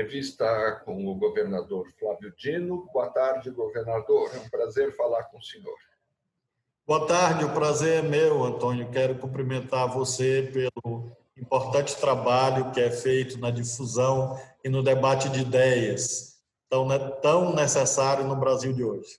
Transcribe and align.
entrevista 0.00 0.80
com 0.84 1.06
o 1.06 1.14
governador 1.14 1.86
Flávio 1.98 2.32
Dino. 2.34 2.88
Boa 2.92 3.10
tarde, 3.10 3.50
governador. 3.50 4.30
É 4.34 4.38
um 4.38 4.48
prazer 4.48 4.96
falar 4.96 5.24
com 5.24 5.36
o 5.36 5.42
senhor. 5.42 5.76
Boa 6.86 7.06
tarde, 7.06 7.44
o 7.44 7.52
prazer 7.52 8.02
é 8.02 8.08
meu, 8.08 8.42
Antônio. 8.42 8.90
Quero 8.90 9.16
cumprimentar 9.16 9.92
você 9.92 10.50
pelo 10.52 11.12
importante 11.36 11.94
trabalho 12.00 12.72
que 12.72 12.80
é 12.80 12.90
feito 12.90 13.38
na 13.38 13.50
difusão 13.50 14.40
e 14.64 14.70
no 14.70 14.82
debate 14.82 15.28
de 15.28 15.42
ideias, 15.42 16.42
tão, 16.68 16.88
tão 17.20 17.54
necessário 17.54 18.24
no 18.24 18.36
Brasil 18.36 18.72
de 18.72 18.82
hoje. 18.82 19.18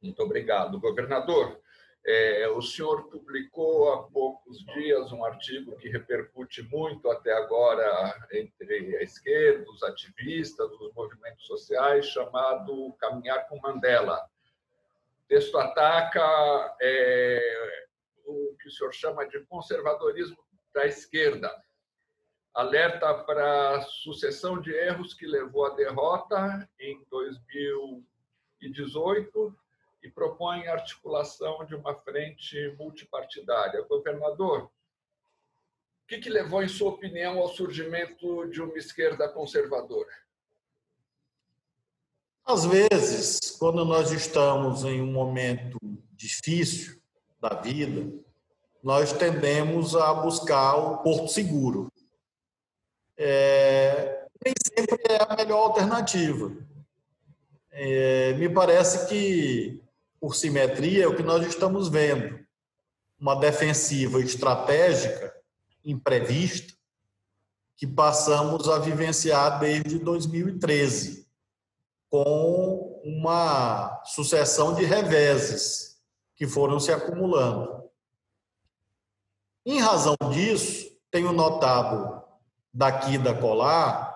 Muito 0.00 0.22
obrigado, 0.22 0.78
governador. 0.78 1.58
É, 2.06 2.48
o 2.48 2.62
senhor 2.62 3.10
publicou 3.10 3.92
há 3.92 4.04
poucos 4.04 4.64
dias 4.64 5.12
um 5.12 5.22
artigo 5.24 5.76
que 5.76 5.90
repercute 5.90 6.62
muito 6.62 7.10
até 7.10 7.30
agora 7.32 8.26
entre 8.32 8.96
a 8.96 9.02
esquerda, 9.02 9.70
os 9.70 9.82
ativistas, 9.82 10.70
os 10.80 10.94
movimentos 10.94 11.46
sociais, 11.46 12.06
chamado 12.06 12.94
Caminhar 12.98 13.46
com 13.48 13.60
Mandela. 13.60 14.16
O 15.24 15.26
texto 15.28 15.58
ataca 15.58 16.74
é, 16.80 17.84
o 18.24 18.56
que 18.58 18.68
o 18.68 18.70
senhor 18.70 18.94
chama 18.94 19.28
de 19.28 19.38
conservadorismo 19.44 20.38
da 20.72 20.86
esquerda. 20.86 21.54
Alerta 22.54 23.12
para 23.24 23.76
a 23.76 23.82
sucessão 23.82 24.58
de 24.60 24.72
erros 24.72 25.12
que 25.14 25.26
levou 25.26 25.66
à 25.66 25.74
derrota 25.76 26.68
em 26.80 27.04
2018 27.10 29.59
e 30.02 30.10
propõe 30.10 30.66
a 30.66 30.72
articulação 30.72 31.64
de 31.64 31.74
uma 31.74 31.94
frente 31.94 32.74
multipartidária. 32.78 33.82
Governador, 33.82 34.64
o 34.64 34.70
que, 36.08 36.18
que 36.18 36.30
levou, 36.30 36.62
em 36.62 36.68
sua 36.68 36.90
opinião, 36.90 37.38
ao 37.38 37.48
surgimento 37.48 38.48
de 38.48 38.60
uma 38.60 38.76
esquerda 38.76 39.28
conservadora? 39.28 40.10
Às 42.44 42.64
vezes, 42.64 43.38
quando 43.58 43.84
nós 43.84 44.10
estamos 44.10 44.84
em 44.84 45.00
um 45.00 45.12
momento 45.12 45.78
difícil 46.12 47.00
da 47.40 47.50
vida, 47.50 48.12
nós 48.82 49.12
tendemos 49.12 49.94
a 49.94 50.12
buscar 50.14 50.74
o 50.74 50.98
porto 50.98 51.28
seguro. 51.28 51.92
É, 53.16 54.26
nem 54.44 54.54
sempre 54.66 54.98
é 55.12 55.22
a 55.22 55.36
melhor 55.36 55.58
alternativa. 55.58 56.50
É, 57.70 58.32
me 58.34 58.48
parece 58.48 59.08
que 59.08 59.82
por 60.20 60.36
simetria, 60.36 61.04
é 61.04 61.08
o 61.08 61.16
que 61.16 61.22
nós 61.22 61.46
estamos 61.46 61.88
vendo. 61.88 62.38
Uma 63.18 63.34
defensiva 63.34 64.20
estratégica 64.20 65.34
imprevista 65.84 66.74
que 67.76 67.86
passamos 67.86 68.68
a 68.68 68.78
vivenciar 68.78 69.58
desde 69.58 69.98
2013, 69.98 71.26
com 72.10 73.00
uma 73.02 74.02
sucessão 74.04 74.74
de 74.74 74.84
reveses 74.84 75.98
que 76.36 76.46
foram 76.46 76.78
se 76.78 76.92
acumulando. 76.92 77.88
Em 79.64 79.80
razão 79.80 80.16
disso, 80.30 80.90
tenho 81.10 81.32
notado 81.32 82.22
daqui 82.72 83.16
da 83.16 83.34
colar 83.34 84.10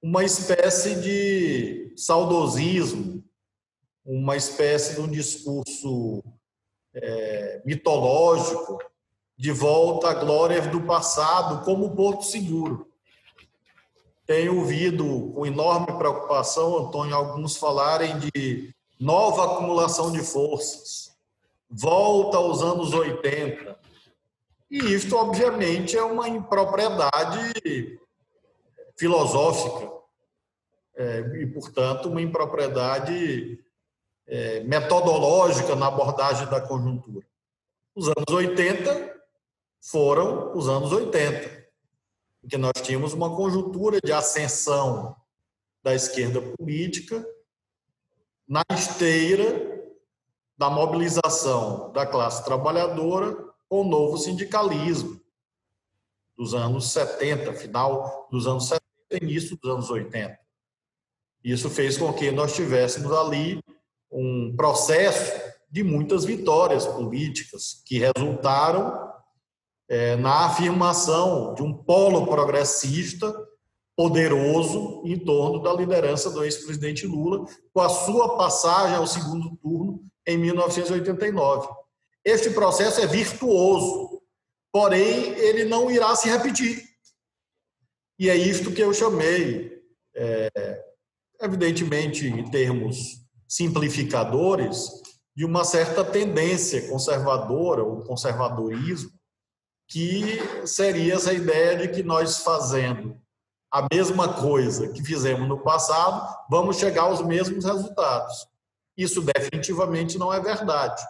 uma 0.00 0.22
espécie 0.22 1.00
de 1.00 1.94
saudosismo 1.96 3.23
uma 4.04 4.36
espécie 4.36 4.94
de 4.94 5.00
um 5.00 5.08
discurso 5.08 6.22
é, 6.94 7.62
mitológico 7.64 8.78
de 9.36 9.50
volta 9.50 10.10
à 10.10 10.14
glória 10.14 10.60
do 10.62 10.82
passado 10.82 11.64
como 11.64 11.94
Porto 11.94 12.24
Seguro. 12.24 12.88
Tenho 14.26 14.58
ouvido 14.58 15.32
com 15.34 15.44
enorme 15.44 15.98
preocupação, 15.98 16.78
Antônio, 16.78 17.14
alguns 17.14 17.56
falarem 17.56 18.18
de 18.18 18.74
nova 18.98 19.44
acumulação 19.44 20.12
de 20.12 20.20
forças, 20.20 21.14
volta 21.68 22.36
aos 22.36 22.62
anos 22.62 22.92
80. 22.92 23.78
E 24.70 24.78
isto, 24.94 25.16
obviamente, 25.16 25.96
é 25.96 26.02
uma 26.02 26.28
impropriedade 26.28 28.00
filosófica 28.96 29.92
é, 30.96 31.20
e, 31.40 31.46
portanto, 31.46 32.08
uma 32.08 32.22
impropriedade 32.22 33.58
é, 34.26 34.60
metodológica 34.60 35.74
na 35.76 35.88
abordagem 35.88 36.46
da 36.48 36.60
conjuntura. 36.60 37.26
Os 37.94 38.08
anos 38.08 38.28
80 38.28 39.14
foram 39.80 40.56
os 40.56 40.68
anos 40.68 40.92
80, 40.92 41.68
em 42.42 42.48
que 42.48 42.56
nós 42.56 42.72
tínhamos 42.82 43.12
uma 43.12 43.34
conjuntura 43.34 44.00
de 44.00 44.12
ascensão 44.12 45.14
da 45.82 45.94
esquerda 45.94 46.40
política 46.40 47.24
na 48.48 48.62
esteira 48.72 49.72
da 50.56 50.70
mobilização 50.70 51.92
da 51.92 52.06
classe 52.06 52.44
trabalhadora 52.44 53.34
com 53.68 53.82
o 53.82 53.84
novo 53.84 54.16
sindicalismo 54.16 55.20
dos 56.36 56.54
anos 56.54 56.90
70, 56.90 57.52
final 57.54 58.28
dos 58.30 58.46
anos 58.46 58.68
70 58.68 58.84
início 59.22 59.56
dos 59.56 59.70
anos 59.70 59.90
80. 59.90 60.38
Isso 61.42 61.68
fez 61.68 61.96
com 61.96 62.12
que 62.12 62.30
nós 62.30 62.54
tivéssemos 62.54 63.12
ali 63.12 63.62
um 64.14 64.54
processo 64.56 65.32
de 65.70 65.82
muitas 65.82 66.24
vitórias 66.24 66.86
políticas 66.86 67.82
que 67.84 67.98
resultaram 67.98 69.12
é, 69.88 70.14
na 70.16 70.46
afirmação 70.46 71.52
de 71.54 71.62
um 71.62 71.74
polo 71.74 72.26
progressista 72.26 73.34
poderoso 73.96 75.02
em 75.04 75.18
torno 75.18 75.60
da 75.60 75.72
liderança 75.72 76.30
do 76.30 76.44
ex-presidente 76.44 77.06
Lula, 77.06 77.46
com 77.72 77.80
a 77.80 77.88
sua 77.88 78.36
passagem 78.36 78.96
ao 78.96 79.06
segundo 79.06 79.56
turno 79.56 80.00
em 80.26 80.38
1989. 80.38 81.68
Este 82.24 82.50
processo 82.50 83.00
é 83.00 83.06
virtuoso, 83.06 84.22
porém 84.72 85.28
ele 85.38 85.64
não 85.64 85.90
irá 85.90 86.14
se 86.16 86.28
repetir. 86.28 86.82
E 88.18 88.30
é 88.30 88.36
isto 88.36 88.72
que 88.72 88.80
eu 88.80 88.94
chamei, 88.94 89.82
é, 90.14 90.48
evidentemente, 91.40 92.26
em 92.26 92.48
termos 92.50 93.23
simplificadores 93.54 94.90
de 95.36 95.44
uma 95.44 95.62
certa 95.64 96.04
tendência 96.04 96.88
conservadora, 96.88 97.84
o 97.84 98.02
conservadorismo, 98.02 99.12
que 99.88 100.40
seria 100.66 101.14
essa 101.14 101.32
ideia 101.32 101.76
de 101.76 101.88
que 101.88 102.02
nós 102.02 102.38
fazendo 102.38 103.16
a 103.72 103.86
mesma 103.92 104.32
coisa 104.40 104.88
que 104.88 105.04
fizemos 105.04 105.48
no 105.48 105.62
passado, 105.62 106.36
vamos 106.50 106.78
chegar 106.78 107.02
aos 107.02 107.22
mesmos 107.22 107.64
resultados. 107.64 108.46
Isso 108.96 109.22
definitivamente 109.22 110.18
não 110.18 110.32
é 110.32 110.40
verdade. 110.40 111.02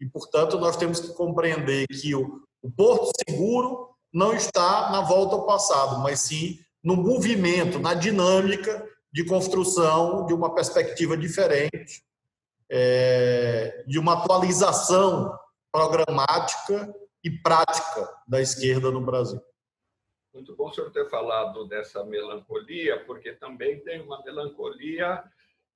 E, 0.00 0.06
portanto, 0.06 0.58
nós 0.58 0.76
temos 0.76 0.98
que 0.98 1.12
compreender 1.14 1.86
que 1.86 2.12
o, 2.14 2.42
o 2.60 2.70
porto 2.72 3.10
seguro 3.28 3.88
não 4.12 4.34
está 4.34 4.90
na 4.90 5.00
volta 5.00 5.36
ao 5.36 5.46
passado, 5.46 6.00
mas 6.00 6.20
sim 6.20 6.58
no 6.82 6.96
movimento, 6.96 7.78
na 7.78 7.94
dinâmica 7.94 8.84
de 9.14 9.24
construção 9.24 10.26
de 10.26 10.34
uma 10.34 10.52
perspectiva 10.52 11.16
diferente, 11.16 12.04
é, 12.68 13.84
de 13.86 13.96
uma 13.96 14.14
atualização 14.14 15.38
programática 15.70 16.92
e 17.22 17.30
prática 17.30 18.12
da 18.26 18.40
esquerda 18.40 18.90
no 18.90 19.00
Brasil. 19.00 19.40
Muito 20.34 20.56
bom 20.56 20.68
o 20.68 20.72
senhor 20.74 20.90
ter 20.90 21.08
falado 21.08 21.64
dessa 21.68 22.02
melancolia, 22.02 23.04
porque 23.04 23.32
também 23.34 23.78
tem 23.84 24.02
uma 24.02 24.20
melancolia 24.24 25.22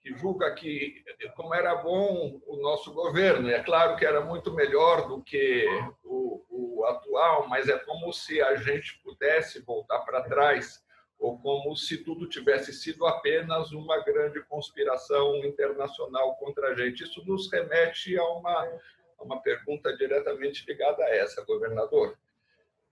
que 0.01 0.17
julga 0.17 0.53
que 0.55 1.05
como 1.37 1.55
era 1.55 1.77
bom 1.77 2.41
o 2.45 2.57
nosso 2.57 2.93
governo. 2.93 3.49
É 3.49 3.63
claro 3.63 3.97
que 3.97 4.05
era 4.05 4.21
muito 4.21 4.53
melhor 4.53 5.07
do 5.07 5.23
que 5.23 5.65
o, 6.03 6.45
o 6.51 6.85
atual, 6.87 7.47
mas 7.47 7.69
é 7.69 7.79
como 7.79 8.13
se 8.13 8.43
a 8.43 8.57
gente 8.57 8.99
pudesse 9.05 9.61
voltar 9.61 10.01
para 10.01 10.25
trás 10.25 10.83
ou 11.19 11.39
como 11.39 11.77
se 11.77 11.99
tudo 11.99 12.29
tivesse 12.29 12.73
sido 12.73 13.05
apenas 13.07 13.73
uma 13.73 13.99
grande 14.05 14.41
conspiração 14.45 15.37
internacional 15.45 16.37
contra 16.37 16.69
a 16.69 16.75
gente. 16.75 17.03
Isso 17.03 17.25
nos 17.27 17.51
remete 17.51 18.17
a 18.17 18.25
uma, 18.25 18.81
a 19.19 19.23
uma 19.23 19.41
pergunta 19.43 19.95
diretamente 19.97 20.65
ligada 20.67 21.03
a 21.03 21.15
essa, 21.15 21.45
governador. 21.45 22.17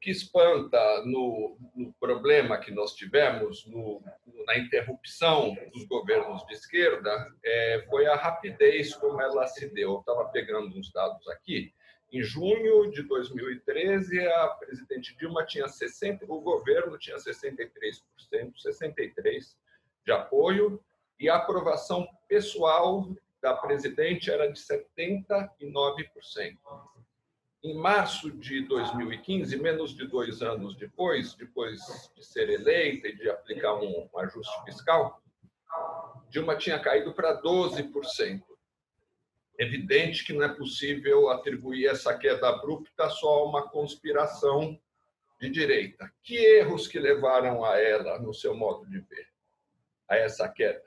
Que 0.00 0.10
espanta 0.10 1.04
no, 1.04 1.56
no 1.74 1.92
problema 1.94 2.58
que 2.58 2.70
nós 2.70 2.94
tivemos, 2.94 3.64
no, 3.66 4.02
na 4.46 4.58
interrupção 4.58 5.56
dos 5.72 5.84
governos 5.86 6.44
de 6.46 6.54
esquerda, 6.54 7.32
é, 7.44 7.86
foi 7.88 8.06
a 8.06 8.16
rapidez 8.16 8.94
como 8.94 9.20
ela 9.22 9.46
se 9.46 9.68
deu. 9.72 9.92
Eu 9.92 10.00
estava 10.00 10.24
pegando 10.26 10.76
uns 10.76 10.92
dados 10.92 11.26
aqui. 11.28 11.72
Em 12.12 12.22
junho 12.22 12.90
de 12.90 13.02
2013, 13.02 14.26
a 14.26 14.48
presidente 14.48 15.16
Dilma 15.16 15.44
tinha 15.44 15.66
60, 15.66 16.24
o 16.28 16.40
governo 16.40 16.96
tinha 16.98 17.16
63%, 17.16 18.02
63 18.56 19.56
de 20.04 20.12
apoio 20.12 20.80
e 21.18 21.28
a 21.28 21.36
aprovação 21.36 22.06
pessoal 22.28 23.08
da 23.42 23.54
presidente 23.54 24.30
era 24.30 24.50
de 24.50 24.58
79%. 24.58 26.56
em 27.64 27.74
março 27.74 28.30
de 28.30 28.60
2015, 28.68 29.56
menos 29.56 29.94
de 29.94 30.06
dois 30.06 30.40
anos 30.40 30.76
depois, 30.76 31.34
depois 31.34 31.80
de 32.14 32.24
ser 32.24 32.48
eleita 32.48 33.08
e 33.08 33.16
de 33.16 33.28
aplicar 33.28 33.74
um 33.74 34.08
ajuste 34.18 34.64
fiscal, 34.64 35.20
Dilma 36.28 36.56
tinha 36.56 36.78
caído 36.78 37.12
para 37.12 37.42
12%. 37.42 38.55
Evidente 39.58 40.24
que 40.24 40.32
não 40.32 40.42
é 40.42 40.48
possível 40.48 41.30
atribuir 41.30 41.86
essa 41.86 42.16
queda 42.16 42.48
abrupta 42.48 43.08
só 43.08 43.40
a 43.40 43.44
uma 43.44 43.68
conspiração 43.68 44.78
de 45.40 45.50
direita. 45.50 46.10
Que 46.22 46.36
erros 46.36 46.86
que 46.86 46.98
levaram 46.98 47.64
a 47.64 47.78
ela, 47.78 48.18
no 48.18 48.34
seu 48.34 48.54
modo 48.54 48.86
de 48.86 48.98
ver, 49.00 49.26
a 50.08 50.16
essa 50.16 50.48
queda? 50.48 50.82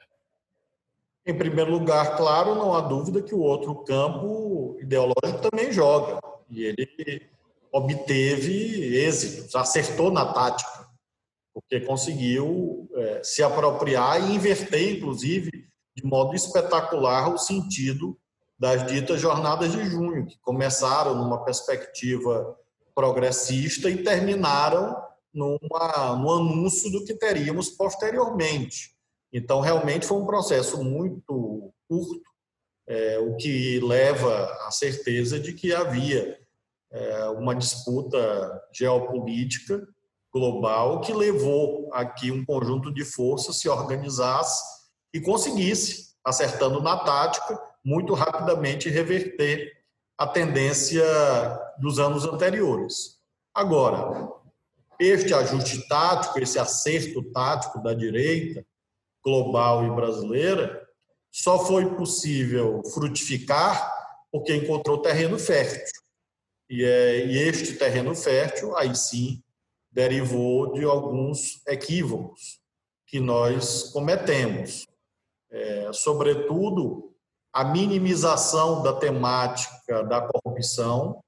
Em 1.25 1.37
primeiro 1.37 1.71
lugar, 1.71 2.15
claro, 2.15 2.55
não 2.55 2.73
há 2.73 2.81
dúvida 2.81 3.21
que 3.21 3.35
o 3.35 3.39
outro 3.39 3.83
campo 3.83 4.77
ideológico 4.79 5.49
também 5.49 5.71
joga. 5.71 6.19
E 6.49 6.63
ele 6.63 7.29
obteve 7.71 8.95
êxitos, 8.97 9.55
acertou 9.55 10.11
na 10.11 10.33
tática, 10.33 10.89
porque 11.53 11.81
conseguiu 11.81 12.89
é, 12.95 13.23
se 13.23 13.43
apropriar 13.43 14.29
e 14.29 14.35
inverter, 14.35 14.97
inclusive, 14.97 15.51
de 15.95 16.03
modo 16.03 16.35
espetacular, 16.35 17.31
o 17.31 17.37
sentido 17.37 18.17
das 18.59 18.85
ditas 18.85 19.21
jornadas 19.21 19.71
de 19.71 19.85
junho, 19.85 20.25
que 20.25 20.37
começaram 20.41 21.15
numa 21.15 21.43
perspectiva 21.45 22.57
progressista 22.93 23.89
e 23.89 24.03
terminaram 24.03 25.01
numa, 25.33 26.17
no 26.17 26.33
anúncio 26.33 26.91
do 26.91 27.05
que 27.05 27.13
teríamos 27.13 27.69
posteriormente. 27.69 28.91
Então, 29.31 29.61
realmente 29.61 30.05
foi 30.05 30.17
um 30.17 30.25
processo 30.25 30.83
muito 30.83 31.71
curto, 31.87 32.29
é, 32.87 33.19
o 33.19 33.37
que 33.37 33.79
leva 33.79 34.45
à 34.65 34.71
certeza 34.71 35.39
de 35.39 35.53
que 35.53 35.73
havia 35.73 36.37
é, 36.91 37.29
uma 37.29 37.55
disputa 37.55 38.61
geopolítica 38.73 39.87
global 40.33 41.01
que 41.01 41.13
levou 41.13 41.89
aqui 41.93 42.31
um 42.31 42.43
conjunto 42.43 42.93
de 42.93 43.05
forças 43.05 43.59
se 43.59 43.69
organizasse 43.69 44.61
e 45.13 45.21
conseguisse, 45.21 46.15
acertando 46.23 46.81
na 46.81 46.97
tática, 46.97 47.59
muito 47.83 48.13
rapidamente 48.13 48.89
reverter 48.89 49.71
a 50.17 50.27
tendência 50.27 51.03
dos 51.77 51.99
anos 51.99 52.25
anteriores. 52.25 53.19
Agora, 53.53 54.29
este 54.99 55.33
ajuste 55.33 55.87
tático, 55.87 56.39
esse 56.39 56.59
acerto 56.59 57.23
tático 57.31 57.81
da 57.81 57.93
direita 57.93 58.65
global 59.23 59.85
e 59.85 59.91
brasileira, 59.91 60.87
só 61.31 61.65
foi 61.65 61.95
possível 61.95 62.81
frutificar 62.93 63.93
porque 64.31 64.55
encontrou 64.55 65.01
terreno 65.01 65.39
fértil. 65.39 65.99
E, 66.69 66.83
é, 66.83 67.25
e 67.25 67.37
este 67.37 67.75
terreno 67.75 68.13
fértil, 68.15 68.75
aí 68.77 68.95
sim, 68.95 69.41
derivou 69.91 70.73
de 70.73 70.83
alguns 70.83 71.65
equívocos 71.67 72.59
que 73.07 73.19
nós 73.19 73.91
cometemos. 73.91 74.85
É, 75.49 75.91
sobretudo, 75.93 77.08
a 77.53 77.63
minimização 77.63 78.83
da 78.83 78.93
temática 78.93 80.03
da 80.03 80.21
corrupção, 80.21 81.23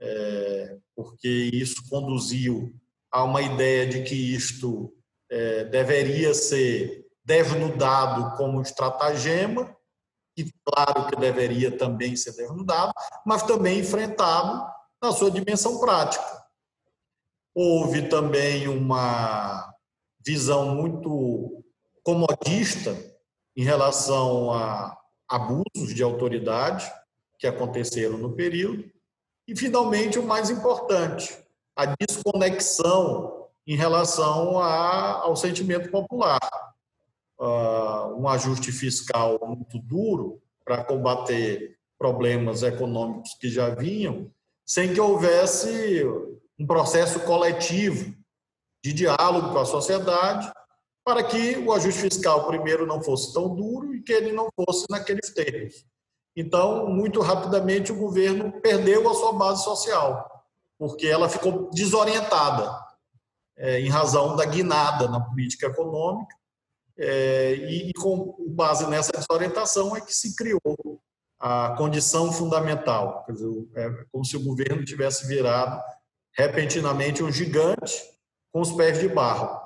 é, 0.00 0.76
porque 0.94 1.28
isso 1.52 1.88
conduziu 1.88 2.74
a 3.10 3.24
uma 3.24 3.40
ideia 3.40 3.86
de 3.86 4.02
que 4.02 4.14
isto 4.14 4.92
é, 5.30 5.64
deveria 5.64 6.34
ser 6.34 7.06
desnudado 7.24 8.36
como 8.36 8.60
estratagema, 8.60 9.74
e 10.36 10.52
claro 10.64 11.06
que 11.06 11.16
deveria 11.16 11.76
também 11.76 12.14
ser 12.14 12.32
desnudado, 12.32 12.92
mas 13.24 13.42
também 13.42 13.80
enfrentado 13.80 14.66
na 15.02 15.12
sua 15.12 15.30
dimensão 15.30 15.80
prática. 15.80 16.44
Houve 17.54 18.08
também 18.08 18.68
uma 18.68 19.72
visão 20.24 20.74
muito 20.74 21.64
comodista 22.02 22.94
em 23.56 23.64
relação 23.64 24.52
a 24.52 24.96
abusos 25.28 25.94
de 25.94 26.02
autoridade 26.02 26.90
que 27.38 27.46
aconteceram 27.46 28.18
no 28.18 28.32
período. 28.32 28.90
E, 29.46 29.54
finalmente, 29.54 30.18
o 30.18 30.26
mais 30.26 30.50
importante, 30.50 31.36
a 31.76 31.94
desconexão 32.00 33.46
em 33.66 33.76
relação 33.76 34.58
a, 34.58 35.22
ao 35.22 35.36
sentimento 35.36 35.90
popular. 35.90 36.38
Uh, 37.38 38.16
um 38.18 38.28
ajuste 38.28 38.72
fiscal 38.72 39.38
muito 39.46 39.78
duro 39.78 40.40
para 40.64 40.84
combater 40.84 41.76
problemas 41.98 42.62
econômicos 42.62 43.34
que 43.34 43.48
já 43.48 43.70
vinham, 43.70 44.30
sem 44.64 44.94
que 44.94 45.00
houvesse 45.00 46.02
um 46.58 46.66
processo 46.66 47.20
coletivo 47.20 48.14
de 48.82 48.92
diálogo 48.92 49.52
com 49.52 49.58
a 49.58 49.66
sociedade, 49.66 50.50
para 51.06 51.22
que 51.22 51.56
o 51.58 51.72
ajuste 51.72 52.00
fiscal, 52.00 52.48
primeiro, 52.48 52.84
não 52.84 53.00
fosse 53.00 53.32
tão 53.32 53.54
duro 53.54 53.94
e 53.94 54.02
que 54.02 54.12
ele 54.12 54.32
não 54.32 54.48
fosse 54.56 54.86
naqueles 54.90 55.32
termos. 55.32 55.86
Então, 56.34 56.88
muito 56.88 57.20
rapidamente, 57.20 57.92
o 57.92 57.96
governo 57.96 58.60
perdeu 58.60 59.08
a 59.08 59.14
sua 59.14 59.32
base 59.32 59.62
social, 59.62 60.44
porque 60.76 61.06
ela 61.06 61.28
ficou 61.28 61.70
desorientada 61.70 62.76
é, 63.56 63.80
em 63.80 63.88
razão 63.88 64.34
da 64.34 64.44
guinada 64.44 65.06
na 65.06 65.20
política 65.20 65.68
econômica, 65.68 66.34
é, 66.98 67.52
e, 67.52 67.92
com 67.92 68.34
base 68.48 68.88
nessa 68.88 69.12
desorientação 69.12 69.94
é 69.94 70.00
que 70.00 70.12
se 70.12 70.34
criou 70.34 70.60
a 71.38 71.76
condição 71.78 72.32
fundamental, 72.32 73.24
dizer, 73.28 73.68
é 73.76 73.90
como 74.10 74.24
se 74.24 74.36
o 74.36 74.42
governo 74.42 74.84
tivesse 74.84 75.24
virado 75.28 75.80
repentinamente 76.32 77.22
um 77.22 77.30
gigante 77.30 78.02
com 78.52 78.60
os 78.60 78.72
pés 78.72 78.98
de 78.98 79.08
barro. 79.08 79.65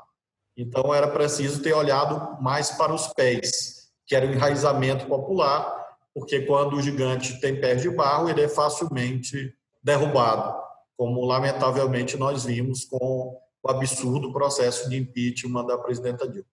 Então 0.61 0.95
era 0.95 1.09
preciso 1.09 1.63
ter 1.63 1.73
olhado 1.73 2.39
mais 2.43 2.71
para 2.73 2.93
os 2.93 3.07
pés, 3.15 3.91
que 4.07 4.15
era 4.15 4.27
o 4.27 4.31
enraizamento 4.31 5.07
popular, 5.07 5.97
porque 6.13 6.43
quando 6.43 6.77
o 6.77 6.83
gigante 6.83 7.41
tem 7.41 7.59
pés 7.59 7.81
de 7.81 7.89
barro, 7.89 8.29
ele 8.29 8.43
é 8.43 8.49
facilmente 8.49 9.57
derrubado, 9.83 10.63
como 10.99 11.25
lamentavelmente 11.25 12.19
nós 12.19 12.45
vimos 12.45 12.85
com 12.85 13.41
o 13.63 13.71
absurdo 13.71 14.35
processo 14.35 14.91
de 14.91 14.99
impeachment 14.99 15.65
da 15.65 15.79
presidenta 15.79 16.29
Dilma. 16.29 16.47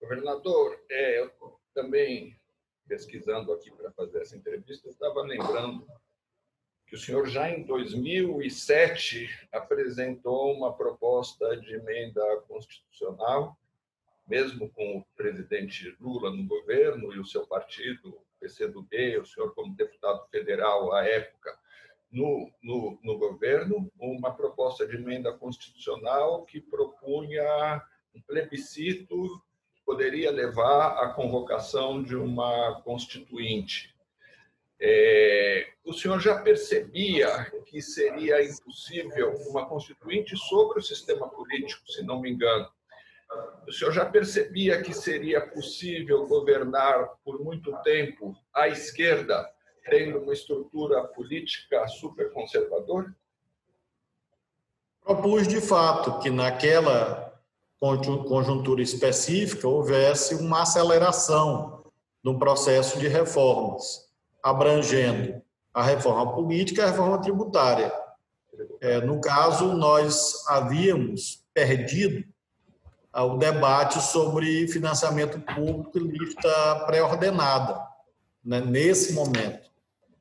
Governador, 0.00 0.78
é, 0.88 1.20
eu 1.20 1.58
também 1.74 2.38
pesquisando 2.86 3.52
aqui 3.52 3.72
para 3.72 3.90
fazer 3.90 4.22
essa 4.22 4.36
entrevista, 4.36 4.88
estava 4.88 5.20
lembrando 5.22 5.84
que 6.88 6.94
o 6.94 6.98
senhor 6.98 7.28
já 7.28 7.50
em 7.50 7.62
2007 7.64 9.28
apresentou 9.52 10.54
uma 10.54 10.72
proposta 10.72 11.54
de 11.58 11.74
emenda 11.74 12.22
constitucional, 12.48 13.58
mesmo 14.26 14.70
com 14.70 14.96
o 14.96 15.04
presidente 15.14 15.94
Lula 16.00 16.30
no 16.30 16.46
governo 16.46 17.12
e 17.14 17.18
o 17.18 17.26
seu 17.26 17.46
partido, 17.46 18.08
o 18.08 18.22
PCdoB, 18.40 19.18
o 19.18 19.26
senhor 19.26 19.54
como 19.54 19.76
deputado 19.76 20.26
federal 20.30 20.94
à 20.94 21.04
época 21.04 21.58
no, 22.10 22.50
no, 22.62 22.98
no 23.02 23.18
governo, 23.18 23.92
uma 23.98 24.34
proposta 24.34 24.86
de 24.86 24.96
emenda 24.96 25.30
constitucional 25.30 26.46
que 26.46 26.58
propunha 26.58 27.82
um 28.14 28.22
plebiscito 28.22 29.42
que 29.74 29.82
poderia 29.84 30.30
levar 30.30 31.02
à 31.02 31.12
convocação 31.12 32.02
de 32.02 32.16
uma 32.16 32.80
constituinte 32.80 33.94
é, 34.80 35.66
o 35.84 35.92
senhor 35.92 36.20
já 36.20 36.40
percebia 36.40 37.50
que 37.66 37.82
seria 37.82 38.44
impossível 38.44 39.34
uma 39.48 39.66
constituinte 39.66 40.36
sobre 40.36 40.78
o 40.78 40.82
sistema 40.82 41.28
político, 41.28 41.90
se 41.90 42.02
não 42.02 42.20
me 42.20 42.30
engano. 42.30 42.68
O 43.66 43.72
senhor 43.72 43.92
já 43.92 44.06
percebia 44.06 44.80
que 44.80 44.94
seria 44.94 45.40
possível 45.40 46.26
governar 46.26 47.08
por 47.24 47.42
muito 47.42 47.76
tempo 47.82 48.34
à 48.54 48.68
esquerda, 48.68 49.46
tendo 49.90 50.18
uma 50.20 50.32
estrutura 50.32 51.02
política 51.08 51.86
super 51.88 52.30
conservadora? 52.32 53.14
Propus 55.02 55.48
de 55.48 55.60
fato 55.60 56.20
que 56.20 56.30
naquela 56.30 57.42
conjuntura 57.78 58.82
específica 58.82 59.66
houvesse 59.66 60.34
uma 60.34 60.62
aceleração 60.62 61.84
no 62.22 62.38
processo 62.38 62.98
de 62.98 63.08
reformas 63.08 64.07
abrangendo 64.48 65.40
a 65.72 65.82
reforma 65.82 66.34
política 66.34 66.82
e 66.82 66.84
a 66.84 66.88
reforma 66.88 67.20
tributária. 67.20 67.92
É, 68.80 69.00
no 69.00 69.20
caso, 69.20 69.74
nós 69.74 70.44
havíamos 70.48 71.44
perdido 71.54 72.24
ah, 73.12 73.24
o 73.24 73.36
debate 73.36 74.00
sobre 74.00 74.66
financiamento 74.68 75.40
público 75.40 75.98
e 75.98 76.00
lista 76.00 76.84
pré-ordenada, 76.86 77.80
né, 78.44 78.60
nesse 78.60 79.12
momento. 79.12 79.68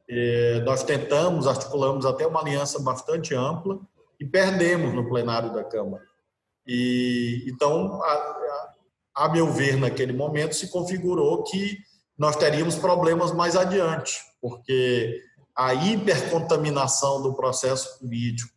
É, 0.09 0.61
nós 0.61 0.83
tentamos, 0.83 1.47
articulamos 1.47 2.05
até 2.05 2.25
uma 2.25 2.41
aliança 2.41 2.79
bastante 2.79 3.33
ampla 3.33 3.79
e 4.19 4.25
perdemos 4.25 4.93
no 4.93 5.07
plenário 5.07 5.53
da 5.53 5.63
Câmara. 5.63 6.03
E, 6.65 7.45
então, 7.47 8.01
a, 8.03 8.13
a, 8.13 9.25
a 9.25 9.29
meu 9.29 9.51
ver, 9.51 9.77
naquele 9.77 10.13
momento, 10.13 10.55
se 10.55 10.69
configurou 10.69 11.43
que 11.43 11.79
nós 12.17 12.35
teríamos 12.35 12.75
problemas 12.75 13.31
mais 13.31 13.55
adiante, 13.55 14.19
porque 14.41 15.21
a 15.55 15.73
hipercontaminação 15.73 17.21
do 17.21 17.33
processo 17.33 17.99
político 17.99 18.51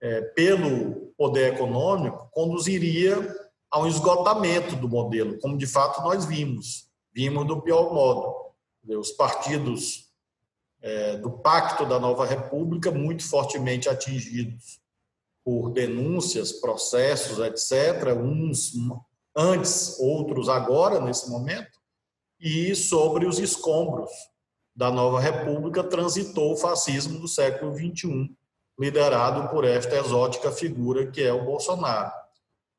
é, 0.00 0.20
pelo 0.20 1.12
poder 1.16 1.54
econômico 1.54 2.28
conduziria 2.32 3.36
a 3.70 3.80
um 3.80 3.86
esgotamento 3.86 4.76
do 4.76 4.88
modelo, 4.88 5.38
como 5.40 5.58
de 5.58 5.66
fato 5.66 6.02
nós 6.02 6.24
vimos. 6.24 6.88
Vimos 7.12 7.46
do 7.46 7.60
pior 7.60 7.92
modo. 7.92 8.34
Os 8.88 9.10
partidos 9.10 10.08
é, 10.80 11.16
do 11.16 11.30
Pacto 11.30 11.84
da 11.84 11.98
Nova 11.98 12.24
República 12.24 12.90
muito 12.90 13.28
fortemente 13.28 13.88
atingidos 13.88 14.80
por 15.44 15.70
denúncias, 15.70 16.52
processos, 16.52 17.38
etc., 17.38 18.14
uns 18.14 18.72
antes, 19.34 19.98
outros 19.98 20.48
agora, 20.48 21.00
nesse 21.00 21.30
momento, 21.30 21.77
e 22.40 22.74
sobre 22.74 23.26
os 23.26 23.38
escombros 23.38 24.10
da 24.74 24.90
Nova 24.90 25.20
República 25.20 25.82
transitou 25.82 26.52
o 26.52 26.56
fascismo 26.56 27.18
do 27.18 27.26
século 27.26 27.74
XXI, 27.74 28.30
liderado 28.78 29.48
por 29.48 29.64
esta 29.64 29.96
exótica 29.96 30.52
figura 30.52 31.10
que 31.10 31.22
é 31.22 31.32
o 31.32 31.44
Bolsonaro. 31.44 32.12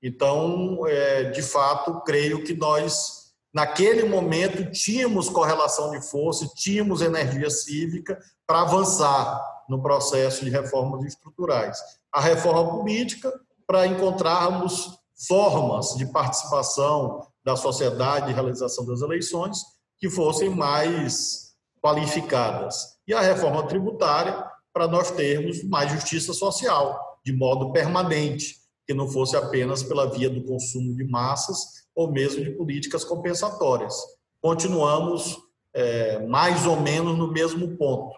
Então, 0.01 0.87
é, 0.87 1.25
de 1.25 1.41
fato, 1.41 2.01
creio 2.05 2.43
que 2.45 2.53
nós, 2.53 3.33
naquele 3.53 4.05
momento, 4.05 4.71
tínhamos 4.71 5.27
correlação 5.27 5.91
de 5.91 6.01
força, 6.09 6.47
tínhamos 6.55 7.01
energia 7.01 7.49
cívica 7.49 8.17
para 8.47 8.61
avançar 8.61 9.41
no 9.67 9.81
processo 9.81 10.45
de 10.45 10.49
reformas 10.49 11.03
estruturais. 11.03 11.77
A 12.13 12.21
reforma 12.21 12.77
política, 12.77 13.31
para 13.67 13.85
encontrarmos 13.85 14.97
formas 15.27 15.95
de 15.97 16.05
participação 16.05 17.27
da 17.43 17.55
sociedade 17.55 18.31
e 18.31 18.33
realização 18.33 18.85
das 18.85 19.01
eleições 19.01 19.59
que 19.99 20.09
fossem 20.09 20.49
mais 20.49 21.53
qualificadas. 21.81 22.97
E 23.07 23.13
a 23.13 23.21
reforma 23.21 23.65
tributária, 23.67 24.45
para 24.73 24.87
nós 24.87 25.11
termos 25.11 25.63
mais 25.63 25.91
justiça 25.91 26.33
social, 26.33 27.19
de 27.25 27.33
modo 27.33 27.71
permanente, 27.71 28.55
que 28.87 28.93
não 28.93 29.07
fosse 29.07 29.35
apenas 29.35 29.83
pela 29.83 30.09
via 30.09 30.29
do 30.29 30.43
consumo 30.43 30.95
de 30.95 31.03
massas 31.03 31.57
ou 31.95 32.11
mesmo 32.11 32.43
de 32.43 32.51
políticas 32.51 33.03
compensatórias. 33.03 33.95
Continuamos 34.41 35.37
é, 35.73 36.25
mais 36.25 36.65
ou 36.65 36.79
menos 36.79 37.17
no 37.17 37.31
mesmo 37.31 37.77
ponto, 37.77 38.15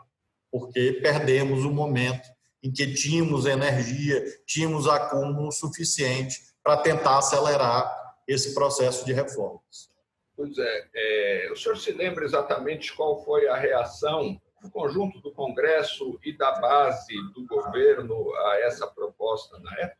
porque 0.52 0.94
perdemos 1.02 1.66
o 1.66 1.72
momento 1.72 2.28
em 2.64 2.72
que 2.72 2.94
tínhamos 2.94 3.46
energia, 3.46 4.24
tínhamos 4.46 4.88
acúmulo 4.88 5.52
suficiente 5.52 6.38
para 6.64 6.78
tentar 6.78 7.18
acelerar 7.18 8.01
esse 8.32 8.54
processo 8.54 9.06
de 9.06 9.14
reformas. 9.14 9.90
Pois 10.36 10.58
é, 10.58 10.88
é, 10.96 11.50
o 11.52 11.56
senhor 11.56 11.78
se 11.78 11.92
lembra 11.92 12.26
exatamente 12.26 12.96
qual 12.96 13.24
foi 13.24 13.48
a 13.48 13.56
reação 13.56 14.40
do 14.62 14.70
conjunto 14.70 15.20
do 15.20 15.32
Congresso 15.32 16.20
e 16.24 16.36
da 16.36 16.52
base 16.54 17.14
do 17.34 17.46
governo 17.46 18.34
a 18.36 18.60
essa 18.62 18.88
proposta 18.88 19.60
na 19.60 19.72
época? 19.80 19.98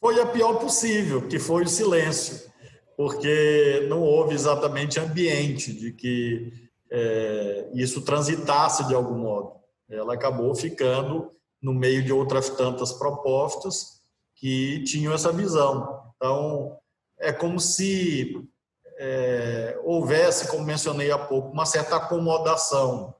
Foi 0.00 0.20
a 0.20 0.26
pior 0.26 0.54
possível, 0.54 1.28
que 1.28 1.38
foi 1.38 1.62
o 1.62 1.68
silêncio, 1.68 2.50
porque 2.96 3.86
não 3.88 4.02
houve 4.02 4.34
exatamente 4.34 4.98
ambiente 4.98 5.72
de 5.72 5.92
que 5.92 6.52
é, 6.90 7.70
isso 7.72 8.02
transitasse 8.02 8.86
de 8.86 8.94
algum 8.94 9.16
modo. 9.16 9.54
Ela 9.88 10.14
acabou 10.14 10.54
ficando 10.54 11.30
no 11.62 11.72
meio 11.72 12.02
de 12.02 12.12
outras 12.12 12.50
tantas 12.50 12.92
propostas 12.92 14.00
que 14.34 14.82
tinham 14.82 15.14
essa 15.14 15.32
visão. 15.32 16.02
Então, 16.22 16.78
é 17.18 17.32
como 17.32 17.58
se 17.58 18.48
é, 18.96 19.76
houvesse, 19.82 20.46
como 20.46 20.64
mencionei 20.64 21.10
há 21.10 21.18
pouco, 21.18 21.48
uma 21.48 21.66
certa 21.66 21.96
acomodação 21.96 23.12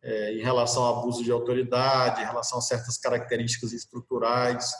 é, 0.00 0.34
em 0.34 0.40
relação 0.40 0.84
ao 0.84 1.00
abuso 1.00 1.24
de 1.24 1.32
autoridade, 1.32 2.22
em 2.22 2.24
relação 2.24 2.58
a 2.58 2.62
certas 2.62 2.96
características 2.96 3.72
estruturais. 3.72 4.70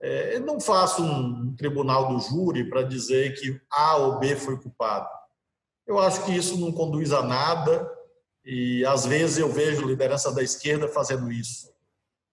É, 0.00 0.36
eu 0.36 0.42
não 0.42 0.60
faço 0.60 1.02
um 1.02 1.56
tribunal 1.56 2.14
do 2.14 2.20
júri 2.20 2.70
para 2.70 2.84
dizer 2.84 3.34
que 3.34 3.60
A 3.68 3.96
ou 3.96 4.20
B 4.20 4.36
foi 4.36 4.56
culpado. 4.60 5.08
Eu 5.84 5.98
acho 5.98 6.24
que 6.24 6.30
isso 6.30 6.56
não 6.56 6.70
conduz 6.70 7.12
a 7.12 7.20
nada 7.20 7.90
e 8.44 8.86
às 8.86 9.04
vezes 9.04 9.38
eu 9.38 9.48
vejo 9.48 9.88
liderança 9.88 10.30
da 10.30 10.40
esquerda 10.40 10.86
fazendo 10.86 11.32
isso. 11.32 11.68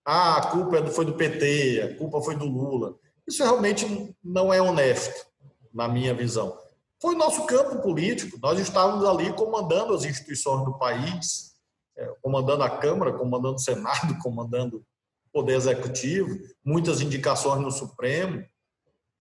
Ah, 0.05 0.37
a 0.37 0.51
culpa 0.51 0.77
é 0.77 0.85
foi 0.85 1.05
do 1.05 1.15
PT, 1.15 1.81
a 1.81 1.97
culpa 1.97 2.21
foi 2.21 2.35
do 2.35 2.45
Lula. 2.45 2.95
Isso 3.29 3.43
realmente 3.43 4.15
não 4.23 4.53
é 4.53 4.61
honesto, 4.61 5.25
na 5.73 5.87
minha 5.87 6.13
visão 6.13 6.57
foi 7.01 7.15
nosso 7.15 7.45
campo 7.45 7.81
político. 7.81 8.37
Nós 8.41 8.59
estávamos 8.59 9.05
ali 9.05 9.31
comandando 9.33 9.93
as 9.93 10.03
instituições 10.03 10.65
do 10.65 10.77
país, 10.77 11.55
é, 11.97 12.05
comandando 12.21 12.63
a 12.63 12.69
Câmara, 12.69 13.13
comandando 13.13 13.55
o 13.55 13.59
Senado, 13.59 14.17
comandando 14.21 14.77
o 14.77 15.31
Poder 15.31 15.55
Executivo, 15.55 16.37
muitas 16.63 17.01
indicações 17.01 17.61
no 17.61 17.71
Supremo. 17.71 18.43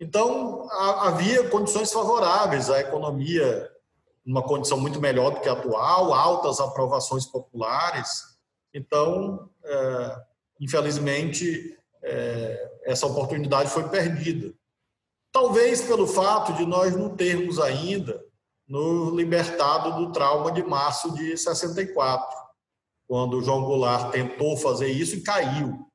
Então, 0.01 0.69
havia 0.71 1.49
condições 1.49 1.93
favoráveis 1.93 2.71
à 2.71 2.81
economia, 2.81 3.69
uma 4.25 4.43
condição 4.43 4.79
muito 4.79 5.01
melhor 5.01 5.31
do 5.31 5.41
que 5.41 5.49
a 5.49 5.53
atual, 5.53 6.15
altas 6.15 6.61
aprovações 6.61 7.27
populares. 7.27 8.39
Então, 8.73 9.51
é, 9.65 10.23
infelizmente, 10.61 11.77
é, 12.03 12.78
essa 12.89 13.07
oportunidade 13.07 13.69
foi 13.69 13.87
perdida. 13.91 14.55
Talvez 15.31 15.83
pelo 15.83 16.07
fato 16.07 16.55
de 16.55 16.65
nós 16.65 16.97
não 16.97 17.15
termos 17.15 17.61
ainda 17.61 18.25
nos 18.67 19.15
libertado 19.15 19.95
do 19.95 20.11
trauma 20.11 20.51
de 20.51 20.63
março 20.63 21.13
de 21.15 21.37
64, 21.37 22.35
quando 23.07 23.37
o 23.37 23.43
João 23.43 23.63
Goulart 23.63 24.11
tentou 24.11 24.57
fazer 24.57 24.89
isso 24.89 25.17
e 25.17 25.21
caiu. 25.21 25.87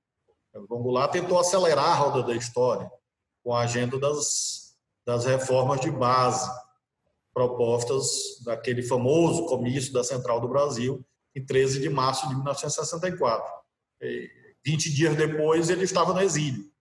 O 0.54 0.68
João 0.68 0.84
Goulart 0.84 1.12
tentou 1.12 1.40
acelerar 1.40 1.86
a 1.86 1.96
roda 1.96 2.22
da 2.22 2.36
história 2.36 2.90
com 3.44 3.56
a 3.56 3.62
agenda 3.62 4.00
das, 4.00 4.76
das 5.04 5.26
reformas 5.26 5.82
de 5.82 5.90
base 5.90 6.48
propostas 7.34 8.40
daquele 8.46 8.84
famoso 8.84 9.48
comício 9.48 9.92
da 9.92 10.04
Central 10.04 10.40
do 10.40 10.48
Brasil 10.48 11.04
em 11.36 11.44
13 11.44 11.80
de 11.80 11.90
março 11.90 12.28
de 12.28 12.36
1964. 12.36 13.52
E 14.00 14.30
20 14.64 14.94
dias 14.94 15.18
depois 15.18 15.72
ele 15.72 15.84
estava 15.84 16.14
no 16.14 16.22
exílio. 16.22 16.72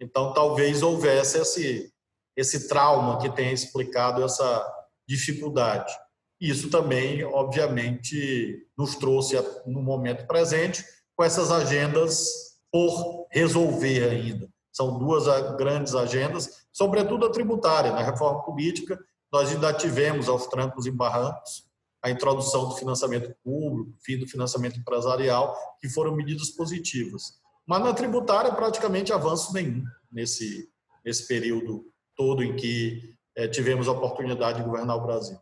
Então 0.00 0.32
talvez 0.32 0.82
houvesse 0.82 1.38
esse 1.38 1.92
esse 2.36 2.68
trauma 2.68 3.18
que 3.18 3.28
tem 3.28 3.52
explicado 3.52 4.22
essa 4.22 4.66
dificuldade. 5.06 5.92
Isso 6.40 6.70
também, 6.70 7.22
obviamente, 7.22 8.66
nos 8.78 8.94
trouxe 8.96 9.36
no 9.66 9.82
momento 9.82 10.26
presente 10.26 10.84
com 11.14 11.22
essas 11.22 11.50
agendas 11.50 12.56
por 12.72 13.26
resolver 13.30 14.08
ainda. 14.08 14.48
São 14.72 14.98
duas 14.98 15.24
grandes 15.56 15.94
agendas, 15.94 16.64
sobretudo 16.72 17.26
a 17.26 17.30
tributária. 17.30 17.92
Na 17.92 18.02
reforma 18.02 18.42
política, 18.42 18.98
nós 19.30 19.50
ainda 19.50 19.72
tivemos 19.74 20.28
aos 20.28 20.46
trancos 20.46 20.86
e 20.86 20.90
barrancos 20.90 21.68
a 22.02 22.10
introdução 22.10 22.68
do 22.68 22.76
financiamento 22.76 23.34
público, 23.44 23.92
fim 24.02 24.18
do 24.18 24.26
financiamento 24.26 24.78
empresarial, 24.78 25.54
que 25.78 25.88
foram 25.90 26.16
medidas 26.16 26.48
positivas. 26.50 27.39
Mas 27.66 27.82
na 27.82 27.94
tributária, 27.94 28.52
praticamente 28.52 29.12
avanço 29.12 29.52
nenhum 29.52 29.84
nesse, 30.10 30.68
nesse 31.04 31.26
período 31.26 31.84
todo 32.16 32.42
em 32.42 32.56
que 32.56 33.14
é, 33.36 33.48
tivemos 33.48 33.88
a 33.88 33.92
oportunidade 33.92 34.58
de 34.58 34.64
governar 34.64 34.96
o 34.96 35.06
Brasil. 35.06 35.38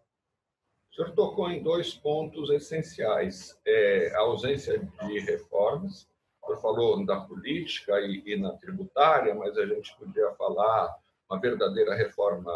O 0.91 0.95
senhor 0.95 1.13
tocou 1.13 1.51
em 1.51 1.63
dois 1.63 1.95
pontos 1.95 2.51
essenciais: 2.51 3.59
é, 3.67 4.13
a 4.15 4.21
ausência 4.21 4.79
de 4.79 5.21
reformas. 5.21 6.07
O 6.43 6.47
senhor 6.47 6.61
falou 6.61 7.05
da 7.05 7.21
política 7.21 8.01
e, 8.01 8.23
e 8.27 8.37
na 8.37 8.53
tributária, 8.53 9.35
mas 9.35 9.57
a 9.57 9.67
gente 9.67 9.95
podia 9.97 10.31
falar 10.33 10.97
uma 11.29 11.41
verdadeira 11.41 11.95
reforma 11.95 12.53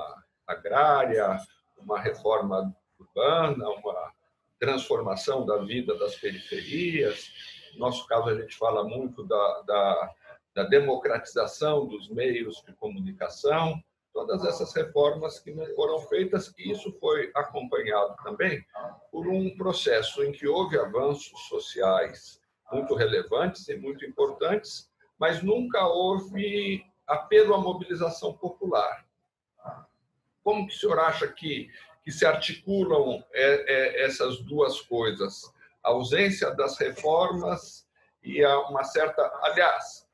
agrária, 0.46 1.38
uma 1.78 2.00
reforma 2.00 2.74
urbana, 2.98 3.68
uma 3.68 4.12
transformação 4.58 5.44
da 5.44 5.58
vida 5.58 5.96
das 5.98 6.16
periferias. 6.16 7.32
No 7.72 7.80
nosso 7.80 8.06
caso, 8.06 8.28
a 8.28 8.40
gente 8.40 8.56
fala 8.56 8.84
muito 8.84 9.24
da, 9.24 9.62
da, 9.62 10.14
da 10.54 10.62
democratização 10.64 11.86
dos 11.86 12.08
meios 12.08 12.62
de 12.66 12.72
comunicação 12.74 13.82
todas 14.12 14.44
essas 14.44 14.72
reformas 14.74 15.38
que 15.38 15.52
não 15.52 15.66
foram 15.74 15.98
feitas, 16.00 16.52
e 16.58 16.70
isso 16.70 16.92
foi 17.00 17.30
acompanhado 17.34 18.14
também 18.22 18.64
por 19.10 19.26
um 19.26 19.56
processo 19.56 20.22
em 20.22 20.32
que 20.32 20.46
houve 20.46 20.78
avanços 20.78 21.48
sociais 21.48 22.40
muito 22.70 22.94
relevantes 22.94 23.68
e 23.68 23.76
muito 23.76 24.04
importantes, 24.04 24.90
mas 25.18 25.42
nunca 25.42 25.86
houve 25.86 26.84
apelo 27.06 27.54
à 27.54 27.58
mobilização 27.58 28.34
popular. 28.34 29.06
Como 30.42 30.66
que 30.66 30.74
o 30.74 30.78
senhor 30.78 30.98
acha 30.98 31.28
que, 31.28 31.70
que 32.02 32.10
se 32.10 32.26
articulam 32.26 33.24
é, 33.32 33.72
é, 33.72 34.04
essas 34.04 34.40
duas 34.40 34.80
coisas? 34.80 35.51
A 35.82 35.90
ausência 35.90 36.50
das 36.54 36.78
reformas 36.78 37.86
e 38.22 38.44
uma 38.44 38.84
certa... 38.84 39.22
Aliás, 39.42 40.08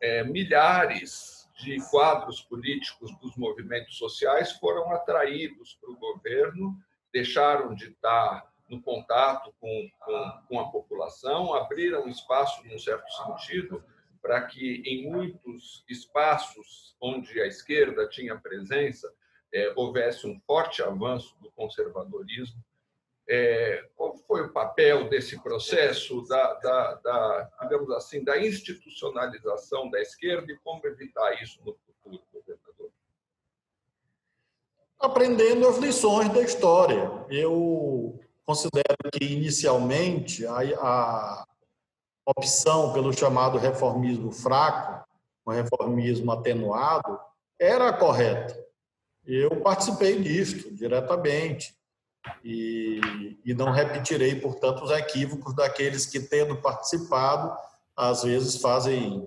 é, 0.00 0.24
milhares 0.24 1.48
de 1.62 1.78
quadros 1.90 2.40
políticos 2.40 3.16
dos 3.20 3.36
movimentos 3.36 3.96
sociais 3.96 4.52
foram 4.52 4.90
atraídos 4.92 5.78
para 5.80 5.90
o 5.90 5.96
governo, 5.96 6.76
deixaram 7.12 7.74
de 7.74 7.90
estar 7.90 8.50
no 8.68 8.80
contato 8.82 9.54
com, 9.60 9.90
com, 10.00 10.42
com 10.48 10.60
a 10.60 10.70
população, 10.70 11.54
abriram 11.54 12.08
espaço, 12.08 12.66
num 12.66 12.78
certo 12.78 13.08
sentido, 13.10 13.84
para 14.20 14.40
que 14.46 14.82
em 14.86 15.10
muitos 15.10 15.84
espaços 15.88 16.96
onde 17.00 17.40
a 17.40 17.46
esquerda 17.46 18.08
tinha 18.08 18.38
presença, 18.38 19.12
é, 19.52 19.72
houvesse 19.76 20.26
um 20.26 20.40
forte 20.40 20.82
avanço 20.82 21.36
do 21.40 21.50
conservadorismo. 21.50 22.64
É, 23.28 23.88
qual 23.96 24.16
foi 24.16 24.42
o 24.42 24.52
papel 24.52 25.08
desse 25.08 25.40
processo 25.40 26.22
da, 26.26 26.54
da, 26.54 26.94
da, 26.94 27.50
digamos 27.62 27.90
assim, 27.92 28.24
da 28.24 28.38
institucionalização 28.38 29.88
da 29.90 30.00
esquerda 30.00 30.50
e 30.50 30.58
como 30.58 30.84
evitar 30.86 31.40
isso 31.42 31.60
no 31.64 31.74
futuro, 31.74 32.22
governador? 32.32 32.90
Aprendendo 34.98 35.68
as 35.68 35.78
lições 35.78 36.28
da 36.30 36.42
história. 36.42 37.10
Eu 37.30 38.18
considero 38.44 38.96
que, 39.12 39.24
inicialmente, 39.24 40.44
a, 40.46 40.58
a 40.78 41.44
opção 42.26 42.92
pelo 42.92 43.12
chamado 43.12 43.58
reformismo 43.58 44.32
fraco, 44.32 45.06
um 45.46 45.52
reformismo 45.52 46.30
atenuado, 46.32 47.18
era 47.58 47.92
correta. 47.92 48.60
Eu 49.24 49.60
participei 49.60 50.20
disto 50.20 50.74
diretamente 50.74 51.74
e, 52.44 53.38
e 53.44 53.54
não 53.54 53.70
repetirei, 53.70 54.34
portanto, 54.36 54.84
os 54.84 54.90
equívocos 54.90 55.54
daqueles 55.54 56.06
que, 56.06 56.20
tendo 56.20 56.60
participado, 56.60 57.56
às 57.96 58.22
vezes 58.22 58.56
fazem 58.56 59.26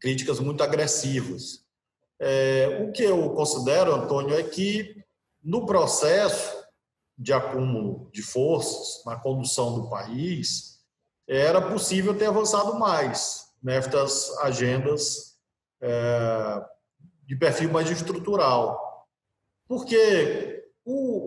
críticas 0.00 0.40
muito 0.40 0.62
agressivas. 0.62 1.64
É, 2.18 2.82
o 2.82 2.92
que 2.92 3.02
eu 3.02 3.30
considero, 3.30 3.94
Antônio, 3.94 4.38
é 4.38 4.42
que 4.42 5.04
no 5.42 5.66
processo 5.66 6.66
de 7.18 7.32
acúmulo 7.32 8.10
de 8.12 8.22
forças 8.22 9.02
na 9.04 9.16
condução 9.16 9.74
do 9.74 9.88
país, 9.88 10.80
era 11.26 11.60
possível 11.60 12.16
ter 12.16 12.26
avançado 12.26 12.78
mais 12.78 13.46
nestas 13.62 14.36
agendas 14.38 15.36
é, 15.80 16.64
de 17.24 17.34
perfil 17.36 17.70
mais 17.72 17.90
estrutural. 17.90 19.08
Porque 19.66 20.55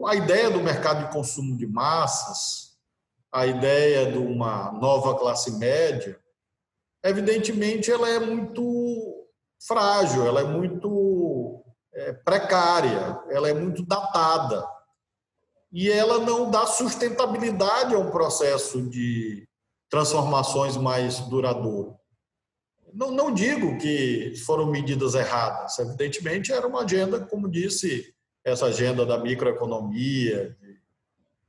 a 0.08 0.16
ideia 0.16 0.50
do 0.50 0.62
mercado 0.62 1.06
de 1.06 1.14
consumo 1.14 1.58
de 1.58 1.68
massas, 1.68 2.78
a 3.32 3.46
ideia 3.46 4.12
de 4.12 4.18
uma 4.18 4.72
nova 4.72 5.18
classe 5.18 5.52
média, 5.58 6.20
evidentemente 7.04 7.92
ela 7.92 8.10
é 8.10 8.20
muito 8.20 9.28
frágil, 9.66 10.26
ela 10.26 10.42
é 10.42 10.44
muito 10.44 11.64
é, 11.94 12.14
precária, 12.14 13.20
ela 13.30 13.50
é 13.50 13.54
muito 13.54 13.86
datada. 13.86 14.66
E 15.72 15.90
ela 15.90 16.20
não 16.20 16.50
dá 16.50 16.66
sustentabilidade 16.66 17.94
a 17.94 18.00
um 18.00 18.10
processo 18.10 18.82
de 18.90 19.48
transformações 19.90 20.76
mais 20.78 21.20
duradouro. 21.20 21.96
Não, 22.92 23.12
não 23.12 23.32
digo 23.32 23.78
que 23.78 24.34
foram 24.46 24.66
medidas 24.66 25.14
erradas, 25.14 25.78
evidentemente 25.78 26.52
era 26.52 26.68
uma 26.68 26.82
agenda, 26.82 27.20
como 27.20 27.48
disse 27.48 28.14
essa 28.44 28.68
agenda 28.68 29.06
da 29.06 29.18
microeconomia, 29.18 30.58
de, 30.62 30.80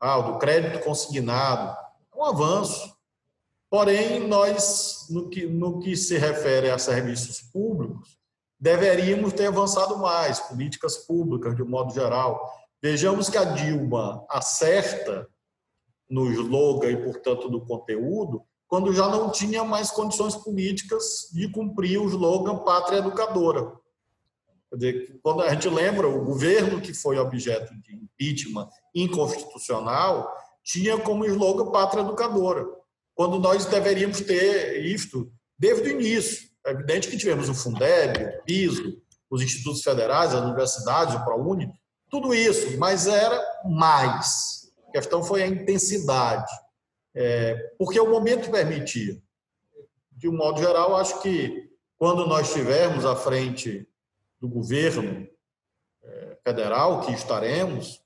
ah, 0.00 0.20
do 0.20 0.38
crédito 0.38 0.82
consignado, 0.84 1.76
é 2.12 2.16
um 2.16 2.24
avanço. 2.24 2.94
Porém, 3.70 4.26
nós, 4.26 5.06
no 5.10 5.28
que, 5.28 5.46
no 5.46 5.78
que 5.78 5.96
se 5.96 6.18
refere 6.18 6.70
a 6.70 6.78
serviços 6.78 7.40
públicos, 7.40 8.18
deveríamos 8.58 9.32
ter 9.32 9.46
avançado 9.46 9.96
mais, 9.98 10.40
políticas 10.40 10.96
públicas, 10.98 11.54
de 11.54 11.62
um 11.62 11.68
modo 11.68 11.94
geral. 11.94 12.40
Vejamos 12.82 13.28
que 13.30 13.38
a 13.38 13.44
Dilma 13.44 14.24
acerta 14.28 15.28
no 16.08 16.30
slogan 16.32 16.90
e, 16.90 16.96
portanto, 16.96 17.48
do 17.48 17.64
conteúdo, 17.64 18.42
quando 18.66 18.92
já 18.92 19.08
não 19.08 19.30
tinha 19.30 19.64
mais 19.64 19.90
condições 19.90 20.36
políticas 20.36 21.28
de 21.32 21.48
cumprir 21.50 22.00
o 22.00 22.08
slogan 22.08 22.58
Pátria 22.58 22.98
Educadora. 22.98 23.72
Quando 25.22 25.42
a 25.42 25.52
gente 25.52 25.68
lembra, 25.68 26.08
o 26.08 26.24
governo 26.24 26.80
que 26.80 26.94
foi 26.94 27.18
objeto 27.18 27.74
de 27.80 27.96
impeachment 27.96 28.68
inconstitucional 28.94 30.30
tinha 30.62 30.98
como 30.98 31.24
slogan 31.26 31.72
Pátria 31.72 32.02
Educadora, 32.02 32.64
quando 33.14 33.38
nós 33.38 33.66
deveríamos 33.66 34.20
ter 34.20 34.84
isto 34.84 35.32
desde 35.58 35.88
o 35.88 35.90
início. 35.90 36.48
É 36.64 36.70
evidente 36.70 37.08
que 37.08 37.16
tivemos 37.16 37.48
o 37.48 37.54
Fundeb, 37.54 38.24
o 38.24 38.44
PISO, 38.44 39.00
os 39.28 39.42
institutos 39.42 39.82
federais, 39.82 40.34
as 40.34 40.42
universidades, 40.42 41.14
o 41.14 41.24
ProUni, 41.24 41.70
tudo 42.08 42.34
isso, 42.34 42.78
mas 42.78 43.06
era 43.06 43.40
mais. 43.64 44.70
A 44.88 44.92
questão 44.92 45.22
foi 45.22 45.42
a 45.42 45.46
intensidade, 45.46 46.50
é, 47.14 47.54
porque 47.78 47.98
o 47.98 48.10
momento 48.10 48.50
permitia. 48.50 49.20
De 50.12 50.28
um 50.28 50.36
modo 50.36 50.60
geral, 50.60 50.96
acho 50.96 51.20
que 51.22 51.70
quando 51.96 52.26
nós 52.26 52.48
estivermos 52.48 53.04
à 53.04 53.16
frente 53.16 53.86
do 54.40 54.48
governo 54.48 55.26
é, 56.02 56.38
federal, 56.42 57.00
que 57.00 57.12
estaremos, 57.12 58.00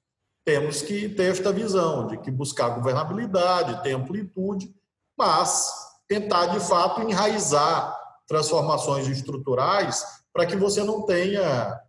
temos 0.44 0.82
que 0.82 1.08
ter 1.08 1.30
esta 1.30 1.52
visão 1.52 2.06
de 2.06 2.18
que 2.18 2.30
buscar 2.30 2.70
governabilidade, 2.70 3.82
ter 3.82 3.92
amplitude, 3.92 4.74
mas 5.16 5.72
tentar, 6.06 6.46
de 6.46 6.60
fato, 6.60 7.00
enraizar 7.00 7.98
transformações 8.26 9.08
estruturais 9.08 10.04
para 10.32 10.44
que 10.44 10.56
você 10.56 10.82
não 10.82 11.06
tenha 11.06 11.80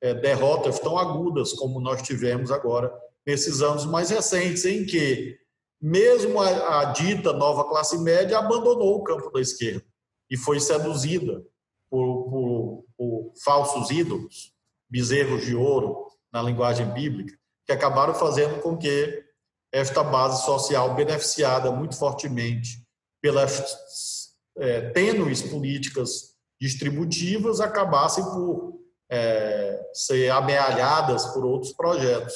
é, 0.00 0.14
derrotas 0.14 0.78
tão 0.80 0.98
agudas 0.98 1.52
como 1.52 1.80
nós 1.80 2.02
tivemos 2.02 2.50
agora 2.50 2.92
nesses 3.26 3.60
anos 3.60 3.84
mais 3.84 4.10
recentes, 4.10 4.64
em 4.64 4.84
que 4.84 5.38
mesmo 5.80 6.40
a, 6.40 6.80
a 6.80 6.84
dita 6.86 7.32
nova 7.32 7.64
classe 7.64 7.98
média 7.98 8.38
abandonou 8.38 8.96
o 8.96 9.04
campo 9.04 9.30
da 9.30 9.40
esquerda 9.40 9.84
e 10.28 10.36
foi 10.36 10.58
seduzida 10.58 11.44
por, 11.90 12.30
por, 12.30 12.84
por 12.96 13.32
falsos 13.44 13.90
ídolos, 13.90 14.52
bezerros 14.88 15.44
de 15.44 15.54
ouro, 15.54 16.06
na 16.32 16.42
linguagem 16.42 16.86
bíblica, 16.92 17.36
que 17.66 17.72
acabaram 17.72 18.14
fazendo 18.14 18.60
com 18.62 18.76
que 18.76 19.24
esta 19.72 20.02
base 20.02 20.44
social 20.44 20.94
beneficiada 20.94 21.70
muito 21.70 21.96
fortemente 21.96 22.84
pelas 23.20 24.32
é, 24.56 24.90
tênues 24.90 25.42
políticas 25.42 26.34
distributivas 26.60 27.60
acabassem 27.60 28.24
por 28.24 28.80
é, 29.10 29.80
ser 29.92 30.30
amealhadas 30.30 31.26
por 31.26 31.44
outros 31.44 31.72
projetos. 31.72 32.34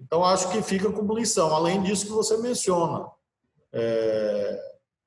Então, 0.00 0.24
acho 0.24 0.50
que 0.50 0.62
fica 0.62 0.90
como 0.92 1.16
lição. 1.16 1.54
Além 1.54 1.82
disso 1.82 2.06
que 2.06 2.12
você 2.12 2.36
menciona, 2.38 3.06
é, 3.72 4.58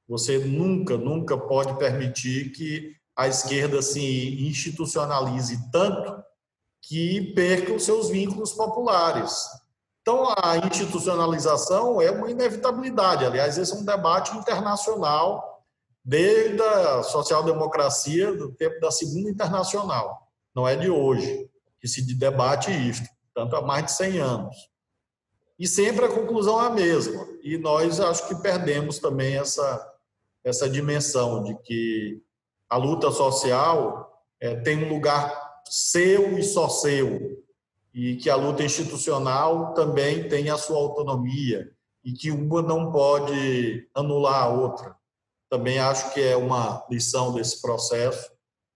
você 0.08 0.38
nunca, 0.40 0.98
nunca 0.98 1.38
pode 1.38 1.78
permitir 1.78 2.52
que 2.52 2.96
a 3.22 3.28
esquerda 3.28 3.82
se 3.84 4.02
institucionalize 4.48 5.70
tanto 5.72 6.24
que 6.82 7.34
perca 7.36 7.74
os 7.74 7.86
seus 7.86 8.10
vínculos 8.10 8.52
populares. 8.52 9.46
Então, 10.02 10.34
a 10.42 10.58
institucionalização 10.58 12.02
é 12.02 12.10
uma 12.10 12.32
inevitabilidade. 12.32 13.24
Aliás, 13.24 13.60
esse 13.60 13.74
é 13.74 13.76
um 13.76 13.86
debate 13.86 14.36
internacional 14.36 15.64
desde 16.04 16.60
a 16.64 17.04
social-democracia, 17.04 18.34
do 18.34 18.52
tempo 18.52 18.80
da 18.80 18.90
Segunda 18.90 19.30
Internacional. 19.30 20.28
Não 20.56 20.68
é 20.68 20.76
de 20.76 20.90
hoje 20.90 21.48
que 21.80 21.88
se 21.88 22.02
debate 22.16 22.72
isso, 22.72 23.04
tanto 23.36 23.56
há 23.56 23.62
mais 23.62 23.86
de 23.86 23.92
100 23.92 24.20
anos. 24.20 24.56
E 25.60 25.68
sempre 25.68 26.06
a 26.06 26.10
conclusão 26.10 26.60
é 26.64 26.66
a 26.66 26.72
mesma. 26.72 27.28
E 27.44 27.56
nós 27.60 28.00
acho 28.00 28.28
que 28.28 28.42
perdemos 28.42 28.98
também 28.98 29.38
essa, 29.38 29.94
essa 30.44 30.68
dimensão 30.68 31.44
de 31.44 31.56
que 31.62 32.24
a 32.72 32.78
luta 32.78 33.12
social 33.12 34.24
é, 34.40 34.56
tem 34.56 34.86
um 34.86 34.88
lugar 34.88 35.62
seu 35.70 36.40
e 36.40 36.44
só 36.44 36.70
seu, 36.70 37.44
e 37.94 38.16
que 38.16 38.30
a 38.30 38.36
luta 38.38 38.64
institucional 38.64 39.74
também 39.74 40.30
tem 40.30 40.50
a 40.50 40.58
sua 40.58 40.78
autonomia, 40.78 41.70
e 42.02 42.14
que 42.14 42.32
uma 42.32 42.62
não 42.62 42.90
pode 42.90 43.90
anular 43.94 44.44
a 44.44 44.48
outra. 44.48 44.96
Também 45.50 45.80
acho 45.80 46.14
que 46.14 46.22
é 46.22 46.38
uma 46.38 46.82
lição 46.90 47.34
desse 47.34 47.62
processo, 47.62 48.32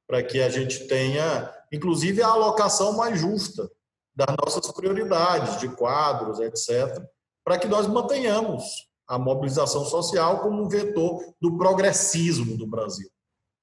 para 0.05 0.21
que 0.21 0.41
a 0.41 0.49
gente 0.49 0.87
tenha, 0.87 1.49
inclusive, 1.71 2.21
a 2.21 2.27
alocação 2.27 2.97
mais 2.97 3.17
justa 3.17 3.71
das 4.13 4.35
nossas 4.43 4.69
prioridades, 4.73 5.57
de 5.61 5.69
quadros, 5.69 6.41
etc., 6.41 7.01
para 7.45 7.57
que 7.57 7.67
nós 7.69 7.87
mantenhamos 7.87 8.89
a 9.07 9.17
mobilização 9.17 9.85
social 9.85 10.41
como 10.41 10.63
um 10.63 10.67
vetor 10.67 11.23
do 11.39 11.57
progressismo 11.57 12.57
do 12.57 12.67
Brasil 12.67 13.09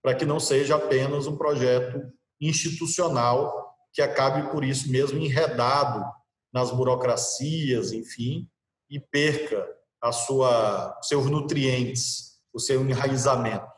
para 0.03 0.15
que 0.15 0.25
não 0.25 0.41
seja 0.41 0.77
apenas 0.77 1.27
um 1.27 1.37
projeto 1.37 2.13
institucional 2.41 3.73
que 3.93 4.03
acabe 4.03 4.51
por 4.51 4.65
isso 4.65 4.91
mesmo 4.91 5.19
enredado 5.19 6.05
nas 6.53 6.71
burocracias, 6.71 7.93
enfim, 7.93 8.49
e 8.91 8.99
perca 8.99 9.67
a 10.01 10.11
sua 10.11 10.99
seus 11.03 11.27
nutrientes, 11.27 12.41
o 12.53 12.59
seu 12.59 12.83
enraizamento. 12.83 13.71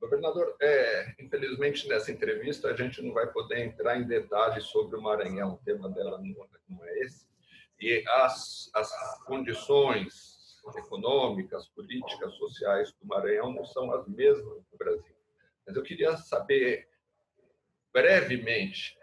Governador, 0.00 0.56
é, 0.60 1.14
infelizmente 1.20 1.88
nessa 1.88 2.10
entrevista 2.10 2.68
a 2.68 2.76
gente 2.76 3.00
não 3.00 3.14
vai 3.14 3.26
poder 3.32 3.64
entrar 3.64 3.98
em 3.98 4.06
detalhes 4.06 4.64
sobre 4.64 4.96
o 4.96 5.02
Maranhão, 5.02 5.54
o 5.54 5.64
tema 5.64 5.88
dela 5.88 6.20
não, 6.68 6.84
é 6.84 6.98
esse. 7.00 7.24
e 7.80 8.04
as, 8.08 8.68
as 8.74 8.90
condições 9.24 10.31
econômicas, 10.76 11.68
políticas, 11.68 12.34
sociais 12.34 12.92
do 13.00 13.06
Maranhão 13.06 13.52
não 13.52 13.64
são 13.64 13.92
as 13.92 14.06
mesmas 14.06 14.62
do 14.70 14.78
Brasil. 14.78 15.14
Mas 15.66 15.76
eu 15.76 15.82
queria 15.82 16.16
saber 16.16 16.88
brevemente, 17.92 18.96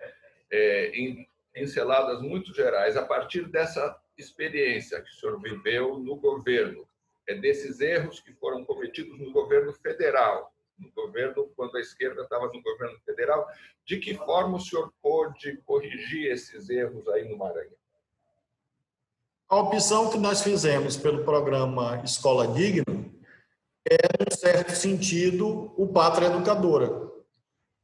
é, 0.52 0.88
em 0.88 1.28
pinceladas 1.54 2.22
muito 2.22 2.54
gerais, 2.54 2.98
a 2.98 3.06
partir 3.06 3.48
dessa 3.48 4.00
experiência 4.18 5.02
que 5.02 5.10
o 5.10 5.14
senhor 5.14 5.42
viveu 5.42 6.00
no 6.00 6.16
governo, 6.16 6.88
é 7.28 7.36
desses 7.36 7.80
erros 7.80 8.20
que 8.20 8.34
foram 8.34 8.66
cometidos 8.66 9.18
no 9.20 9.32
governo 9.32 9.72
federal, 9.74 10.54
no 10.78 10.92
governo 10.92 11.52
quando 11.56 11.78
a 11.78 11.82
esquerda 11.82 12.24
estava 12.24 12.48
no 12.48 12.62
governo 12.62 13.00
federal, 13.02 13.48
de 13.86 14.00
que 14.00 14.16
forma 14.16 14.58
o 14.58 14.60
senhor 14.60 14.92
pôde 15.02 15.58
corrigir 15.66 16.32
esses 16.32 16.70
erros 16.70 17.08
aí 17.10 17.28
no 17.28 17.38
Maranhão? 17.38 17.79
A 19.50 19.58
opção 19.58 20.12
que 20.12 20.18
nós 20.20 20.44
fizemos 20.44 20.96
pelo 20.96 21.24
programa 21.24 22.04
Escola 22.06 22.50
Digna 22.50 22.84
é, 23.90 23.98
num 24.20 24.38
certo 24.38 24.76
sentido, 24.76 25.74
o 25.76 25.88
Pátria 25.88 26.28
Educadora. 26.28 27.10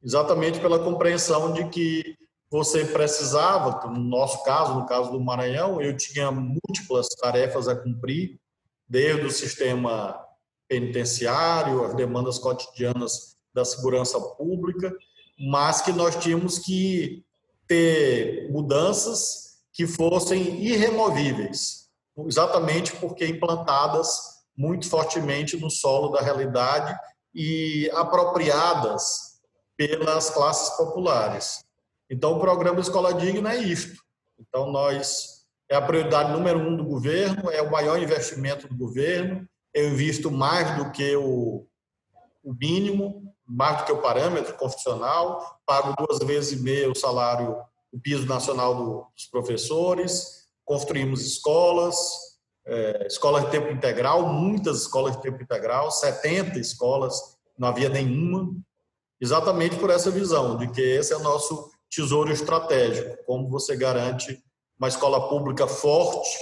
Exatamente 0.00 0.60
pela 0.60 0.78
compreensão 0.78 1.52
de 1.52 1.68
que 1.68 2.16
você 2.48 2.84
precisava, 2.84 3.84
no 3.88 3.98
nosso 3.98 4.44
caso, 4.44 4.74
no 4.74 4.86
caso 4.86 5.10
do 5.10 5.20
Maranhão, 5.20 5.82
eu 5.82 5.96
tinha 5.96 6.30
múltiplas 6.30 7.08
tarefas 7.20 7.66
a 7.66 7.74
cumprir, 7.74 8.38
desde 8.88 9.26
o 9.26 9.30
sistema 9.32 10.24
penitenciário, 10.68 11.84
as 11.84 11.94
demandas 11.96 12.38
cotidianas 12.38 13.36
da 13.52 13.64
segurança 13.64 14.20
pública, 14.20 14.94
mas 15.36 15.80
que 15.80 15.90
nós 15.90 16.14
tínhamos 16.14 16.60
que 16.60 17.24
ter 17.66 18.52
mudanças 18.52 19.45
que 19.76 19.86
fossem 19.86 20.64
irremovíveis, 20.64 21.90
exatamente 22.26 22.96
porque 22.96 23.26
implantadas 23.26 24.18
muito 24.56 24.88
fortemente 24.88 25.54
no 25.58 25.70
solo 25.70 26.08
da 26.08 26.22
realidade 26.22 26.98
e 27.34 27.90
apropriadas 27.92 29.36
pelas 29.76 30.30
classes 30.30 30.74
populares. 30.78 31.62
Então, 32.08 32.36
o 32.36 32.40
programa 32.40 32.80
Escola 32.80 33.12
Digna 33.12 33.52
é 33.52 33.58
isto. 33.58 34.02
Então, 34.40 34.72
nós 34.72 35.44
é 35.68 35.76
a 35.76 35.82
prioridade 35.82 36.32
número 36.32 36.58
um 36.58 36.74
do 36.74 36.84
governo, 36.84 37.50
é 37.50 37.60
o 37.60 37.70
maior 37.70 38.02
investimento 38.02 38.66
do 38.66 38.74
governo. 38.74 39.46
Eu 39.74 39.90
invisto 39.90 40.30
mais 40.30 40.74
do 40.78 40.90
que 40.90 41.14
o, 41.16 41.66
o 42.42 42.54
mínimo, 42.54 43.30
mais 43.44 43.78
do 43.78 43.84
que 43.84 43.92
o 43.92 44.00
parâmetro 44.00 44.54
constitucional, 44.54 45.60
pago 45.66 45.94
duas 45.98 46.18
vezes 46.20 46.58
e 46.58 46.62
meia 46.62 46.90
o 46.90 46.94
salário, 46.94 47.58
o 47.96 48.00
piso 48.00 48.26
nacional 48.26 48.74
do, 48.74 49.06
dos 49.14 49.26
professores, 49.30 50.46
construímos 50.64 51.24
escolas, 51.24 51.96
é, 52.66 53.06
escolas 53.06 53.44
de 53.46 53.50
tempo 53.50 53.70
integral, 53.70 54.26
muitas 54.28 54.82
escolas 54.82 55.16
de 55.16 55.22
tempo 55.22 55.42
integral, 55.42 55.90
70 55.90 56.58
escolas, 56.58 57.38
não 57.58 57.68
havia 57.68 57.88
nenhuma, 57.88 58.54
exatamente 59.18 59.76
por 59.76 59.88
essa 59.88 60.10
visão 60.10 60.58
de 60.58 60.70
que 60.70 60.82
esse 60.82 61.12
é 61.12 61.16
o 61.16 61.22
nosso 61.22 61.70
tesouro 61.90 62.30
estratégico, 62.30 63.16
como 63.24 63.48
você 63.48 63.74
garante 63.76 64.42
uma 64.78 64.88
escola 64.88 65.28
pública 65.28 65.66
forte, 65.66 66.36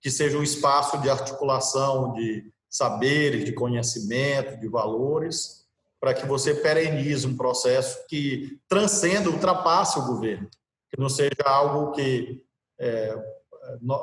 que 0.00 0.10
seja 0.10 0.36
um 0.36 0.42
espaço 0.42 0.98
de 0.98 1.08
articulação 1.08 2.12
de 2.14 2.52
saberes, 2.68 3.44
de 3.44 3.52
conhecimento, 3.52 4.58
de 4.58 4.68
valores, 4.68 5.64
para 6.00 6.14
que 6.14 6.26
você 6.26 6.54
perenize 6.54 7.26
um 7.26 7.36
processo 7.36 8.04
que 8.08 8.58
transcenda, 8.68 9.30
ultrapasse 9.30 9.98
o 9.98 10.06
governo, 10.06 10.48
que 10.90 11.00
não 11.00 11.08
seja 11.08 11.42
algo 11.44 11.92
que, 11.92 12.44
é, 12.78 13.16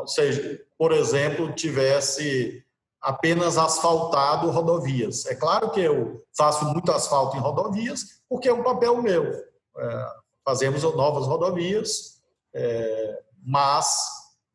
seja, 0.08 0.60
por 0.78 0.92
exemplo, 0.92 1.54
tivesse 1.54 2.64
apenas 3.02 3.58
asfaltado 3.58 4.50
rodovias. 4.50 5.26
É 5.26 5.36
claro 5.36 5.70
que 5.70 5.80
eu 5.80 6.24
faço 6.36 6.66
muito 6.66 6.92
asfalto 6.92 7.38
em 7.38 7.40
rodovias, 7.40 8.22
porque 8.28 8.50
é 8.50 8.54
um 8.54 8.64
papel 8.64 9.02
meu. 9.02 9.26
É, 9.26 10.08
fazemos 10.44 10.84
novas 10.84 11.28
rodovias, 11.28 12.22
é, 12.54 13.24
mas 13.44 13.96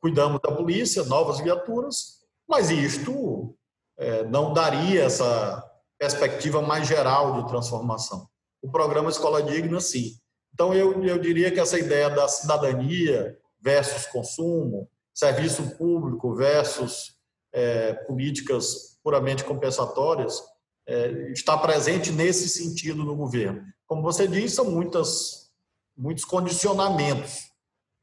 cuidamos 0.01 0.41
da 0.41 0.51
polícia, 0.51 1.05
novas 1.05 1.41
viaturas, 1.41 2.21
mas 2.49 2.71
isto 2.71 3.55
é, 3.99 4.25
não 4.25 4.53
daria 4.53 5.05
essa 5.05 5.65
perspectiva 5.99 6.63
mais 6.63 6.89
geral 6.89 7.41
de 7.43 7.49
transformação. 7.49 8.27
O 8.63 8.71
programa 8.71 9.11
Escola 9.11 9.43
Digna, 9.43 9.81
sim. 9.81 10.15
Então, 10.53 10.75
eu, 10.75 11.03
eu 11.05 11.19
diria 11.19 11.51
que 11.51 11.61
essa 11.61 11.79
ideia 11.79 12.11
da 12.11 12.29
cidadania 12.29 13.39
versus 13.61 14.07
consumo, 14.07 14.89
serviço 15.15 15.77
público 15.77 16.35
versus 16.35 17.17
é, 17.53 17.93
políticas 17.93 18.99
puramente 19.03 19.45
compensatórias, 19.45 20.43
é, 20.87 21.31
está 21.33 21.57
presente 21.57 22.11
nesse 22.11 22.49
sentido 22.49 23.05
no 23.05 23.17
governo. 23.17 23.63
Como 23.87 24.03
você 24.03 24.27
disse, 24.27 24.57
são 24.57 24.71
muitas, 24.71 25.51
muitos 25.97 26.25
condicionamentos 26.25 27.51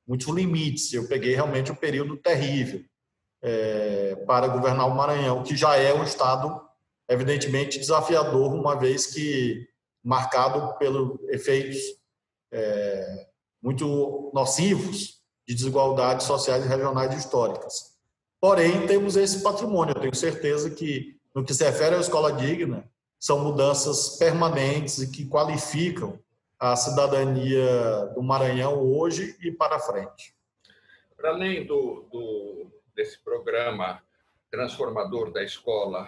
muitos 0.08 0.28
limites. 0.28 0.94
Eu 0.94 1.08
peguei 1.08 1.36
realmente 1.36 1.72
um 1.72 1.76
período 1.76 2.16
terrível 2.16 2.84
é, 3.42 4.16
para 4.26 4.48
governar 4.48 4.88
o 4.88 4.96
Maranhão, 4.96 5.44
que 5.44 5.56
já 5.56 5.76
é 5.76 5.94
um 5.94 6.04
estado 6.04 6.66
evidentemente 7.10 7.78
desafiador, 7.78 8.54
uma 8.54 8.76
vez 8.76 9.08
que 9.08 9.68
marcado 10.04 10.78
pelos 10.78 11.20
efeitos 11.30 11.78
é, 12.52 13.28
muito 13.62 14.32
nocivos 14.34 15.22
de 15.48 15.56
desigualdades 15.56 16.26
sociais 16.26 16.66
e 16.66 16.68
regionais 16.68 17.16
históricas. 17.18 17.98
Porém, 18.40 18.86
temos 18.86 19.16
esse 19.16 19.42
patrimônio. 19.42 19.94
Eu 19.96 20.02
tenho 20.02 20.16
certeza 20.16 20.70
que, 20.70 21.18
no 21.34 21.44
que 21.44 21.54
se 21.54 21.64
refere 21.64 21.96
à 21.96 22.00
escola 22.00 22.34
digna, 22.34 22.90
são 23.20 23.40
mudanças 23.40 24.18
permanentes 24.18 25.00
e 25.00 25.12
que 25.12 25.28
qualificam 25.28 26.20
a 26.60 26.76
cidadania 26.76 28.08
do 28.16 28.22
Maranhão 28.22 28.80
hoje 28.80 29.36
e 29.42 29.52
para 29.52 29.80
frente. 29.80 30.36
Para 31.16 31.30
além 31.30 31.66
do, 31.66 32.08
do, 32.12 32.68
desse 32.96 33.20
programa 33.24 34.02
transformador 34.52 35.32
da 35.32 35.44
escola, 35.44 36.08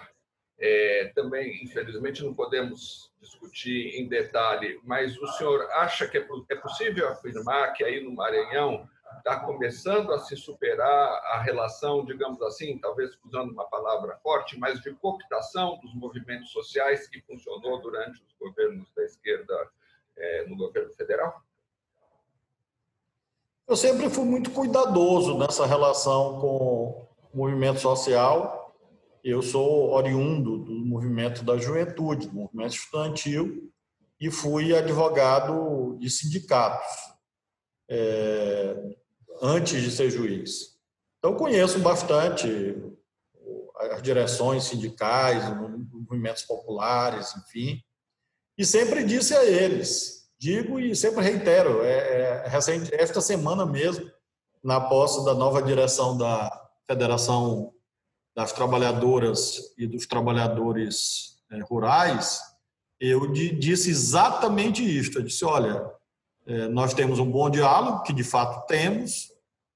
é, 0.60 1.10
também, 1.14 1.64
infelizmente, 1.64 2.22
não 2.22 2.34
podemos 2.34 3.10
discutir 3.18 3.98
em 3.98 4.06
detalhe, 4.06 4.78
mas 4.84 5.16
o 5.16 5.26
senhor 5.28 5.62
acha 5.72 6.06
que 6.06 6.18
é, 6.18 6.28
é 6.50 6.54
possível 6.56 7.08
afirmar 7.08 7.72
que 7.72 7.82
aí 7.82 8.02
no 8.02 8.12
Maranhão 8.14 8.86
está 9.18 9.40
começando 9.40 10.12
a 10.12 10.18
se 10.18 10.36
superar 10.36 11.20
a 11.32 11.40
relação, 11.40 12.04
digamos 12.04 12.40
assim, 12.42 12.78
talvez 12.78 13.10
usando 13.24 13.52
uma 13.52 13.64
palavra 13.68 14.18
forte, 14.22 14.58
mas 14.58 14.80
de 14.80 14.92
cooptação 14.94 15.78
dos 15.82 15.94
movimentos 15.94 16.50
sociais 16.50 17.08
que 17.08 17.20
funcionou 17.22 17.80
durante 17.80 18.22
os 18.22 18.34
governos 18.38 18.90
da 18.94 19.02
esquerda 19.02 19.54
é, 20.16 20.46
no 20.46 20.56
governo 20.56 20.92
federal? 20.92 21.42
Eu 23.66 23.76
sempre 23.76 24.10
fui 24.10 24.24
muito 24.24 24.50
cuidadoso 24.50 25.38
nessa 25.38 25.64
relação 25.64 26.40
com 26.40 27.08
o 27.32 27.36
movimento 27.36 27.80
social. 27.80 28.59
Eu 29.22 29.42
sou 29.42 29.90
oriundo 29.90 30.58
do 30.58 30.72
movimento 30.72 31.44
da 31.44 31.56
juventude, 31.58 32.28
do 32.28 32.34
movimento 32.34 32.74
estudantil, 32.74 33.70
e 34.20 34.30
fui 34.30 34.74
advogado 34.74 35.96
de 35.98 36.10
sindicatos 36.10 36.86
é, 37.88 38.76
antes 39.42 39.82
de 39.82 39.90
ser 39.90 40.10
juiz. 40.10 40.78
Então, 41.18 41.34
conheço 41.34 41.78
bastante 41.80 42.76
as 43.92 44.02
direções 44.02 44.64
sindicais, 44.64 45.42
movimentos 45.92 46.42
populares, 46.42 47.34
enfim. 47.36 47.82
E 48.56 48.64
sempre 48.64 49.04
disse 49.04 49.34
a 49.34 49.44
eles, 49.44 50.30
digo 50.38 50.78
e 50.78 50.94
sempre 50.94 51.22
reitero, 51.22 51.82
é, 51.82 52.42
é 52.44 52.48
recente, 52.48 52.94
esta 52.94 53.20
semana 53.20 53.64
mesmo, 53.64 54.10
na 54.62 54.80
posse 54.80 55.24
da 55.24 55.34
nova 55.34 55.62
direção 55.62 56.16
da 56.16 56.50
Federação 56.86 57.72
das 58.34 58.52
Trabalhadoras 58.52 59.74
e 59.76 59.86
dos 59.86 60.06
Trabalhadores 60.06 61.38
é, 61.50 61.60
Rurais, 61.60 62.40
eu 62.98 63.32
disse 63.32 63.90
exatamente 63.90 64.82
isto. 64.82 65.18
Eu 65.18 65.22
disse, 65.22 65.44
olha, 65.44 65.84
é, 66.46 66.68
nós 66.68 66.94
temos 66.94 67.18
um 67.18 67.30
bom 67.30 67.48
diálogo, 67.48 68.02
que 68.02 68.12
de 68.12 68.24
fato 68.24 68.66
temos, 68.66 69.30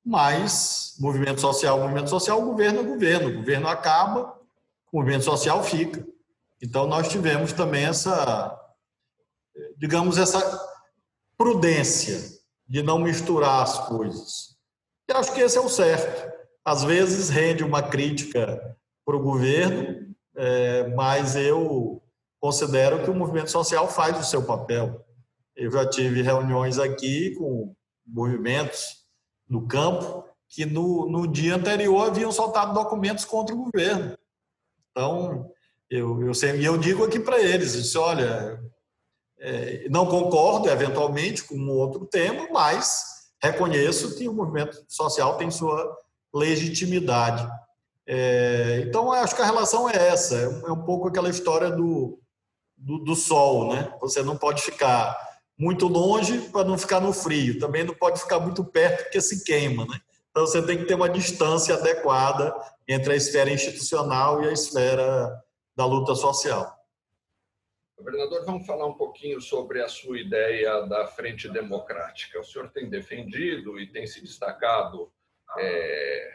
mas 0.05 0.95
movimento 1.01 1.41
social, 1.41 1.79
movimento 1.79 2.11
social, 2.11 2.43
governo 2.43 2.81
é 2.81 2.83
governo. 2.83 3.29
O 3.29 3.37
governo 3.37 3.69
acaba, 3.69 4.39
o 4.93 4.99
movimento 4.99 5.25
social 5.25 5.63
fica. 5.65 6.07
Então, 6.63 6.87
nós 6.87 7.09
tivemos 7.09 7.53
também 7.53 7.85
essa 7.85 8.61
digamos, 9.77 10.19
essa 10.19 10.61
prudência 11.37 12.21
de 12.67 12.83
não 12.83 12.99
misturar 12.99 13.63
as 13.63 13.87
coisas. 13.87 14.57
E 15.09 15.13
acho 15.13 15.33
que 15.33 15.41
esse 15.41 15.59
é 15.59 15.61
o 15.61 15.69
certo. 15.69 16.34
Às 16.65 16.83
vezes 16.83 17.29
rende 17.29 17.63
uma 17.63 17.83
crítica 17.83 18.77
para 19.05 19.17
o 19.17 19.23
governo, 19.23 20.15
é, 20.35 20.89
mas 20.95 21.37
eu 21.37 22.03
considero 22.41 23.03
que 23.03 23.11
o 23.11 23.15
movimento 23.15 23.51
social 23.51 23.87
faz 23.89 24.19
o 24.19 24.25
seu 24.25 24.43
papel. 24.43 25.05
Eu 25.55 25.71
já 25.71 25.89
tive 25.89 26.23
reuniões 26.23 26.79
aqui 26.79 27.35
com 27.37 27.75
movimentos 28.07 29.05
no 29.49 29.67
campo 29.67 30.25
que 30.49 30.65
no, 30.65 31.09
no 31.09 31.27
dia 31.27 31.57
anterior 31.57 32.09
haviam 32.09 32.33
soltado 32.33 32.73
documentos 32.73 33.25
contra 33.25 33.55
o 33.55 33.65
governo. 33.65 34.17
Então, 34.91 35.51
eu, 35.91 36.23
eu, 36.23 36.35
sempre, 36.35 36.65
eu 36.65 36.79
digo 36.79 37.05
aqui 37.05 37.19
para 37.19 37.41
eles, 37.41 37.73
disse, 37.73 37.99
olha, 37.99 38.61
é, 39.39 39.87
não 39.91 40.07
concordo 40.07 40.69
eventualmente 40.69 41.43
com 41.45 41.57
um 41.57 41.71
outro 41.71 42.07
tema, 42.07 42.49
mas 42.53 43.05
reconheço 43.43 44.17
que 44.17 44.29
o 44.29 44.33
movimento 44.33 44.85
social 44.89 45.37
tem 45.37 45.51
sua 45.51 46.04
legitimidade. 46.35 47.49
É, 48.07 48.83
então, 48.87 49.13
acho 49.13 49.35
que 49.35 49.43
a 49.43 49.47
relação 49.47 49.89
é 49.89 49.97
essa, 49.97 50.37
é 50.37 50.71
um 50.71 50.85
pouco 50.85 51.09
aquela 51.09 51.31
história 51.31 51.71
do, 51.71 52.19
do, 52.77 52.99
do 52.99 53.15
sol, 53.15 53.73
né? 53.73 53.95
Você 54.01 54.23
não 54.23 54.37
pode 54.37 54.61
ficar 54.61 55.17
muito 55.57 55.87
longe 55.87 56.39
para 56.51 56.65
não 56.67 56.77
ficar 56.77 57.01
no 57.01 57.13
frio, 57.13 57.59
também 57.59 57.85
não 57.85 57.95
pode 57.95 58.21
ficar 58.21 58.41
muito 58.41 58.65
perto 58.65 59.05
porque 59.05 59.21
se 59.21 59.45
queima, 59.45 59.87
né? 59.87 60.01
Então, 60.31 60.45
você 60.45 60.61
tem 60.61 60.77
que 60.77 60.85
ter 60.85 60.95
uma 60.95 61.09
distância 61.09 61.77
adequada 61.77 62.53
entre 62.89 63.13
a 63.13 63.17
esfera 63.17 63.51
institucional 63.51 64.43
e 64.43 64.49
a 64.49 64.53
esfera 64.53 65.33
da 65.77 65.87
luta 65.87 66.15
social. 66.15 66.75
Governador, 67.97 68.45
vamos 68.45 68.67
falar 68.67 68.87
um 68.87 68.95
pouquinho 68.95 69.41
sobre 69.41 69.81
a 69.81 69.89
sua 69.89 70.19
ideia 70.19 70.83
da 70.83 71.07
Frente 71.07 71.49
Democrática. 71.49 72.41
O 72.41 72.45
senhor 72.45 72.69
tem 72.71 72.91
defendido 72.91 73.79
e 73.79 73.87
tem 73.87 74.07
se 74.07 74.21
destacado 74.21 75.11
é, 75.59 76.33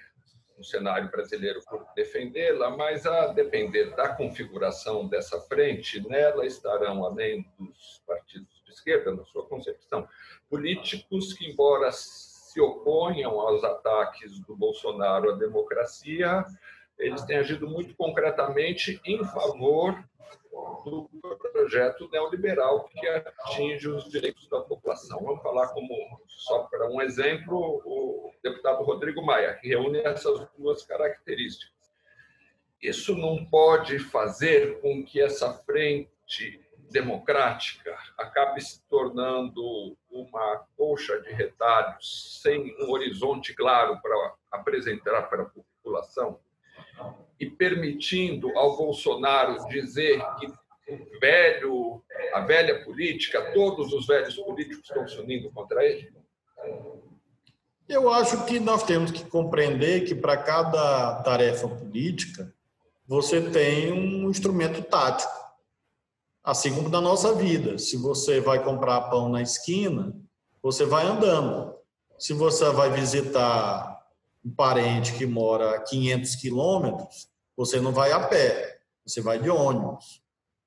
no 0.57 0.63
cenário 0.63 1.09
brasileiro 1.09 1.61
por 1.69 1.85
defendê-la, 1.95 2.69
mas 2.75 3.05
a 3.05 3.27
depender 3.27 3.95
da 3.95 4.09
configuração 4.09 5.07
dessa 5.07 5.39
frente, 5.41 6.05
nela 6.07 6.45
estarão, 6.45 7.05
além 7.05 7.45
dos 7.57 8.03
partidos 8.05 8.61
de 8.65 8.71
esquerda, 8.71 9.13
na 9.13 9.23
sua 9.25 9.45
concepção, 9.45 10.07
políticos 10.49 11.33
que, 11.33 11.49
embora 11.49 11.91
se 11.91 12.59
oponham 12.59 13.39
aos 13.39 13.63
ataques 13.63 14.39
do 14.41 14.55
Bolsonaro 14.55 15.31
à 15.31 15.35
democracia, 15.37 16.45
eles 16.97 17.21
têm 17.23 17.37
agido 17.37 17.69
muito 17.69 17.95
concretamente 17.95 18.99
em 19.05 19.23
favor 19.23 20.03
do 20.83 21.09
projeto 21.51 22.09
neoliberal 22.11 22.85
que 22.85 23.07
atinge 23.07 23.87
os 23.87 24.09
direitos 24.09 24.47
da 24.47 24.61
população. 24.61 25.19
Vamos 25.23 25.41
falar 25.41 25.67
como, 25.69 25.93
só 26.27 26.63
para 26.63 26.89
um 26.89 27.01
exemplo, 27.01 27.81
o 27.85 28.33
deputado 28.41 28.83
Rodrigo 28.83 29.21
Maia, 29.21 29.53
que 29.55 29.67
reúne 29.67 29.99
essas 29.99 30.47
duas 30.57 30.83
características. 30.85 31.77
Isso 32.81 33.15
não 33.15 33.45
pode 33.45 33.99
fazer 33.99 34.79
com 34.81 35.03
que 35.03 35.21
essa 35.21 35.53
frente 35.53 36.65
democrática 36.89 37.95
acabe 38.17 38.61
se 38.61 38.81
tornando 38.89 39.95
uma 40.09 40.65
colcha 40.75 41.19
de 41.21 41.31
retalhos 41.31 42.39
sem 42.41 42.75
um 42.81 42.89
horizonte 42.89 43.53
claro 43.53 44.01
para 44.01 44.33
apresentar 44.51 45.23
para 45.23 45.43
a 45.43 45.45
população 45.45 46.39
e 47.39 47.49
permitindo 47.49 48.49
ao 48.57 48.75
Bolsonaro 48.75 49.67
dizer 49.69 50.21
que 50.39 50.47
o 50.47 51.19
velho, 51.21 52.03
a 52.33 52.41
velha 52.41 52.83
política, 52.83 53.51
todos 53.53 53.93
os 53.93 54.05
velhos 54.05 54.35
políticos 54.35 54.83
estão 54.83 55.07
se 55.07 55.17
unindo 55.19 55.49
contra 55.51 55.85
ele? 55.85 56.11
Eu 57.87 58.11
acho 58.11 58.45
que 58.45 58.59
nós 58.59 58.83
temos 58.83 59.09
que 59.09 59.23
compreender 59.25 60.05
que 60.05 60.13
para 60.13 60.37
cada 60.37 61.23
tarefa 61.23 61.67
política 61.67 62.53
você 63.07 63.41
tem 63.41 63.91
um 63.91 64.29
instrumento 64.29 64.83
tático, 64.83 65.33
assim 66.43 66.73
como 66.75 66.89
na 66.89 67.01
nossa 67.01 67.33
vida. 67.33 67.79
Se 67.79 67.97
você 67.97 68.39
vai 68.39 68.63
comprar 68.63 69.09
pão 69.09 69.29
na 69.29 69.41
esquina, 69.41 70.13
você 70.61 70.85
vai 70.85 71.05
andando. 71.05 71.73
Se 72.19 72.33
você 72.33 72.69
vai 72.69 72.91
visitar 72.91 73.98
um 74.43 74.51
parente 74.51 75.13
que 75.13 75.25
mora 75.25 75.75
a 75.75 75.81
500 75.81 76.35
quilômetros, 76.35 77.27
você 77.55 77.79
não 77.79 77.91
vai 77.91 78.11
a 78.11 78.27
pé, 78.27 78.79
você 79.05 79.21
vai 79.21 79.39
de 79.39 79.49
ônibus. 79.49 80.21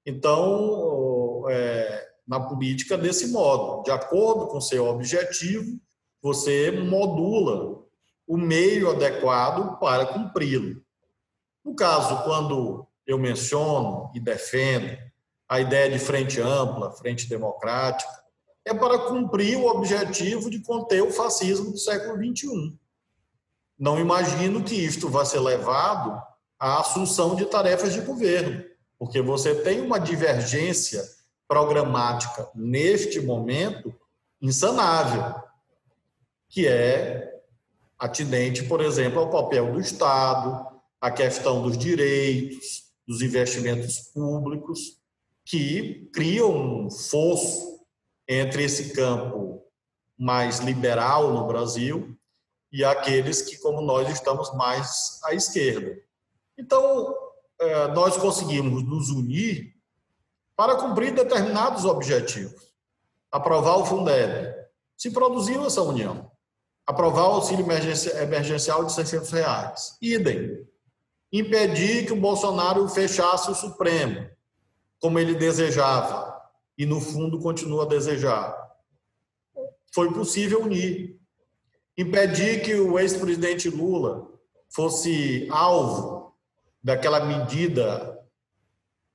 Então, 0.04 1.44
é, 1.48 2.08
na 2.26 2.40
política, 2.40 2.98
desse 2.98 3.28
modo, 3.28 3.82
de 3.82 3.90
acordo 3.90 4.48
com 4.48 4.60
seu 4.60 4.86
objetivo, 4.86 5.78
você 6.20 6.70
modula 6.70 7.82
o 8.26 8.36
meio 8.36 8.90
adequado 8.90 9.78
para 9.78 10.06
cumpri-lo. 10.06 10.82
No 11.64 11.74
caso, 11.74 12.24
quando 12.24 12.86
eu 13.06 13.18
menciono 13.18 14.10
e 14.14 14.20
defendo 14.20 14.96
a 15.48 15.60
ideia 15.60 15.90
de 15.90 15.98
frente 15.98 16.40
ampla, 16.40 16.92
frente 16.92 17.28
democrática, 17.28 18.10
é 18.64 18.72
para 18.72 18.98
cumprir 19.00 19.56
o 19.56 19.66
objetivo 19.66 20.48
de 20.48 20.60
conter 20.60 21.02
o 21.02 21.10
fascismo 21.10 21.72
do 21.72 21.78
século 21.78 22.16
XXI. 22.16 22.78
Não 23.82 23.98
imagino 23.98 24.62
que 24.62 24.76
isto 24.76 25.08
vai 25.08 25.26
ser 25.26 25.40
levado 25.40 26.16
à 26.56 26.78
assunção 26.78 27.34
de 27.34 27.44
tarefas 27.46 27.92
de 27.92 28.00
governo, 28.00 28.64
porque 28.96 29.20
você 29.20 29.56
tem 29.56 29.80
uma 29.80 29.98
divergência 29.98 31.02
programática 31.48 32.48
neste 32.54 33.20
momento 33.20 33.92
insanável, 34.40 35.34
que 36.48 36.64
é 36.64 37.42
atinente, 37.98 38.62
por 38.62 38.80
exemplo, 38.80 39.18
ao 39.18 39.30
papel 39.30 39.72
do 39.72 39.80
Estado, 39.80 40.64
à 41.00 41.10
questão 41.10 41.60
dos 41.60 41.76
direitos, 41.76 42.84
dos 43.04 43.20
investimentos 43.20 43.98
públicos, 44.14 45.00
que 45.44 46.08
criam 46.14 46.84
um 46.84 46.88
fosso 46.88 47.84
entre 48.28 48.62
esse 48.62 48.92
campo 48.92 49.60
mais 50.16 50.60
liberal 50.60 51.32
no 51.32 51.48
Brasil 51.48 52.16
e 52.72 52.82
aqueles 52.84 53.42
que, 53.42 53.58
como 53.58 53.82
nós, 53.82 54.08
estamos 54.08 54.52
mais 54.54 55.20
à 55.24 55.34
esquerda. 55.34 56.00
Então, 56.56 57.14
é, 57.60 57.88
nós 57.88 58.16
conseguimos 58.16 58.82
nos 58.82 59.10
unir 59.10 59.74
para 60.56 60.76
cumprir 60.76 61.14
determinados 61.14 61.84
objetivos. 61.84 62.72
Aprovar 63.30 63.76
o 63.76 63.84
Fundeb. 63.84 64.54
Se 64.96 65.10
produziu 65.10 65.66
essa 65.66 65.82
união. 65.82 66.30
Aprovar 66.86 67.28
o 67.28 67.34
auxílio 67.34 67.64
emergencial 67.64 68.84
de 68.84 68.92
600 68.92 69.30
reais. 69.30 69.96
Idem. 70.00 70.66
Impedir 71.32 72.06
que 72.06 72.12
o 72.12 72.20
Bolsonaro 72.20 72.88
fechasse 72.88 73.50
o 73.50 73.54
Supremo, 73.54 74.28
como 75.00 75.18
ele 75.18 75.34
desejava, 75.34 76.40
e 76.76 76.84
no 76.84 77.00
fundo 77.00 77.38
continua 77.38 77.84
a 77.84 77.88
desejar. 77.88 78.54
Foi 79.94 80.12
possível 80.12 80.62
unir 80.62 81.21
impedir 81.96 82.62
que 82.62 82.74
o 82.74 82.98
ex-presidente 82.98 83.68
Lula 83.68 84.28
fosse 84.70 85.46
alvo 85.50 86.34
daquela 86.82 87.20
medida 87.20 88.18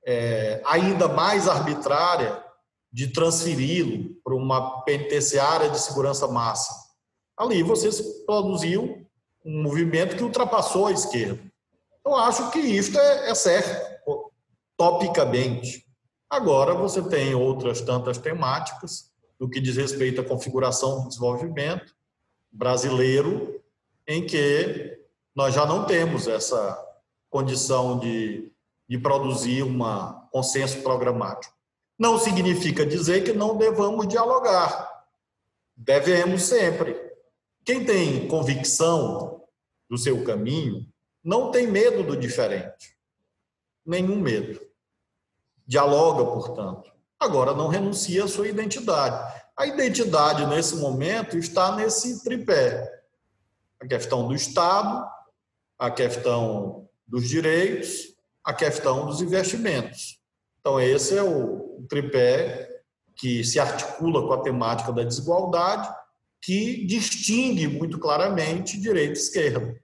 é, 0.06 0.62
ainda 0.64 1.08
mais 1.08 1.48
arbitrária 1.48 2.42
de 2.90 3.08
transferi-lo 3.08 4.14
para 4.24 4.34
uma 4.34 4.82
penitenciária 4.82 5.68
de 5.68 5.78
segurança 5.78 6.26
máxima. 6.26 6.76
Ali 7.36 7.62
você 7.62 7.90
produziu 8.24 9.06
um 9.44 9.62
movimento 9.62 10.16
que 10.16 10.24
ultrapassou 10.24 10.86
a 10.86 10.92
esquerda. 10.92 11.40
Eu 12.04 12.16
acho 12.16 12.50
que 12.50 12.58
isto 12.58 12.98
é, 12.98 13.30
é 13.30 13.34
certo, 13.34 14.32
topicamente. 14.76 15.86
Agora 16.30 16.74
você 16.74 17.02
tem 17.02 17.34
outras 17.34 17.80
tantas 17.80 18.18
temáticas 18.18 19.10
no 19.38 19.48
que 19.48 19.60
diz 19.60 19.76
respeito 19.76 20.20
à 20.20 20.24
configuração 20.24 21.02
do 21.02 21.08
desenvolvimento, 21.08 21.94
brasileiro 22.50 23.62
em 24.06 24.26
que 24.26 24.98
nós 25.34 25.54
já 25.54 25.66
não 25.66 25.84
temos 25.84 26.26
essa 26.26 26.84
condição 27.30 27.98
de, 27.98 28.50
de 28.88 28.98
produzir 28.98 29.62
um 29.62 29.78
consenso 30.30 30.82
programático. 30.82 31.54
Não 31.98 32.18
significa 32.18 32.86
dizer 32.86 33.24
que 33.24 33.32
não 33.32 33.56
devamos 33.56 34.08
dialogar. 34.08 34.88
Devemos 35.76 36.42
sempre. 36.42 36.96
Quem 37.64 37.84
tem 37.84 38.26
convicção 38.28 39.44
do 39.88 39.98
seu 39.98 40.24
caminho 40.24 40.86
não 41.22 41.50
tem 41.50 41.66
medo 41.66 42.02
do 42.02 42.16
diferente. 42.16 42.96
Nenhum 43.84 44.16
medo. 44.16 44.60
Dialoga, 45.66 46.24
portanto. 46.24 46.90
Agora, 47.20 47.52
não 47.52 47.68
renuncia 47.68 48.24
à 48.24 48.28
sua 48.28 48.48
identidade. 48.48 49.42
A 49.58 49.66
identidade, 49.66 50.46
nesse 50.46 50.76
momento, 50.76 51.36
está 51.36 51.74
nesse 51.74 52.22
tripé: 52.22 53.02
a 53.80 53.86
questão 53.88 54.28
do 54.28 54.32
Estado, 54.32 55.04
a 55.76 55.90
questão 55.90 56.88
dos 57.04 57.28
direitos, 57.28 58.14
a 58.44 58.54
questão 58.54 59.06
dos 59.06 59.20
investimentos. 59.20 60.20
Então, 60.60 60.80
esse 60.80 61.18
é 61.18 61.22
o 61.24 61.84
tripé 61.88 62.82
que 63.16 63.42
se 63.42 63.58
articula 63.58 64.28
com 64.28 64.32
a 64.32 64.42
temática 64.42 64.92
da 64.92 65.02
desigualdade, 65.02 65.92
que 66.40 66.86
distingue 66.86 67.66
muito 67.66 67.98
claramente 67.98 68.80
direita 68.80 69.18
e 69.18 69.22
esquerda. 69.22 69.82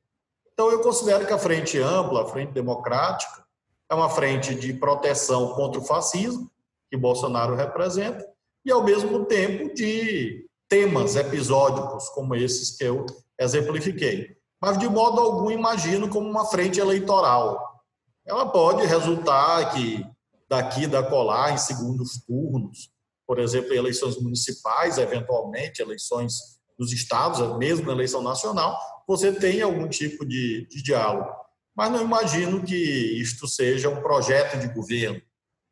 Então, 0.53 0.71
eu 0.71 0.83
considero 0.83 1.27
que 1.27 1.33
a 1.33 1.39
frente 1.39 1.81
ampla, 1.81 2.23
a 2.23 2.27
frente 2.29 2.53
democrática, 2.53 3.45
é 3.91 3.95
uma 3.95 4.09
frente 4.09 4.55
de 4.55 4.73
proteção 4.73 5.53
contra 5.55 5.81
o 5.81 5.85
fascismo, 5.85 6.49
que 6.89 6.97
Bolsonaro 6.97 7.57
representa, 7.57 8.25
e, 8.65 8.71
ao 8.71 8.83
mesmo 8.83 9.25
tempo, 9.25 9.75
de 9.75 10.47
temas 10.69 11.17
episódicos 11.17 12.09
como 12.09 12.35
esses 12.35 12.77
que 12.77 12.85
eu 12.85 13.07
exemplifiquei. 13.39 14.37
mas 14.61 14.79
de 14.79 14.89
modo 14.89 15.21
algum 15.21 15.51
imagino 15.51 16.09
como 16.09 16.29
uma 16.29 16.47
frente 16.47 16.81
eleitoral. 16.81 17.83
Ela 18.25 18.47
pode 18.47 18.87
resultar 18.87 19.75
que 19.75 20.03
daqui 20.49 20.87
da 20.87 21.03
colar 21.03 21.53
em 21.53 21.59
segundos 21.59 22.25
turnos, 22.27 22.91
por 23.27 23.39
exemplo, 23.39 23.75
eleições 23.75 24.17
municipais, 24.21 24.97
eventualmente 24.97 25.83
eleições 25.83 26.35
dos 26.79 26.93
estados, 26.93 27.59
mesmo 27.59 27.91
eleição 27.91 28.23
nacional, 28.23 28.79
você 29.07 29.33
tem 29.33 29.61
algum 29.61 29.89
tipo 29.89 30.25
de, 30.25 30.67
de 30.69 30.83
diálogo. 30.83 31.31
Mas 31.77 31.91
não 31.91 32.01
imagino 32.01 32.65
que 32.65 32.75
isto 33.21 33.47
seja 33.47 33.89
um 33.89 34.01
projeto 34.01 34.59
de 34.59 34.73
governo, 34.73 35.21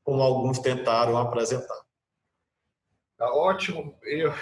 como 0.04 0.22
alguns 0.22 0.58
tentaram 0.58 1.16
apresentar. 1.16 1.80
Tá 3.22 3.32
ótimo. 3.32 3.96
Eu, 4.02 4.34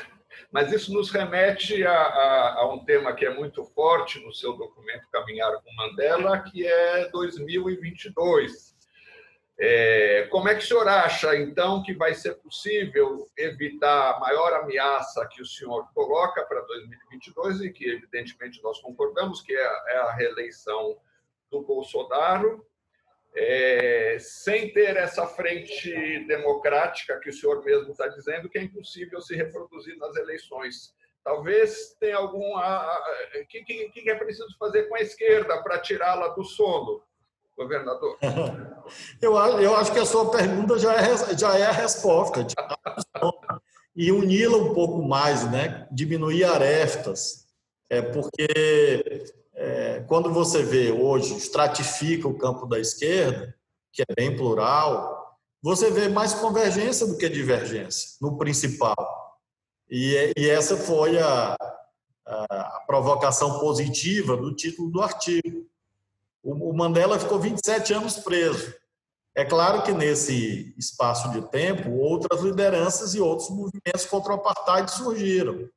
mas 0.51 0.73
isso 0.73 0.91
nos 0.95 1.11
remete 1.11 1.85
a, 1.85 1.93
a, 1.93 2.55
a, 2.61 2.73
um 2.73 2.83
tema 2.83 3.13
que 3.13 3.27
é 3.27 3.35
muito 3.35 3.63
forte 3.63 4.19
no 4.25 4.33
seu 4.33 4.55
documento 4.55 5.07
Caminhar 5.13 5.53
com 5.61 5.75
Mandela, 5.75 6.41
que 6.41 6.67
é 6.67 7.11
2022. 7.11 8.75
É, 9.59 10.29
como 10.31 10.49
é 10.49 10.55
que 10.55 10.65
o 10.65 10.67
senhor 10.67 10.89
acha, 10.89 11.37
então, 11.37 11.83
que 11.83 11.93
vai 11.93 12.15
ser 12.15 12.37
possível 12.37 13.29
evitar 13.37 14.15
a 14.15 14.19
maior 14.19 14.55
ameaça 14.55 15.29
que 15.31 15.43
o 15.43 15.47
senhor 15.47 15.87
coloca 15.93 16.43
para 16.47 16.63
2022 16.63 17.61
e 17.61 17.71
que, 17.71 17.87
evidentemente, 17.87 18.63
nós 18.63 18.81
concordamos, 18.81 19.43
que 19.43 19.53
é, 19.53 19.83
é 19.89 19.97
a 19.99 20.13
reeleição 20.13 20.97
do 21.51 21.61
Bolsonaro, 21.61 22.65
é, 23.35 24.17
sem 24.19 24.73
ter 24.73 24.97
essa 24.97 25.27
frente 25.27 25.91
democrática 26.27 27.19
que 27.21 27.31
o 27.31 27.33
senhor 27.33 27.65
mesmo 27.65 27.93
está 27.93 28.09
dizendo, 28.09 28.49
que 28.49 28.59
é 28.59 28.63
impossível 28.63 29.21
se 29.21 29.35
reproduzir 29.37 29.97
nas 29.99 30.17
eleições. 30.17 30.95
Talvez 31.23 31.95
tenha 32.01 32.17
algum. 32.17 32.57
O 32.57 33.47
que, 33.49 33.63
que, 33.63 33.89
que 33.91 34.11
é 34.11 34.15
preciso 34.15 34.57
fazer 34.59 34.89
com 34.89 34.97
a 34.97 35.01
esquerda 35.01 35.63
para 35.63 35.79
tirá-la 35.79 36.29
do 36.29 36.45
sono? 36.45 37.03
governador? 37.61 38.17
Eu, 39.23 39.37
eu 39.37 39.77
acho 39.77 39.93
que 39.93 40.01
a 40.01 40.05
sua 40.05 40.33
pergunta 40.33 40.77
já 40.77 40.95
é, 40.95 41.39
já 41.39 41.57
é 41.57 41.63
a 41.63 41.71
resposta. 41.71 42.45
E 43.95 44.11
uni-la 44.11 44.57
um 44.57 44.75
pouco 44.75 45.01
mais, 45.03 45.49
né? 45.49 45.87
diminuir 45.93 46.43
arestas. 46.43 47.47
É 47.89 48.03
porque 48.03 49.33
quando 50.07 50.33
você 50.33 50.63
vê 50.63 50.93
hoje, 50.93 51.37
estratifica 51.37 52.29
o 52.29 52.39
campo 52.39 52.67
da 52.67 52.79
esquerda, 52.79 53.55
que 53.93 54.03
é 54.03 54.15
bem 54.15 54.37
plural, 54.37 55.39
você 55.63 55.91
vê 55.91 56.09
mais 56.09 56.33
convergência 56.35 57.07
do 57.07 57.19
que 57.19 57.29
divergência 57.29 58.11
no 58.21 58.39
principal. 58.39 59.39
E, 59.91 60.33
e 60.37 60.49
essa 60.49 60.77
foi 60.77 61.19
a, 61.19 61.57
a, 62.27 62.85
provocação 62.87 63.59
positiva 63.59 64.37
do 64.37 64.55
título 64.55 64.91
do 64.91 65.03
artigo. 65.03 65.67
O 66.43 66.73
Mandela 66.73 67.19
ficou 67.19 67.39
27 67.39 67.93
anos 67.93 68.17
preso. 68.17 68.73
É 69.35 69.45
claro 69.45 69.83
que 69.83 69.93
nesse 69.93 70.75
espaço 70.79 71.31
de 71.31 71.43
tempo, 71.51 71.91
outras 71.91 72.41
lideranças 72.41 73.15
e 73.15 73.21
outros 73.21 73.51
movimentos 73.51 74.07
contra 74.07 74.33
o 74.33 74.37
apartheid 74.37 74.91
surgiram. 74.91 75.69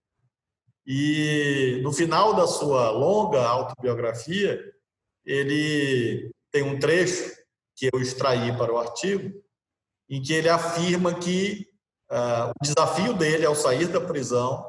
E 0.86 1.80
no 1.82 1.94
final 1.94 2.34
da 2.34 2.46
sua 2.46 2.92
longa 2.92 3.42
autobiografia, 3.42 4.60
ele 5.26 6.32
tem 6.52 6.64
um 6.64 6.78
trecho 6.78 7.32
que 7.76 7.90
eu 7.92 8.02
extraí 8.02 8.56
para 8.58 8.74
o 8.74 8.78
artigo, 8.78 9.34
em 10.10 10.22
que 10.22 10.34
ele 10.34 10.50
afirma 10.50 11.14
que 11.14 11.68
uh, 12.12 12.52
o 12.52 12.64
desafio 12.64 13.14
dele 13.14 13.46
ao 13.46 13.56
sair 13.56 13.88
da 13.88 14.02
prisão 14.02 14.64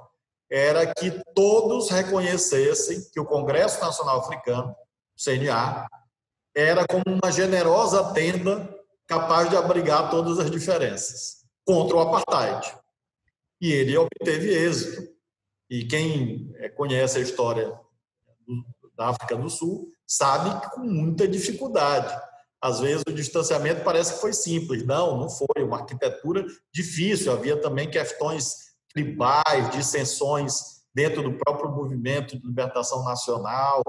era 0.50 0.86
que 0.94 1.10
todos 1.34 1.90
reconhecessem 1.90 3.04
que 3.12 3.18
o 3.18 3.24
Congresso 3.24 3.80
Nacional 3.80 4.20
Africano 4.20 4.74
CNA, 5.16 5.86
era 6.54 6.86
como 6.86 7.04
uma 7.06 7.32
generosa 7.32 8.12
tenda 8.12 8.68
capaz 9.06 9.50
de 9.50 9.56
abrigar 9.56 10.10
todas 10.10 10.38
as 10.38 10.50
diferenças 10.50 11.44
contra 11.66 11.96
o 11.96 12.00
apartheid. 12.00 12.76
E 13.60 13.72
ele 13.72 13.96
obteve 13.96 14.52
êxito. 14.52 15.13
E 15.74 15.84
quem 15.86 16.54
eh, 16.58 16.68
conhece 16.68 17.18
a 17.18 17.20
história 17.20 17.76
da 18.96 19.08
África 19.08 19.34
do 19.34 19.50
Sul 19.50 19.88
sabe 20.06 20.60
que 20.60 20.70
com 20.76 20.82
muita 20.82 21.26
dificuldade. 21.26 22.14
Às 22.62 22.78
vezes 22.78 23.02
o 23.08 23.12
distanciamento 23.12 23.82
parece 23.82 24.14
que 24.14 24.20
foi 24.20 24.32
simples. 24.32 24.86
Não, 24.86 25.18
não 25.18 25.28
foi. 25.28 25.64
Uma 25.64 25.78
arquitetura 25.78 26.46
difícil. 26.72 27.32
Havia 27.32 27.60
também 27.60 27.90
questões 27.90 28.54
tribais, 28.92 29.68
dissensões 29.72 30.84
dentro 30.94 31.24
do 31.24 31.36
próprio 31.38 31.72
movimento 31.72 32.38
de 32.38 32.46
libertação 32.46 33.02
nacional, 33.02 33.82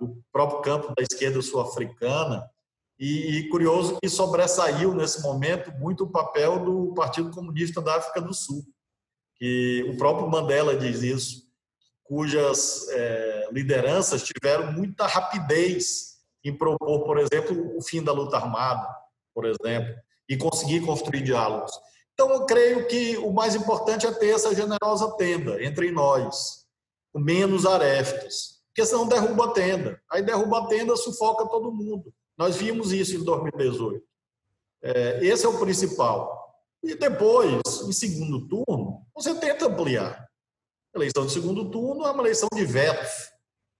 do 0.00 0.22
próprio 0.32 0.62
campo 0.62 0.94
da 0.96 1.02
esquerda 1.02 1.42
sul-africana. 1.42 2.50
E, 2.98 3.46
curioso 3.50 3.98
que 4.02 4.08
sobressaiu 4.08 4.94
nesse 4.94 5.20
momento 5.20 5.70
muito 5.72 6.04
o 6.04 6.10
papel 6.10 6.64
do 6.64 6.94
Partido 6.94 7.30
Comunista 7.30 7.82
da 7.82 7.96
África 7.96 8.22
do 8.22 8.32
Sul, 8.32 8.64
que 9.38 9.84
o 9.88 9.96
próprio 9.96 10.28
Mandela 10.28 10.76
diz 10.76 11.02
isso, 11.02 11.46
cujas 12.04 12.88
é, 12.90 13.48
lideranças 13.50 14.22
tiveram 14.22 14.72
muita 14.72 15.06
rapidez 15.06 16.16
em 16.44 16.56
propor, 16.56 17.04
por 17.04 17.18
exemplo, 17.18 17.76
o 17.76 17.82
fim 17.82 18.02
da 18.02 18.12
luta 18.12 18.36
armada, 18.36 18.88
por 19.34 19.44
exemplo, 19.44 19.94
e 20.28 20.36
conseguir 20.36 20.80
construir 20.80 21.22
diálogos. 21.22 21.72
Então, 22.14 22.30
eu 22.30 22.46
creio 22.46 22.86
que 22.86 23.16
o 23.18 23.32
mais 23.32 23.54
importante 23.54 24.06
é 24.06 24.12
ter 24.12 24.30
essa 24.30 24.54
generosa 24.54 25.16
tenda 25.16 25.62
entre 25.62 25.90
nós, 25.90 26.64
com 27.12 27.20
menos 27.20 27.66
arestas 27.66 28.56
porque 28.76 28.84
senão 28.84 29.08
derruba 29.08 29.46
a 29.46 29.52
tenda. 29.52 29.98
Aí 30.10 30.22
derruba 30.22 30.58
a 30.58 30.66
tenda, 30.66 30.94
sufoca 30.96 31.46
todo 31.46 31.72
mundo. 31.72 32.12
Nós 32.36 32.56
vimos 32.56 32.92
isso 32.92 33.16
em 33.16 33.24
2018. 33.24 34.04
É, 34.82 35.24
esse 35.24 35.46
é 35.46 35.48
o 35.48 35.58
principal. 35.58 36.35
E 36.86 36.94
depois, 36.94 37.60
em 37.84 37.92
segundo 37.92 38.46
turno, 38.46 39.04
você 39.12 39.34
tenta 39.34 39.66
ampliar. 39.66 40.24
Eleição 40.94 41.26
de 41.26 41.32
segundo 41.32 41.68
turno 41.68 42.06
é 42.06 42.10
uma 42.12 42.22
eleição 42.22 42.48
de 42.54 42.64
vetos 42.64 43.28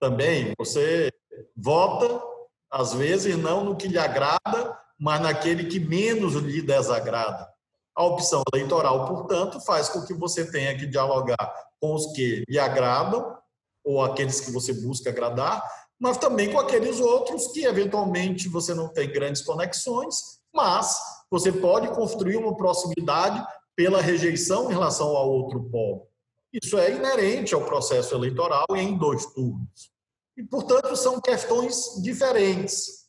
também. 0.01 0.53
Você 0.59 1.13
vota, 1.57 2.21
às 2.69 2.93
vezes, 2.93 3.37
não 3.39 3.65
no 3.65 3.77
que 3.77 3.87
lhe 3.87 3.97
agrada, 3.97 4.77
mas 4.99 5.21
naquele 5.21 5.67
que 5.67 5.79
menos 5.79 6.35
lhe 6.35 6.61
desagrada. 6.61 7.49
A 7.95 8.05
opção 8.05 8.43
eleitoral, 8.53 9.07
portanto, 9.07 9.61
faz 9.61 9.89
com 9.89 10.05
que 10.05 10.13
você 10.13 10.51
tenha 10.51 10.77
que 10.77 10.85
dialogar 10.85 11.55
com 11.81 11.95
os 11.95 12.09
que 12.13 12.43
lhe 12.49 12.59
agradam 12.59 13.39
ou 13.85 14.03
aqueles 14.03 14.41
que 14.41 14.51
você 14.51 14.73
busca 14.73 15.11
agradar, 15.11 15.63
mas 15.99 16.19
também 16.19 16.53
com 16.53 16.59
aqueles 16.59 16.99
outros 16.99 17.47
que 17.53 17.65
eventualmente 17.65 18.49
você 18.49 18.75
não 18.75 18.89
tem 18.89 19.09
grandes 19.09 19.43
conexões, 19.43 20.41
mas 20.53 20.99
você 21.31 21.53
pode 21.53 21.89
construir 21.89 22.37
uma 22.37 22.57
proximidade 22.57 23.45
pela 23.75 24.01
rejeição 24.01 24.71
em 24.71 24.75
relação 24.75 25.09
ao 25.09 25.31
outro 25.31 25.65
polo. 25.71 26.09
Isso 26.53 26.79
é 26.79 26.95
inerente 26.95 27.55
ao 27.55 27.65
processo 27.65 28.15
eleitoral 28.15 28.67
em 28.75 28.97
dois 28.97 29.27
turnos. 29.27 29.91
E, 30.37 30.43
portanto, 30.43 30.95
são 30.97 31.21
questões 31.21 32.01
diferentes, 32.03 33.07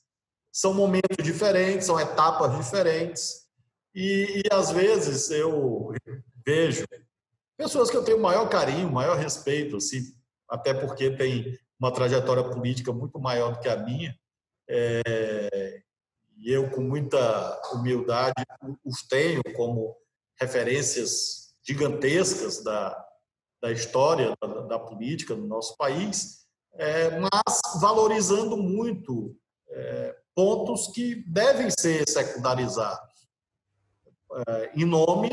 são 0.52 0.74
momentos 0.74 1.24
diferentes, 1.24 1.86
são 1.86 2.00
etapas 2.00 2.58
diferentes. 2.58 3.48
E, 3.94 4.42
e 4.42 4.54
às 4.54 4.72
vezes 4.72 5.30
eu 5.32 5.92
vejo 6.46 6.86
pessoas 7.58 7.90
que 7.90 7.98
eu 7.98 8.04
tenho 8.04 8.20
maior 8.20 8.48
carinho, 8.50 8.92
maior 8.92 9.18
respeito, 9.18 9.78
assim, 9.78 10.02
até 10.50 10.74
porque 10.74 11.12
tem 11.12 11.58
uma 11.80 11.92
trajetória 11.92 12.44
política 12.44 12.92
muito 12.92 13.20
maior 13.20 13.54
do 13.54 13.60
que 13.60 13.68
a 13.68 13.78
minha. 13.78 14.18
É, 14.70 15.82
e 16.40 16.52
eu, 16.52 16.70
com 16.70 16.82
muita 16.82 17.62
humildade, 17.74 18.44
os 18.86 19.02
tenho 19.04 19.42
como 19.56 19.96
referências 20.40 21.54
gigantescas 21.64 22.64
da, 22.64 23.06
da 23.62 23.72
história 23.72 24.34
da, 24.42 24.48
da 24.62 24.80
política 24.80 25.36
do 25.36 25.48
nosso 25.48 25.76
país, 25.78 26.46
é, 26.74 27.20
mas 27.20 27.60
valorizando 27.82 28.56
muito 28.56 29.36
é, 29.70 30.16
pontos 30.36 30.88
que 30.88 31.16
devem 31.28 31.70
ser 31.72 32.08
secundarizados, 32.08 33.28
é, 34.48 34.72
em 34.76 34.86
nome 34.86 35.30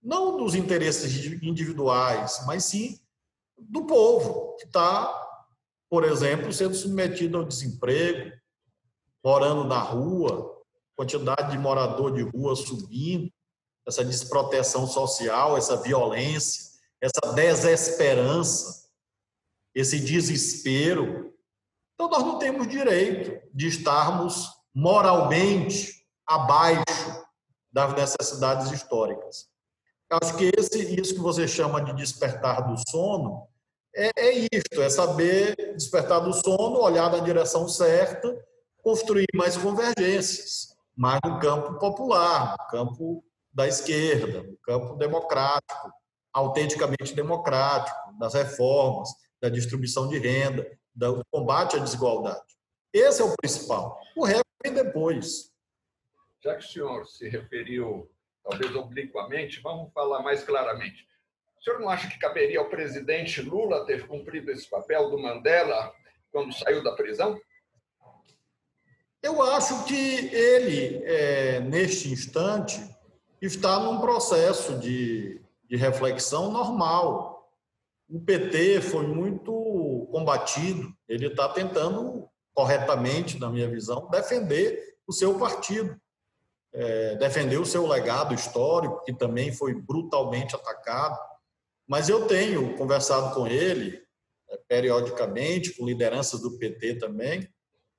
não 0.00 0.36
dos 0.36 0.54
interesses 0.54 1.26
individuais, 1.42 2.42
mas 2.46 2.64
sim 2.64 2.98
do 3.58 3.84
povo, 3.84 4.56
que 4.56 4.66
está, 4.66 5.12
por 5.90 6.04
exemplo, 6.04 6.52
sendo 6.52 6.74
submetido 6.74 7.36
ao 7.36 7.44
desemprego, 7.44 8.37
morando 9.24 9.64
na 9.64 9.78
rua, 9.78 10.56
quantidade 10.96 11.50
de 11.50 11.58
morador 11.58 12.12
de 12.12 12.22
rua 12.22 12.56
subindo, 12.56 13.30
essa 13.86 14.04
desproteção 14.04 14.86
social, 14.86 15.56
essa 15.56 15.76
violência, 15.76 16.68
essa 17.00 17.32
desesperança, 17.34 18.88
esse 19.74 19.98
desespero. 19.98 21.32
Então, 21.94 22.10
nós 22.10 22.22
não 22.22 22.38
temos 22.38 22.68
direito 22.68 23.40
de 23.54 23.66
estarmos 23.66 24.48
moralmente 24.74 26.04
abaixo 26.26 26.84
das 27.72 27.94
necessidades 27.94 28.70
históricas. 28.70 29.48
Acho 30.10 30.36
que 30.36 30.50
esse, 30.56 31.00
isso 31.00 31.14
que 31.14 31.20
você 31.20 31.46
chama 31.46 31.82
de 31.82 31.92
despertar 31.94 32.66
do 32.66 32.76
sono 32.90 33.46
é, 33.94 34.10
é 34.16 34.32
isto, 34.32 34.80
é 34.80 34.88
saber 34.88 35.54
despertar 35.74 36.20
do 36.20 36.32
sono, 36.32 36.80
olhar 36.80 37.10
na 37.10 37.18
direção 37.18 37.68
certa, 37.68 38.36
construir 38.82 39.26
mais 39.34 39.56
convergências, 39.56 40.76
mais 40.96 41.20
no 41.24 41.38
campo 41.38 41.78
popular, 41.78 42.56
no 42.58 42.66
campo 42.66 43.24
da 43.52 43.66
esquerda, 43.66 44.42
no 44.42 44.56
campo 44.58 44.94
democrático, 44.96 45.92
autenticamente 46.32 47.14
democrático, 47.14 47.96
das 48.18 48.34
reformas, 48.34 49.08
da 49.40 49.48
distribuição 49.48 50.08
de 50.08 50.18
renda, 50.18 50.66
do 50.94 51.24
combate 51.30 51.76
à 51.76 51.78
desigualdade. 51.78 52.42
Esse 52.92 53.22
é 53.22 53.24
o 53.24 53.34
principal. 53.40 54.00
O 54.16 54.24
resto 54.24 54.44
vem 54.62 54.72
depois. 54.72 55.52
Já 56.42 56.56
que 56.56 56.64
o 56.64 56.68
senhor 56.68 57.06
se 57.06 57.28
referiu, 57.28 58.10
talvez 58.42 58.74
obliquamente, 58.74 59.60
vamos 59.60 59.92
falar 59.92 60.22
mais 60.22 60.42
claramente. 60.42 61.06
O 61.58 61.62
senhor 61.62 61.80
não 61.80 61.88
acha 61.88 62.08
que 62.08 62.18
caberia 62.18 62.60
ao 62.60 62.68
presidente 62.68 63.42
Lula 63.42 63.84
ter 63.84 64.06
cumprido 64.06 64.50
esse 64.50 64.68
papel 64.68 65.10
do 65.10 65.18
Mandela 65.18 65.92
quando 66.30 66.52
saiu 66.52 66.82
da 66.82 66.92
prisão? 66.92 67.38
Eu 69.22 69.42
acho 69.42 69.84
que 69.84 69.94
ele, 70.34 71.02
é, 71.04 71.60
neste 71.60 72.08
instante, 72.10 72.80
está 73.42 73.80
num 73.80 74.00
processo 74.00 74.78
de, 74.78 75.40
de 75.68 75.76
reflexão 75.76 76.52
normal. 76.52 77.50
O 78.08 78.20
PT 78.20 78.80
foi 78.80 79.06
muito 79.06 80.08
combatido, 80.12 80.92
ele 81.08 81.26
está 81.26 81.48
tentando, 81.48 82.28
corretamente, 82.54 83.38
na 83.38 83.50
minha 83.50 83.68
visão, 83.68 84.08
defender 84.08 84.96
o 85.06 85.12
seu 85.12 85.36
partido, 85.36 86.00
é, 86.72 87.16
defender 87.16 87.58
o 87.58 87.66
seu 87.66 87.86
legado 87.86 88.34
histórico, 88.34 89.02
que 89.04 89.12
também 89.12 89.52
foi 89.52 89.74
brutalmente 89.74 90.54
atacado. 90.54 91.18
Mas 91.88 92.08
eu 92.08 92.26
tenho 92.26 92.76
conversado 92.76 93.34
com 93.34 93.48
ele 93.48 94.00
é, 94.48 94.58
periodicamente, 94.68 95.76
com 95.76 95.84
lideranças 95.84 96.40
do 96.40 96.56
PT 96.56 96.98
também, 96.98 97.48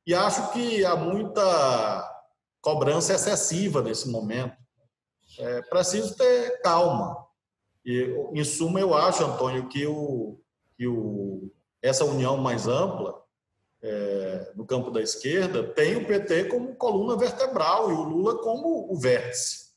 e 0.05 0.13
acho 0.13 0.51
que 0.51 0.83
há 0.85 0.95
muita 0.95 2.19
cobrança 2.61 3.13
excessiva 3.13 3.81
nesse 3.81 4.09
momento. 4.09 4.57
É 5.37 5.61
preciso 5.63 6.15
ter 6.15 6.61
calma. 6.61 7.25
E, 7.85 8.15
em 8.33 8.43
suma, 8.43 8.79
eu 8.79 8.93
acho, 8.93 9.23
Antônio, 9.23 9.67
que, 9.69 9.85
o, 9.85 10.39
que 10.77 10.87
o, 10.87 11.51
essa 11.81 12.03
união 12.03 12.37
mais 12.37 12.67
ampla 12.67 13.23
é, 13.81 14.51
no 14.55 14.65
campo 14.65 14.91
da 14.91 15.01
esquerda 15.01 15.63
tem 15.63 15.95
o 15.95 16.05
PT 16.05 16.45
como 16.45 16.75
coluna 16.75 17.15
vertebral 17.15 17.89
e 17.89 17.93
o 17.93 18.03
Lula 18.03 18.37
como 18.39 18.91
o 18.91 18.97
vértice, 18.97 19.69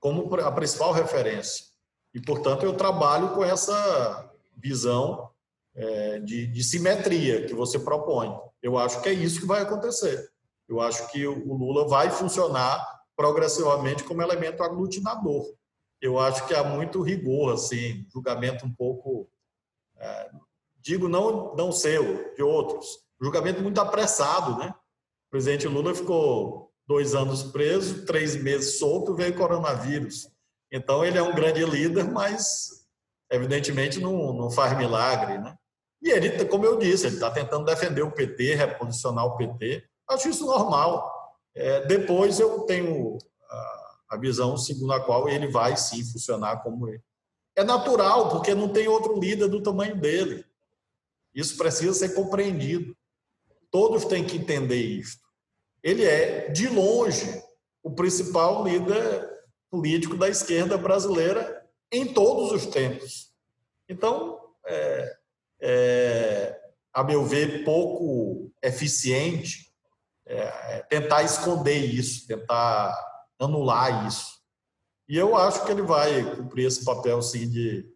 como 0.00 0.34
a 0.36 0.52
principal 0.52 0.92
referência. 0.92 1.66
E, 2.14 2.20
portanto, 2.20 2.64
eu 2.64 2.76
trabalho 2.76 3.34
com 3.34 3.44
essa 3.44 4.30
visão 4.56 5.31
é, 5.74 6.18
de, 6.20 6.46
de, 6.46 6.64
simetria 6.64 7.46
que 7.46 7.54
você 7.54 7.78
propõe. 7.78 8.34
Eu 8.62 8.78
acho 8.78 9.00
que 9.00 9.08
é 9.08 9.12
isso 9.12 9.40
que 9.40 9.46
vai 9.46 9.62
acontecer. 9.62 10.30
Eu 10.68 10.80
acho 10.80 11.10
que 11.10 11.26
o 11.26 11.54
Lula 11.54 11.88
vai 11.88 12.10
funcionar 12.10 12.84
progressivamente 13.16 14.04
como 14.04 14.22
elemento 14.22 14.62
aglutinador. 14.62 15.54
Eu 16.00 16.18
acho 16.18 16.46
que 16.46 16.54
há 16.54 16.64
muito 16.64 17.02
rigor, 17.02 17.54
assim, 17.54 18.06
julgamento 18.12 18.66
um 18.66 18.72
pouco, 18.72 19.28
é, 19.98 20.30
digo 20.80 21.08
não 21.08 21.54
não 21.54 21.70
seu, 21.70 22.34
de 22.34 22.42
outros, 22.42 22.86
julgamento 23.20 23.62
muito 23.62 23.80
apressado, 23.80 24.58
né? 24.58 24.74
O 25.28 25.30
presidente 25.30 25.68
Lula 25.68 25.94
ficou 25.94 26.72
dois 26.86 27.14
anos 27.14 27.44
preso, 27.44 28.04
três 28.04 28.34
meses 28.36 28.78
solto, 28.78 29.14
veio 29.14 29.36
coronavírus. 29.36 30.28
Então, 30.70 31.04
ele 31.04 31.18
é 31.18 31.22
um 31.22 31.34
grande 31.34 31.64
líder, 31.64 32.04
mas, 32.04 32.86
evidentemente, 33.30 34.00
não, 34.00 34.32
não 34.32 34.50
faz 34.50 34.76
milagre, 34.76 35.38
né? 35.38 35.56
E 36.02 36.10
ele, 36.10 36.44
como 36.46 36.66
eu 36.66 36.76
disse, 36.76 37.06
ele 37.06 37.14
está 37.14 37.30
tentando 37.30 37.64
defender 37.64 38.02
o 38.02 38.10
PT, 38.10 38.56
reposicionar 38.56 39.24
o 39.24 39.36
PT. 39.36 39.84
Acho 40.08 40.28
isso 40.28 40.44
normal. 40.44 41.10
É, 41.54 41.86
depois 41.86 42.40
eu 42.40 42.60
tenho 42.62 43.18
a, 43.48 43.94
a 44.10 44.16
visão 44.16 44.56
segundo 44.56 44.92
a 44.92 45.00
qual 45.00 45.28
ele 45.28 45.46
vai 45.46 45.76
sim 45.76 46.04
funcionar 46.04 46.62
como 46.62 46.88
ele. 46.88 47.02
É 47.54 47.62
natural, 47.62 48.30
porque 48.30 48.54
não 48.54 48.68
tem 48.68 48.88
outro 48.88 49.18
líder 49.20 49.46
do 49.46 49.62
tamanho 49.62 49.94
dele. 49.94 50.44
Isso 51.34 51.56
precisa 51.56 51.92
ser 51.94 52.14
compreendido. 52.14 52.96
Todos 53.70 54.04
têm 54.04 54.24
que 54.24 54.36
entender 54.36 54.82
isso. 54.82 55.18
Ele 55.82 56.04
é, 56.04 56.48
de 56.50 56.68
longe, 56.68 57.42
o 57.82 57.90
principal 57.90 58.64
líder 58.64 59.30
político 59.70 60.16
da 60.16 60.28
esquerda 60.28 60.76
brasileira 60.76 61.64
em 61.90 62.12
todos 62.12 62.52
os 62.52 62.66
tempos. 62.66 63.32
Então, 63.88 64.40
é, 64.66 65.16
é, 65.62 66.60
a 66.92 67.04
meu 67.04 67.24
ver, 67.24 67.64
pouco 67.64 68.52
eficiente 68.60 69.72
é, 70.26 70.82
tentar 70.88 71.22
esconder 71.22 71.78
isso, 71.78 72.26
tentar 72.26 72.94
anular 73.38 74.06
isso. 74.06 74.40
E 75.08 75.16
eu 75.16 75.36
acho 75.36 75.64
que 75.64 75.70
ele 75.70 75.82
vai 75.82 76.22
cumprir 76.34 76.66
esse 76.66 76.84
papel, 76.84 77.20
sim, 77.22 77.48
de, 77.48 77.88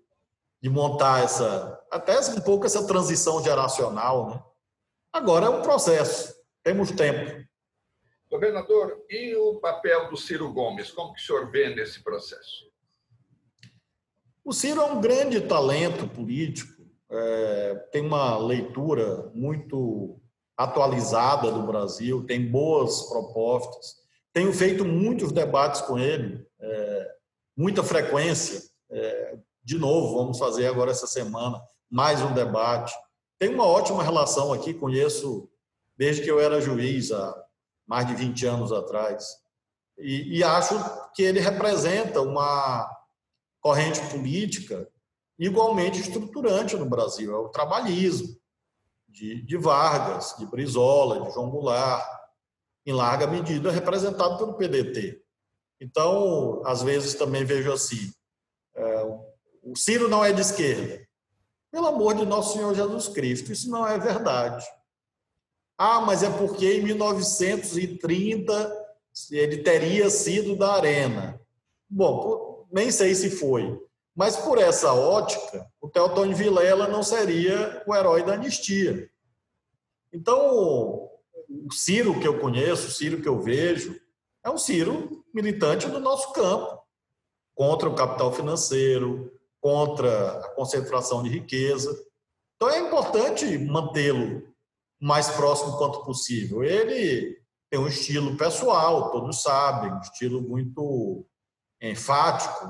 de 0.60 0.68
montar 0.68 1.24
essa, 1.24 1.82
até 1.90 2.18
um 2.20 2.40
pouco 2.40 2.66
essa 2.66 2.86
transição 2.86 3.42
geracional, 3.42 4.30
né? 4.30 4.42
Agora 5.12 5.46
é 5.46 5.48
um 5.48 5.62
processo, 5.62 6.34
temos 6.62 6.90
tempo. 6.90 7.44
Governador, 8.30 9.04
e 9.08 9.34
o 9.36 9.60
papel 9.60 10.10
do 10.10 10.16
Ciro 10.16 10.52
Gomes? 10.52 10.90
Como 10.90 11.14
que 11.14 11.22
o 11.22 11.24
senhor 11.24 11.50
vê 11.50 11.74
nesse 11.74 12.02
processo? 12.02 12.66
O 14.44 14.52
Ciro 14.52 14.80
é 14.80 14.84
um 14.84 15.00
grande 15.00 15.40
talento 15.40 16.06
político, 16.08 16.76
é, 17.11 17.74
tem 17.92 18.02
uma 18.02 18.36
leitura 18.38 19.30
muito 19.34 20.20
atualizada 20.57 21.50
do 21.50 21.62
Brasil, 21.62 22.24
tem 22.24 22.50
boas 22.50 23.02
propostas. 23.02 23.96
Tenho 24.32 24.52
feito 24.52 24.84
muitos 24.84 25.32
debates 25.32 25.80
com 25.82 25.98
ele, 25.98 26.46
é, 26.61 27.14
muita 27.57 27.82
frequência. 27.82 28.62
É, 28.90 29.38
de 29.62 29.78
novo, 29.78 30.16
vamos 30.16 30.38
fazer 30.38 30.66
agora 30.66 30.90
essa 30.90 31.07
semana 31.07 31.61
mais 31.90 32.22
um 32.22 32.32
debate. 32.32 32.94
Tenho 33.38 33.54
uma 33.54 33.66
ótima 33.66 34.02
relação 34.02 34.52
aqui, 34.52 34.72
conheço 34.74 35.48
desde 35.96 36.22
que 36.22 36.30
eu 36.30 36.40
era 36.40 36.61
juiz 36.61 37.12
há 37.12 37.34
mais 37.86 38.07
de 38.07 38.14
20 38.14 38.46
anos 38.46 38.72
atrás. 38.72 39.24
E, 39.98 40.38
e 40.38 40.44
acho 40.44 40.74
que 41.14 41.22
ele 41.22 41.40
representa 41.40 42.20
uma 42.20 42.90
corrente 43.61 44.00
política 44.11 44.88
igualmente 45.39 46.01
estruturante 46.01 46.76
no 46.76 46.87
Brasil, 46.87 47.32
é 47.32 47.39
o 47.39 47.49
trabalhismo 47.49 48.37
de, 49.09 49.43
de 49.43 49.57
Vargas, 49.57 50.34
de 50.39 50.47
Brizola, 50.47 51.26
de 51.26 51.32
João 51.32 51.51
Goulart, 51.51 52.07
em 52.84 52.93
larga 52.93 53.26
medida 53.26 53.70
representado 53.70 54.39
pelo 54.39 54.55
PDT. 54.55 55.22
Então, 55.80 56.62
às 56.64 56.82
vezes 56.82 57.14
também 57.14 57.45
vejo 57.45 57.72
assim, 57.72 58.12
é, 58.74 59.03
o 59.62 59.74
Ciro 59.74 60.09
não 60.09 60.24
é 60.24 60.32
de 60.32 60.41
esquerda. 60.41 61.07
Pelo 61.70 61.89
amor 61.89 62.14
de 62.14 62.24
nosso 62.24 62.55
Senhor 62.55 62.74
Jesus 62.74 63.09
Cristo, 63.09 63.53
isso 63.53 63.70
não 63.70 63.87
é 63.87 63.99
verdade. 63.99 64.64
Ah, 65.76 66.01
mas 66.01 66.22
é 66.22 66.30
porque 66.30 66.74
em 66.74 66.82
1930 66.82 68.87
ele 69.30 69.59
teria 69.59 70.09
sido 70.09 70.57
da 70.57 70.74
Arena. 70.74 71.39
Bom, 71.89 72.66
nem 72.72 72.91
sei 72.91 73.14
se 73.14 73.30
foi. 73.30 73.78
Mas 74.16 74.34
por 74.34 74.56
essa 74.56 74.94
ótica, 74.94 75.70
o 75.78 75.90
Teotônio 75.90 76.34
Vilela 76.34 76.88
não 76.88 77.02
seria 77.02 77.82
o 77.86 77.94
herói 77.94 78.22
da 78.24 78.32
anistia. 78.32 79.10
Então, 80.10 81.10
o 81.48 81.70
Ciro 81.70 82.18
que 82.18 82.26
eu 82.26 82.40
conheço, 82.40 82.88
o 82.88 82.90
Ciro 82.90 83.20
que 83.20 83.28
eu 83.28 83.42
vejo, 83.42 84.00
é 84.42 84.48
um 84.48 84.56
Ciro 84.56 85.22
militante 85.34 85.86
do 85.86 86.00
nosso 86.00 86.32
campo, 86.32 86.82
contra 87.54 87.88
o 87.90 87.94
capital 87.94 88.32
financeiro, 88.32 89.30
contra 89.60 90.38
a 90.38 90.48
concentração 90.54 91.22
de 91.22 91.28
riqueza. 91.28 91.94
Então 92.54 92.70
é 92.70 92.78
importante 92.78 93.58
mantê-lo 93.58 94.42
mais 94.98 95.28
próximo 95.28 95.76
quanto 95.76 96.04
possível. 96.04 96.64
Ele 96.64 97.36
tem 97.68 97.78
um 97.78 97.86
estilo 97.86 98.36
pessoal, 98.36 99.10
todos 99.10 99.42
sabem, 99.42 99.92
um 99.92 100.00
estilo 100.00 100.40
muito 100.40 101.26
enfático, 101.82 102.66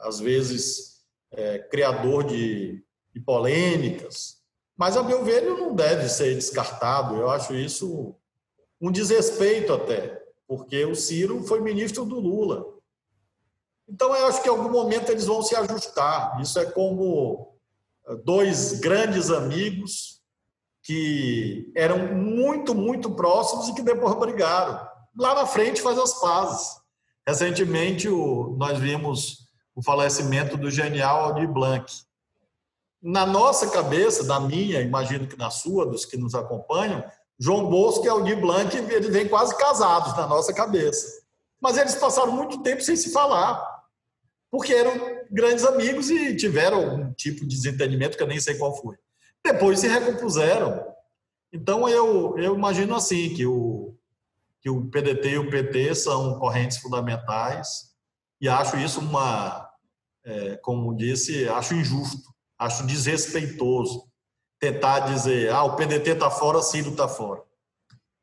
às 0.00 0.20
vezes 0.20 1.02
é, 1.30 1.58
criador 1.58 2.24
de, 2.24 2.84
de, 3.14 3.20
polêmicas, 3.20 4.42
mas, 4.76 4.96
a 4.96 5.02
meu 5.02 5.24
ver, 5.24 5.44
ele 5.44 5.60
não 5.60 5.74
deve 5.74 6.08
ser 6.08 6.34
descartado. 6.34 7.16
Eu 7.16 7.30
acho 7.30 7.54
isso 7.54 8.16
um 8.80 8.90
desrespeito 8.90 9.72
até, 9.72 10.20
porque 10.46 10.84
o 10.84 10.94
Ciro 10.94 11.44
foi 11.44 11.60
ministro 11.60 12.04
do 12.04 12.18
Lula. 12.18 12.66
Então, 13.88 14.14
eu 14.14 14.26
acho 14.26 14.42
que 14.42 14.48
em 14.48 14.50
algum 14.50 14.70
momento 14.70 15.10
eles 15.10 15.26
vão 15.26 15.42
se 15.42 15.54
ajustar. 15.54 16.40
Isso 16.40 16.58
é 16.58 16.64
como 16.64 17.56
dois 18.24 18.80
grandes 18.80 19.30
amigos 19.30 20.20
que 20.82 21.70
eram 21.76 22.14
muito, 22.14 22.74
muito 22.74 23.14
próximos 23.14 23.68
e 23.68 23.74
que 23.74 23.82
depois 23.82 24.14
brigaram. 24.18 24.84
Lá 25.16 25.34
na 25.34 25.46
frente 25.46 25.80
faz 25.80 25.98
as 25.98 26.18
pazes. 26.20 26.76
Recentemente, 27.26 28.08
o, 28.08 28.56
nós 28.58 28.78
vimos 28.78 29.41
o 29.74 29.82
falecimento 29.82 30.56
do 30.56 30.70
genial 30.70 31.24
Aldir 31.24 31.48
Blanc. 31.48 31.86
na 33.02 33.26
nossa 33.26 33.68
cabeça, 33.68 34.22
na 34.24 34.38
minha, 34.38 34.80
imagino 34.80 35.26
que 35.26 35.36
na 35.36 35.50
sua, 35.50 35.84
dos 35.84 36.04
que 36.04 36.16
nos 36.16 36.36
acompanham, 36.36 37.02
João 37.36 37.68
Bosco 37.68 38.04
e 38.04 38.08
Aldir 38.08 38.40
Blanc, 38.40 38.76
eles 38.76 39.08
vêm 39.08 39.28
quase 39.28 39.56
casados 39.56 40.16
na 40.16 40.26
nossa 40.28 40.54
cabeça. 40.54 41.22
Mas 41.60 41.76
eles 41.76 41.96
passaram 41.96 42.30
muito 42.30 42.62
tempo 42.62 42.80
sem 42.80 42.94
se 42.94 43.10
falar, 43.10 43.60
porque 44.50 44.72
eram 44.72 44.92
grandes 45.30 45.64
amigos 45.64 46.10
e 46.10 46.36
tiveram 46.36 46.78
algum 46.78 47.12
tipo 47.14 47.40
de 47.40 47.56
desentendimento 47.56 48.16
que 48.16 48.22
eu 48.22 48.28
nem 48.28 48.38
sei 48.38 48.56
qual 48.56 48.76
foi. 48.76 48.96
Depois 49.44 49.80
se 49.80 49.88
recompuseram. 49.88 50.84
Então 51.52 51.88
eu, 51.88 52.38
eu 52.38 52.54
imagino 52.54 52.94
assim 52.94 53.34
que 53.34 53.44
o, 53.44 53.96
que 54.60 54.70
o 54.70 54.88
PDT 54.88 55.30
e 55.30 55.38
o 55.38 55.50
PT 55.50 55.96
são 55.96 56.38
correntes 56.38 56.78
fundamentais 56.78 57.91
e 58.42 58.48
acho 58.48 58.76
isso 58.76 58.98
uma, 58.98 59.70
é, 60.24 60.56
como 60.56 60.96
disse, 60.96 61.48
acho 61.48 61.74
injusto, 61.74 62.28
acho 62.58 62.84
desrespeitoso 62.84 64.04
tentar 64.58 65.00
dizer, 65.00 65.50
ah, 65.52 65.62
o 65.62 65.76
PDT 65.76 66.10
está 66.10 66.28
fora, 66.28 66.60
Ciro 66.60 66.90
está 66.90 67.06
fora. 67.06 67.40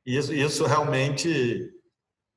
Isso, 0.05 0.33
isso 0.33 0.65
realmente 0.65 1.71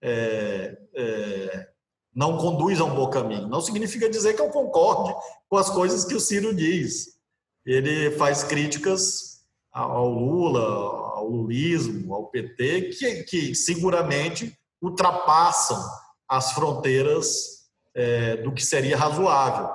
é, 0.01 0.79
é, 0.95 1.69
não 2.15 2.39
conduz 2.39 2.81
a 2.81 2.85
um 2.85 2.95
bom 2.95 3.11
caminho. 3.11 3.49
Não 3.49 3.61
significa 3.61 4.09
dizer 4.09 4.35
que 4.35 4.43
eu 4.43 4.51
concorde 4.51 5.13
com 5.49 5.57
as 5.57 5.69
coisas 5.69 6.05
que 6.05 6.15
o 6.15 6.21
Ciro 6.21 6.55
diz. 6.55 7.19
Ele 7.67 8.13
faz 8.13 8.45
críticas 8.45 9.45
ao 9.73 10.09
Lula, 10.09 11.17
ao 11.17 11.29
lulismo, 11.29 12.15
ao 12.15 12.27
PT, 12.29 12.91
que, 12.91 13.23
que 13.25 13.55
seguramente 13.57 14.57
ultrapassam 14.81 15.83
as 16.29 16.53
fronteiras 16.53 17.62
é, 17.95 18.37
do 18.37 18.53
que 18.53 18.65
seria 18.65 18.97
razoável. 18.97 19.71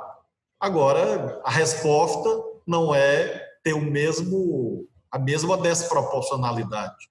Agora, 0.60 1.42
a 1.44 1.52
resposta 1.52 2.30
não 2.66 2.94
é 2.94 3.46
ter 3.64 3.74
o 3.74 3.82
mesmo 3.82 4.88
a 5.12 5.18
mesma 5.18 5.58
desproporcionalidade. 5.58 7.10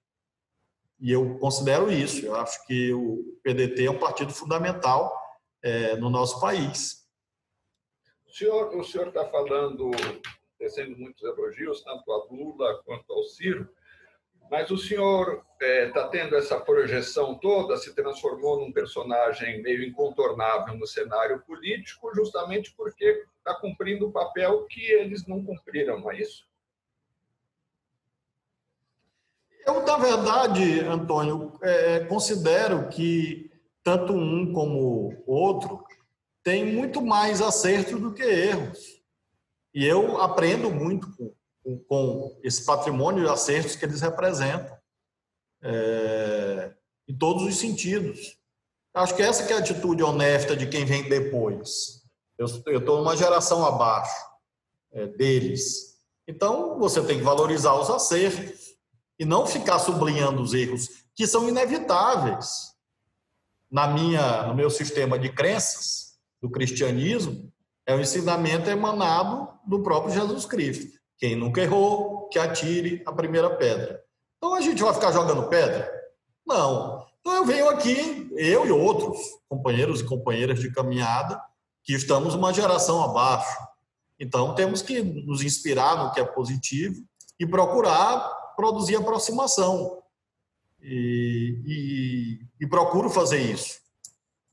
E 0.99 1.11
eu 1.11 1.37
considero 1.39 1.91
isso. 1.91 2.25
Eu 2.25 2.35
acho 2.35 2.65
que 2.65 2.93
o 2.93 3.37
PDT 3.43 3.85
é 3.85 3.91
um 3.91 3.99
partido 3.99 4.33
fundamental 4.33 5.13
é, 5.63 5.95
no 5.95 6.09
nosso 6.09 6.39
país. 6.39 7.07
O 8.27 8.83
senhor 8.83 9.07
está 9.07 9.25
falando, 9.29 9.91
tecendo 10.57 10.97
muitos 10.97 11.23
elogios 11.23 11.81
tanto 11.83 12.11
a 12.11 12.25
Lula 12.31 12.81
quanto 12.83 13.11
ao 13.11 13.23
Ciro, 13.23 13.67
mas 14.49 14.69
o 14.71 14.77
senhor 14.77 15.43
está 15.53 15.65
é, 15.65 15.89
tá 15.89 16.07
tendo 16.07 16.35
essa 16.35 16.59
projeção 16.59 17.35
toda, 17.35 17.77
se 17.77 17.93
transformou 17.93 18.59
num 18.59 18.71
personagem 18.71 19.61
meio 19.61 19.83
incontornável 19.83 20.75
no 20.75 20.85
cenário 20.85 21.41
político, 21.41 22.13
justamente 22.13 22.73
porque 22.75 23.25
está 23.37 23.55
cumprindo 23.55 24.07
o 24.07 24.11
papel 24.11 24.65
que 24.65 24.85
eles 24.91 25.25
não 25.27 25.43
cumpriram, 25.43 25.99
não 25.99 26.11
é 26.11 26.19
isso? 26.19 26.45
Eu, 29.65 29.85
na 29.85 29.97
verdade, 29.97 30.79
Antônio, 30.81 31.53
é, 31.61 31.99
considero 32.05 32.87
que 32.87 33.51
tanto 33.83 34.13
um 34.13 34.53
como 34.53 35.21
outro 35.25 35.83
tem 36.41 36.63
muito 36.63 37.01
mais 37.01 37.41
acertos 37.41 37.99
do 37.99 38.13
que 38.13 38.23
erros. 38.23 39.01
E 39.73 39.85
eu 39.85 40.21
aprendo 40.21 40.71
muito 40.71 41.13
com, 41.17 41.33
com 41.87 42.39
esse 42.43 42.65
patrimônio 42.65 43.23
de 43.23 43.29
acertos 43.29 43.75
que 43.75 43.85
eles 43.85 44.01
representam, 44.01 44.77
é, 45.61 46.73
em 47.07 47.17
todos 47.17 47.43
os 47.43 47.57
sentidos. 47.57 48.37
Acho 48.93 49.15
que 49.15 49.21
essa 49.21 49.45
que 49.45 49.53
é 49.53 49.57
a 49.57 49.59
atitude 49.59 50.03
honesta 50.03 50.55
de 50.55 50.67
quem 50.67 50.85
vem 50.85 51.07
depois. 51.07 52.01
Eu 52.37 52.45
estou 52.45 52.97
numa 52.97 53.17
geração 53.17 53.65
abaixo 53.65 54.15
é, 54.91 55.07
deles. 55.07 55.97
Então, 56.27 56.77
você 56.77 57.03
tem 57.03 57.17
que 57.17 57.23
valorizar 57.23 57.73
os 57.75 57.89
acertos 57.89 58.75
e 59.19 59.25
não 59.25 59.45
ficar 59.45 59.79
sublinhando 59.79 60.41
os 60.41 60.53
erros 60.53 60.87
que 61.15 61.25
são 61.25 61.47
inevitáveis. 61.47 62.75
Na 63.69 63.87
minha, 63.87 64.43
no 64.47 64.55
meu 64.55 64.69
sistema 64.69 65.17
de 65.19 65.29
crenças 65.29 66.17
do 66.41 66.49
cristianismo, 66.49 67.51
é 67.85 67.95
o 67.95 67.99
ensinamento 67.99 68.69
emanado 68.69 69.49
do 69.65 69.81
próprio 69.81 70.13
Jesus 70.13 70.45
Cristo. 70.45 70.97
Quem 71.17 71.35
nunca 71.35 71.61
errou, 71.61 72.27
que 72.29 72.37
atire 72.37 73.01
a 73.05 73.11
primeira 73.11 73.49
pedra. 73.55 74.03
Então 74.37 74.53
a 74.53 74.61
gente 74.61 74.81
vai 74.81 74.93
ficar 74.93 75.11
jogando 75.11 75.49
pedra? 75.49 75.91
Não. 76.45 77.05
Então 77.19 77.33
eu 77.33 77.45
venho 77.45 77.69
aqui, 77.69 78.29
eu 78.35 78.65
e 78.65 78.71
outros 78.71 79.17
companheiros 79.49 80.01
e 80.01 80.05
companheiras 80.05 80.59
de 80.59 80.71
caminhada, 80.71 81.41
que 81.83 81.93
estamos 81.93 82.35
uma 82.35 82.53
geração 82.53 83.03
abaixo. 83.03 83.57
Então 84.19 84.55
temos 84.55 84.81
que 84.81 85.01
nos 85.01 85.41
inspirar 85.41 86.03
no 86.03 86.11
que 86.11 86.19
é 86.19 86.25
positivo 86.25 87.03
e 87.39 87.45
procurar 87.45 88.37
produzir 88.57 88.95
aproximação. 88.95 90.01
E, 90.81 91.61
e, 91.65 92.65
e, 92.65 92.67
procuro 92.67 93.09
fazer 93.09 93.39
isso. 93.39 93.79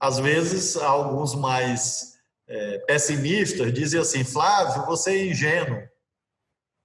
Às 0.01 0.19
vezes, 0.19 0.77
alguns 0.77 1.35
mais 1.35 2.15
é, 2.47 2.79
pessimistas 2.79 3.73
dizem 3.73 4.01
assim: 4.01 4.25
Flávio, 4.25 4.87
você 4.87 5.13
é 5.13 5.27
ingênuo. 5.27 5.83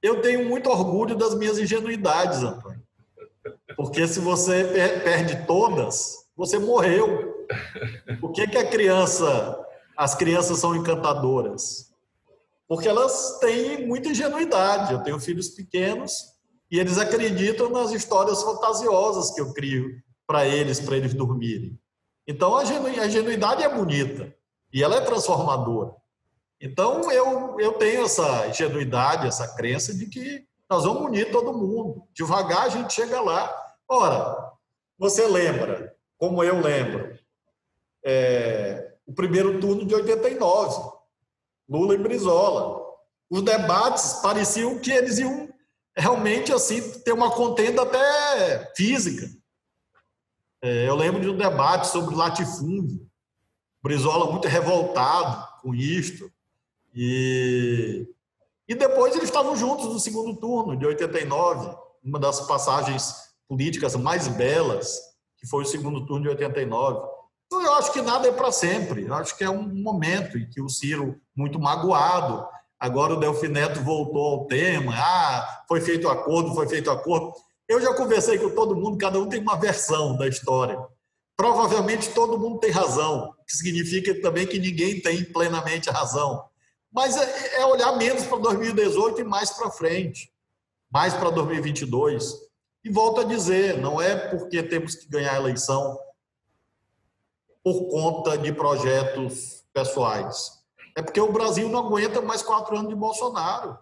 Eu 0.01 0.21
tenho 0.21 0.47
muito 0.47 0.69
orgulho 0.69 1.15
das 1.15 1.35
minhas 1.35 1.57
ingenuidades, 1.57 2.41
Antônio. 2.41 2.81
Porque 3.75 4.07
se 4.07 4.19
você 4.19 4.63
perde 5.03 5.45
todas, 5.45 6.27
você 6.35 6.57
morreu. 6.57 7.47
Por 8.19 8.31
que, 8.31 8.47
que 8.47 8.57
a 8.57 8.69
criança, 8.69 9.59
as 9.97 10.15
crianças 10.15 10.59
são 10.59 10.75
encantadoras? 10.75 11.93
Porque 12.67 12.87
elas 12.87 13.39
têm 13.39 13.87
muita 13.87 14.09
ingenuidade. 14.09 14.93
Eu 14.93 15.03
tenho 15.03 15.19
filhos 15.19 15.49
pequenos 15.49 16.13
e 16.71 16.79
eles 16.79 16.97
acreditam 16.97 17.69
nas 17.69 17.91
histórias 17.91 18.43
fantasiosas 18.43 19.31
que 19.31 19.41
eu 19.41 19.53
crio 19.53 20.01
para 20.27 20.45
eles, 20.45 20.79
para 20.79 20.95
eles 20.95 21.13
dormirem. 21.13 21.77
Então 22.27 22.55
a 22.55 22.63
ingenuidade 22.63 23.63
é 23.63 23.75
bonita 23.75 24.33
e 24.71 24.83
ela 24.83 24.95
é 24.95 25.01
transformadora. 25.01 25.95
Então 26.61 27.11
eu, 27.11 27.59
eu 27.59 27.73
tenho 27.73 28.03
essa 28.03 28.47
ingenuidade, 28.47 29.27
essa 29.27 29.55
crença 29.55 29.93
de 29.93 30.07
que 30.07 30.45
nós 30.69 30.83
vamos 30.83 31.03
unir 31.03 31.31
todo 31.31 31.57
mundo. 31.57 32.03
Devagar 32.13 32.63
a 32.63 32.69
gente 32.69 32.93
chega 32.93 33.21
lá. 33.21 33.55
Ora, 33.87 34.51
você 34.97 35.25
lembra, 35.25 35.95
como 36.17 36.43
eu 36.43 36.59
lembro, 36.59 37.17
é, 38.03 38.93
o 39.05 39.13
primeiro 39.13 39.59
turno 39.59 39.85
de 39.85 39.95
89, 39.95 40.91
Lula 41.67 41.95
e 41.95 41.97
Brizola. 41.97 42.87
Os 43.29 43.41
debates 43.41 44.13
pareciam 44.21 44.77
que 44.79 44.91
eles 44.91 45.17
iam 45.17 45.49
realmente 45.95 46.51
assim 46.51 46.81
ter 47.01 47.13
uma 47.13 47.31
contenda 47.31 47.83
até 47.83 48.73
física. 48.75 49.29
É, 50.61 50.87
eu 50.87 50.95
lembro 50.95 51.21
de 51.21 51.29
um 51.29 51.37
debate 51.37 51.87
sobre 51.87 52.15
latifúndio, 52.15 53.07
Brizola 53.81 54.29
muito 54.29 54.47
revoltado 54.47 55.47
com 55.61 55.73
isto, 55.73 56.29
e, 56.93 58.07
e 58.67 58.75
depois 58.75 59.15
eles 59.15 59.29
estavam 59.29 59.55
juntos 59.55 59.85
no 59.85 59.99
segundo 59.99 60.35
turno, 60.35 60.77
de 60.77 60.85
89, 60.85 61.75
uma 62.03 62.19
das 62.19 62.41
passagens 62.41 63.15
políticas 63.47 63.95
mais 63.95 64.27
belas, 64.27 64.99
que 65.37 65.47
foi 65.47 65.63
o 65.63 65.67
segundo 65.67 66.05
turno 66.05 66.23
de 66.23 66.29
89. 66.29 67.07
Então, 67.47 67.61
eu 67.63 67.73
acho 67.73 67.91
que 67.91 68.01
nada 68.01 68.27
é 68.27 68.31
para 68.31 68.51
sempre. 68.51 69.05
Eu 69.05 69.13
acho 69.15 69.35
que 69.35 69.43
é 69.43 69.49
um 69.49 69.67
momento 69.67 70.37
em 70.37 70.47
que 70.47 70.61
o 70.61 70.69
Ciro, 70.69 71.19
muito 71.35 71.59
magoado, 71.59 72.47
Agora 72.79 73.13
o 73.13 73.19
Delfim 73.19 73.49
Neto 73.49 73.81
voltou 73.81 74.25
ao 74.25 74.45
tema. 74.45 74.93
Ah, 74.95 75.63
foi 75.67 75.81
feito 75.81 76.07
acordo, 76.07 76.55
foi 76.55 76.67
feito 76.67 76.89
acordo. 76.89 77.33
Eu 77.67 77.81
já 77.81 77.93
conversei 77.93 78.39
com 78.39 78.49
todo 78.51 78.75
mundo, 78.75 78.97
cada 78.97 79.19
um 79.19 79.27
tem 79.27 79.41
uma 79.41 79.57
versão 79.57 80.15
da 80.15 80.27
história. 80.27 80.79
Provavelmente 81.35 82.09
todo 82.11 82.39
mundo 82.39 82.59
tem 82.59 82.71
razão, 82.71 83.33
que 83.45 83.55
significa 83.55 84.19
também 84.21 84.47
que 84.47 84.57
ninguém 84.57 85.01
tem 85.01 85.25
plenamente 85.25 85.89
razão. 85.89 86.45
Mas 86.91 87.15
é, 87.17 87.61
é 87.61 87.65
olhar 87.65 87.95
menos 87.97 88.25
para 88.25 88.37
2018 88.39 89.21
e 89.21 89.23
mais 89.23 89.51
para 89.51 89.69
frente, 89.69 90.31
mais 90.91 91.13
para 91.13 91.29
2022. 91.29 92.33
E 92.83 92.89
volto 92.89 93.21
a 93.21 93.23
dizer, 93.23 93.77
não 93.77 94.01
é 94.01 94.15
porque 94.15 94.63
temos 94.63 94.95
que 94.95 95.07
ganhar 95.07 95.33
a 95.33 95.39
eleição 95.39 95.99
por 97.63 97.89
conta 97.89 98.37
de 98.37 98.51
projetos 98.53 99.65
pessoais 99.73 100.59
é 100.99 101.01
porque 101.01 101.21
o 101.21 101.31
Brasil 101.31 101.69
não 101.69 101.87
aguenta 101.87 102.21
mais 102.21 102.41
quatro 102.41 102.75
anos 102.75 102.89
de 102.89 102.95
Bolsonaro. 102.95 103.79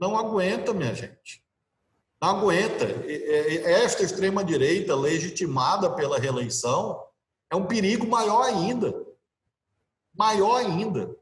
Não 0.00 0.16
aguenta, 0.16 0.72
minha 0.72 0.94
gente. 0.94 1.44
Não 2.20 2.30
aguenta. 2.30 2.86
Esta 3.66 4.02
extrema-direita, 4.02 4.96
legitimada 4.96 5.90
pela 5.90 6.18
reeleição, 6.18 6.98
é 7.50 7.56
um 7.56 7.66
perigo 7.66 8.06
maior 8.06 8.42
ainda. 8.42 8.94
Maior 10.14 10.56
ainda. 10.56 11.14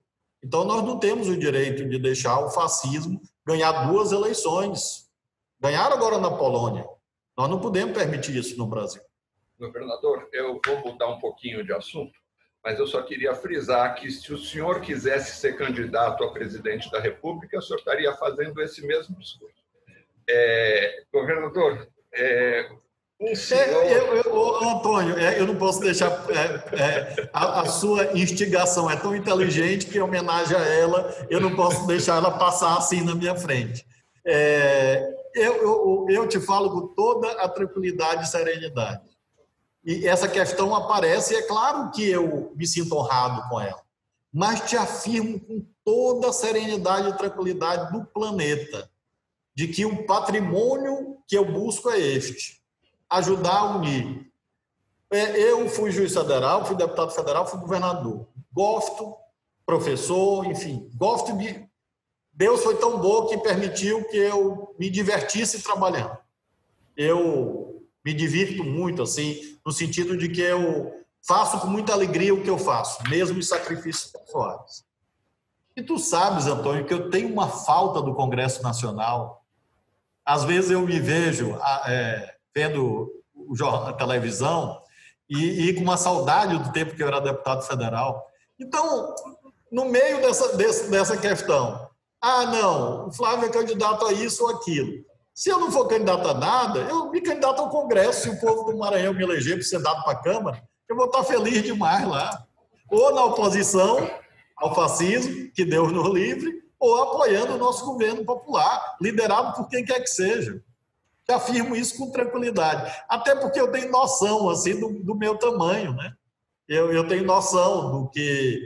Então, 0.42 0.64
nós 0.64 0.82
não 0.82 0.98
temos 0.98 1.28
o 1.28 1.36
direito 1.36 1.88
de 1.88 1.98
deixar 1.98 2.40
o 2.40 2.50
fascismo 2.50 3.20
ganhar 3.46 3.86
duas 3.88 4.12
eleições. 4.12 5.08
Ganharam 5.60 5.96
agora 5.96 6.18
na 6.18 6.30
Polônia. 6.30 6.84
Nós 7.36 7.48
não 7.48 7.60
podemos 7.60 7.96
permitir 7.96 8.36
isso 8.36 8.58
no 8.58 8.66
Brasil. 8.66 9.02
Governador, 9.58 10.28
eu 10.32 10.60
vou 10.64 10.78
mudar 10.80 11.08
um 11.08 11.20
pouquinho 11.20 11.64
de 11.64 11.72
assunto 11.72 12.12
mas 12.62 12.78
eu 12.78 12.86
só 12.86 13.02
queria 13.02 13.34
frisar 13.34 13.94
que 13.96 14.10
se 14.10 14.32
o 14.32 14.38
senhor 14.38 14.80
quisesse 14.80 15.40
ser 15.40 15.56
candidato 15.56 16.22
a 16.22 16.32
presidente 16.32 16.90
da 16.90 17.00
República, 17.00 17.58
o 17.58 17.62
senhor 17.62 17.78
estaria 17.78 18.12
fazendo 18.14 18.62
esse 18.62 18.86
mesmo 18.86 19.16
discurso. 19.18 19.60
É, 20.28 21.02
governador, 21.12 21.88
é, 22.12 22.70
É, 23.24 23.94
eu, 23.94 24.16
eu, 24.16 24.68
Antônio, 24.68 25.16
é, 25.16 25.38
eu 25.38 25.46
não 25.46 25.54
posso 25.54 25.80
deixar. 25.80 26.10
É, 26.30 26.76
é, 26.76 27.30
a, 27.32 27.60
a, 27.60 27.66
sua 27.66 28.18
instigação 28.18 28.90
é 28.90 28.96
tão 28.96 29.14
inteligente 29.14 29.86
que, 29.86 29.98
em 29.98 30.00
homenagem 30.00 30.56
a 30.56 30.64
ela, 30.64 31.26
eu 31.30 31.40
não 31.40 31.54
posso 31.54 31.86
deixar 31.86 32.16
ela 32.16 32.32
passar 32.32 32.76
assim 32.76 33.02
na 33.02 33.14
minha 33.14 33.36
frente. 33.36 33.86
É, 34.26 35.14
eu, 35.34 35.54
eu, 35.62 36.06
eu 36.08 36.28
te 36.28 36.40
falo 36.40 36.70
com 36.70 36.94
toda 36.94 37.30
a 37.40 37.48
tranquilidade 37.48 38.24
e 38.24 38.28
serenidade. 38.28 39.02
E 39.84 40.06
essa 40.06 40.28
questão 40.28 40.74
aparece, 40.74 41.34
e 41.34 41.36
é 41.36 41.42
claro 41.42 41.90
que 41.90 42.08
eu 42.08 42.52
me 42.56 42.66
sinto 42.66 42.96
honrado 42.96 43.48
com 43.48 43.60
ela, 43.60 43.82
mas 44.32 44.60
te 44.62 44.76
afirmo 44.76 45.38
com 45.40 45.64
toda 45.84 46.28
a 46.28 46.32
serenidade 46.32 47.08
e 47.08 47.16
tranquilidade 47.16 47.92
do 47.92 48.04
planeta 48.04 48.90
de 49.54 49.68
que 49.68 49.84
o 49.84 50.06
patrimônio 50.06 51.18
que 51.26 51.36
eu 51.36 51.44
busco 51.44 51.90
é 51.90 52.00
este: 52.00 52.61
ajudar 53.12 53.58
a 53.58 53.76
unir. 53.76 54.30
É, 55.10 55.38
eu 55.38 55.68
fui 55.68 55.90
juiz 55.90 56.14
federal, 56.14 56.64
fui 56.64 56.76
deputado 56.76 57.10
federal, 57.10 57.46
fui 57.46 57.60
governador. 57.60 58.26
Gosto, 58.52 59.14
professor, 59.66 60.46
enfim, 60.46 60.90
gosto 60.94 61.36
de. 61.36 61.66
Deus 62.32 62.62
foi 62.62 62.76
tão 62.76 62.98
bom 62.98 63.26
que 63.26 63.36
permitiu 63.38 64.04
que 64.08 64.16
eu 64.16 64.74
me 64.78 64.88
divertisse 64.88 65.62
trabalhando. 65.62 66.16
Eu 66.96 67.82
me 68.04 68.14
divirto 68.14 68.64
muito, 68.64 69.02
assim, 69.02 69.58
no 69.64 69.70
sentido 69.70 70.16
de 70.16 70.28
que 70.28 70.40
eu 70.40 71.04
faço 71.20 71.60
com 71.60 71.66
muita 71.66 71.92
alegria 71.92 72.34
o 72.34 72.42
que 72.42 72.50
eu 72.50 72.58
faço, 72.58 73.02
mesmo 73.08 73.38
em 73.38 73.42
sacrifícios 73.42 74.10
pessoais. 74.10 74.84
E 75.76 75.82
tu 75.82 75.98
sabes, 75.98 76.46
Antônio, 76.46 76.84
que 76.84 76.92
eu 76.92 77.10
tenho 77.10 77.32
uma 77.32 77.48
falta 77.48 78.00
do 78.02 78.14
Congresso 78.14 78.62
Nacional. 78.62 79.44
Às 80.24 80.44
vezes 80.44 80.70
eu 80.70 80.82
me 80.82 80.98
vejo 81.00 81.56
é, 81.86 82.34
vendo 82.54 83.10
a 83.86 83.92
televisão 83.92 84.80
e, 85.28 85.68
e, 85.68 85.74
com 85.74 85.82
uma 85.82 85.96
saudade 85.96 86.58
do 86.58 86.72
tempo 86.72 86.94
que 86.94 87.02
eu 87.02 87.08
era 87.08 87.20
deputado 87.20 87.62
federal. 87.62 88.26
Então, 88.60 89.14
no 89.70 89.86
meio 89.86 90.20
dessa, 90.20 90.56
desse, 90.56 90.90
dessa 90.90 91.16
questão, 91.16 91.88
ah, 92.20 92.46
não, 92.46 93.08
o 93.08 93.12
Flávio 93.12 93.46
é 93.46 93.50
candidato 93.50 94.06
a 94.06 94.12
isso 94.12 94.44
ou 94.44 94.50
aquilo. 94.50 95.04
Se 95.34 95.48
eu 95.48 95.58
não 95.58 95.72
for 95.72 95.88
candidato 95.88 96.28
a 96.28 96.34
nada, 96.34 96.80
eu 96.80 97.10
me 97.10 97.20
candidato 97.20 97.60
ao 97.60 97.70
Congresso. 97.70 98.22
Se 98.22 98.28
o 98.28 98.40
povo 98.40 98.70
do 98.70 98.78
Maranhão 98.78 99.14
me 99.14 99.22
eleger 99.22 99.54
para 99.54 99.64
ser 99.64 99.80
dado 99.80 100.02
para 100.04 100.12
a 100.12 100.22
Câmara, 100.22 100.62
eu 100.88 100.94
vou 100.94 101.06
estar 101.06 101.24
feliz 101.24 101.62
demais 101.62 102.06
lá. 102.06 102.44
Ou 102.90 103.14
na 103.14 103.24
oposição 103.24 104.08
ao 104.58 104.74
fascismo, 104.74 105.50
que 105.52 105.64
Deus 105.64 105.90
nos 105.90 106.12
livre, 106.12 106.62
ou 106.78 107.02
apoiando 107.02 107.54
o 107.54 107.58
nosso 107.58 107.84
governo 107.86 108.24
popular, 108.24 108.96
liderado 109.00 109.56
por 109.56 109.68
quem 109.68 109.84
quer 109.84 110.00
que 110.00 110.10
seja. 110.10 110.62
Afirmo 111.32 111.74
isso 111.74 111.96
com 111.96 112.10
tranquilidade. 112.10 112.92
Até 113.08 113.34
porque 113.34 113.60
eu 113.60 113.70
tenho 113.70 113.90
noção 113.90 114.48
assim 114.48 114.78
do, 114.78 115.02
do 115.02 115.14
meu 115.14 115.36
tamanho, 115.36 115.92
né? 115.92 116.12
Eu, 116.68 116.92
eu 116.92 117.06
tenho 117.06 117.24
noção 117.24 117.90
do 117.90 118.10
que, 118.10 118.60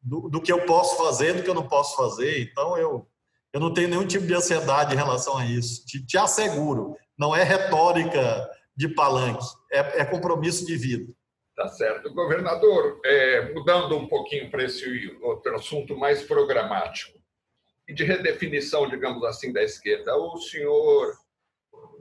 do, 0.00 0.28
do, 0.28 0.40
que 0.40 0.52
eu 0.52 0.64
posso 0.64 0.96
fazer, 0.96 1.34
do 1.34 1.42
que 1.42 1.50
eu 1.50 1.54
não 1.54 1.68
posso 1.68 1.96
fazer. 1.96 2.42
Então, 2.42 2.76
eu, 2.76 3.06
eu 3.52 3.60
não 3.60 3.72
tenho 3.72 3.88
nenhum 3.88 4.06
tipo 4.06 4.26
de 4.26 4.34
ansiedade 4.34 4.94
em 4.94 4.98
relação 4.98 5.36
a 5.36 5.44
isso. 5.44 5.84
Te, 5.84 6.04
te 6.04 6.16
asseguro, 6.16 6.96
não 7.16 7.36
é 7.36 7.42
retórica 7.42 8.50
de 8.74 8.88
palanque, 8.88 9.44
é, 9.70 10.00
é 10.00 10.04
compromisso 10.04 10.66
de 10.66 10.76
vida. 10.76 11.12
Tá 11.54 11.68
certo. 11.68 12.12
Governador, 12.14 13.00
é, 13.04 13.52
mudando 13.52 13.96
um 13.96 14.08
pouquinho 14.08 14.50
para 14.50 14.64
esse 14.64 15.16
outro 15.22 15.54
assunto 15.54 15.96
mais 15.96 16.22
programático 16.22 17.18
e 17.86 17.92
de 17.92 18.04
redefinição, 18.04 18.88
digamos 18.88 19.22
assim, 19.24 19.52
da 19.52 19.62
esquerda, 19.62 20.16
o 20.16 20.38
senhor 20.38 21.14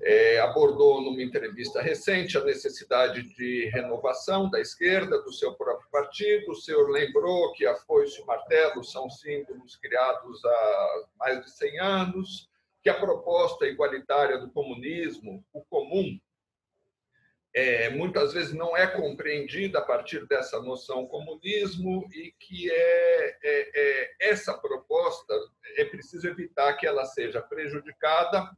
é, 0.04 0.40
abordou 0.40 1.02
numa 1.02 1.22
entrevista 1.22 1.82
recente 1.82 2.38
a 2.38 2.44
necessidade 2.44 3.22
de 3.36 3.70
renovação 3.70 4.50
da 4.50 4.60
esquerda, 4.60 5.22
do 5.22 5.32
seu 5.32 5.54
próprio 5.54 5.88
partido. 5.92 6.52
O 6.52 6.56
senhor 6.56 6.90
lembrou 6.90 7.54
que 7.54 7.66
a 7.66 7.76
foice 7.76 8.20
e 8.20 8.24
o 8.24 8.26
martelo 8.26 8.84
são 8.84 9.10
símbolos 9.10 9.76
criados 9.76 10.44
há 10.44 11.04
mais 11.20 11.46
de 11.46 11.52
100 11.52 11.80
anos, 11.80 12.50
que 12.82 12.90
a 12.90 13.00
proposta 13.00 13.68
igualitária 13.68 14.40
do 14.40 14.50
comunismo, 14.50 15.46
o 15.54 15.64
comum, 15.66 16.20
é, 17.54 17.90
muitas 17.90 18.34
vezes 18.34 18.54
não 18.54 18.76
é 18.76 18.88
compreendida 18.88 19.80
a 19.80 19.84
partir 19.84 20.26
dessa 20.26 20.62
noção 20.62 21.06
comunismo 21.06 22.08
e 22.14 22.34
que 22.40 22.72
é, 22.72 23.38
é, 23.44 23.72
é 23.76 24.12
essa 24.22 24.58
proposta 24.58 25.34
é 25.76 25.84
preciso 25.84 26.28
evitar 26.28 26.74
que 26.74 26.88
ela 26.88 27.04
seja 27.04 27.42
prejudicada 27.42 28.50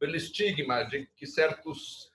pelo 0.00 0.16
estigma 0.16 0.82
de 0.82 1.06
que 1.14 1.26
certos 1.26 2.10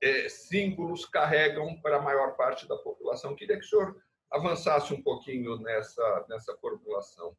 é, 0.00 0.28
símbolos 0.28 1.04
carregam 1.04 1.78
para 1.80 1.98
a 1.98 2.02
maior 2.02 2.34
parte 2.34 2.66
da 2.66 2.76
população. 2.76 3.36
Queria 3.36 3.58
que 3.58 3.64
o 3.64 3.68
senhor 3.68 3.96
avançasse 4.30 4.92
um 4.92 5.02
pouquinho 5.02 5.58
nessa, 5.58 6.26
nessa 6.28 6.56
formulação. 6.56 7.36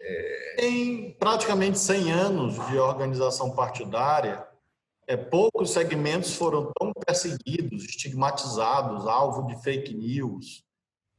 É... 0.00 0.64
Em 0.64 1.12
praticamente 1.12 1.78
100 1.78 2.12
anos 2.12 2.68
de 2.68 2.78
organização 2.78 3.54
partidária, 3.54 4.46
é, 5.06 5.16
poucos 5.16 5.70
segmentos 5.72 6.34
foram 6.34 6.72
tão 6.78 6.92
perseguidos, 6.92 7.84
estigmatizados, 7.84 9.06
alvo 9.06 9.46
de 9.48 9.60
fake 9.62 9.92
news, 9.92 10.64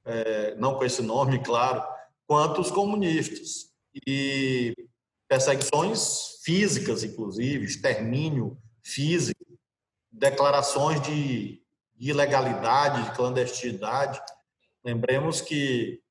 é, 0.05 0.55
não 0.55 0.75
com 0.75 0.85
esse 0.85 1.01
nome, 1.01 1.43
claro, 1.43 1.83
quanto 2.25 2.61
os 2.61 2.71
comunistas. 2.71 3.69
E 4.07 4.73
perseguições 5.27 6.30
físicas, 6.43 7.03
inclusive, 7.03 7.65
extermínio 7.65 8.57
físico, 8.83 9.45
declarações 10.11 11.01
de 11.01 11.61
ilegalidade, 11.99 13.03
de 13.03 13.15
clandestinidade. 13.15 14.19
Lembremos 14.83 15.39
que 15.39 16.01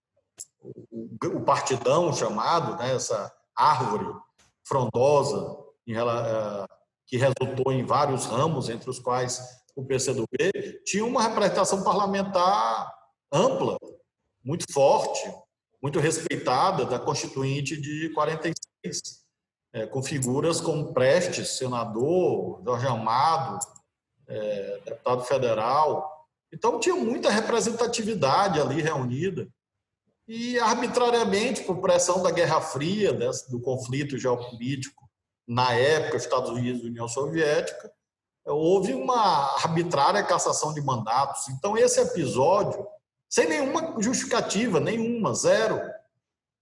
o 1.25 1.41
partidão 1.41 2.13
chamado, 2.13 2.77
né, 2.77 2.95
essa 2.95 3.33
árvore 3.57 4.07
frondosa 4.65 5.59
eh, 5.89 6.67
que 7.07 7.17
resultou 7.17 7.73
em 7.73 7.85
vários 7.85 8.27
ramos, 8.27 8.69
entre 8.69 8.89
os 8.89 9.01
quais 9.01 9.41
o 9.75 9.85
PCdoB, 9.85 10.27
tinha 10.85 11.05
uma 11.05 11.23
representação 11.23 11.83
parlamentar 11.83 12.93
ampla, 13.33 13.77
muito 14.45 14.73
forte, 14.73 15.23
muito 15.83 15.99
respeitada 15.99 16.85
da 16.85 16.99
Constituinte 16.99 17.81
de 17.81 18.11
46 18.11 19.20
é, 19.73 19.87
com 19.87 20.03
figuras 20.03 20.61
como 20.61 20.93
Prestes, 20.93 21.57
senador, 21.57 22.63
Jorge 22.65 22.87
Amado, 22.87 23.59
é, 24.27 24.81
deputado 24.85 25.23
federal. 25.25 26.29
Então, 26.53 26.81
tinha 26.81 26.97
muita 26.97 27.31
representatividade 27.31 28.61
ali 28.61 28.83
reunida. 28.83 29.49
E, 30.27 30.59
arbitrariamente, 30.59 31.63
por 31.63 31.81
pressão 31.81 32.23
da 32.23 32.31
Guerra 32.31 32.61
Fria, 32.61 33.13
desse, 33.13 33.51
do 33.51 33.61
conflito 33.61 34.19
geopolítico, 34.19 35.09
na 35.47 35.73
época, 35.75 36.17
Estados 36.17 36.51
Unidos 36.51 36.83
e 36.83 36.87
União 36.87 37.09
Soviética, 37.09 37.93
houve 38.45 38.95
uma 38.95 39.57
arbitrária 39.57 40.23
cassação 40.23 40.73
de 40.73 40.81
mandatos. 40.81 41.49
Então, 41.49 41.77
esse 41.77 42.01
episódio, 42.01 42.87
sem 43.29 43.49
nenhuma 43.49 44.01
justificativa, 44.01 44.81
nenhuma, 44.81 45.35
zero. 45.35 45.81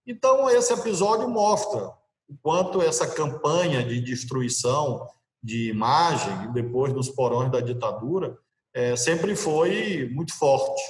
Então, 0.06 0.48
esse 0.48 0.72
episódio 0.72 1.28
mostra 1.28 1.92
o 2.28 2.36
quanto 2.42 2.82
essa 2.82 3.06
campanha 3.06 3.82
de 3.82 4.00
destruição 4.00 5.08
de 5.42 5.70
imagem, 5.70 6.52
depois 6.52 6.92
dos 6.92 7.08
porões 7.08 7.50
da 7.50 7.60
ditadura, 7.60 8.38
é, 8.74 8.94
sempre 8.96 9.34
foi 9.34 10.08
muito 10.12 10.36
forte. 10.36 10.82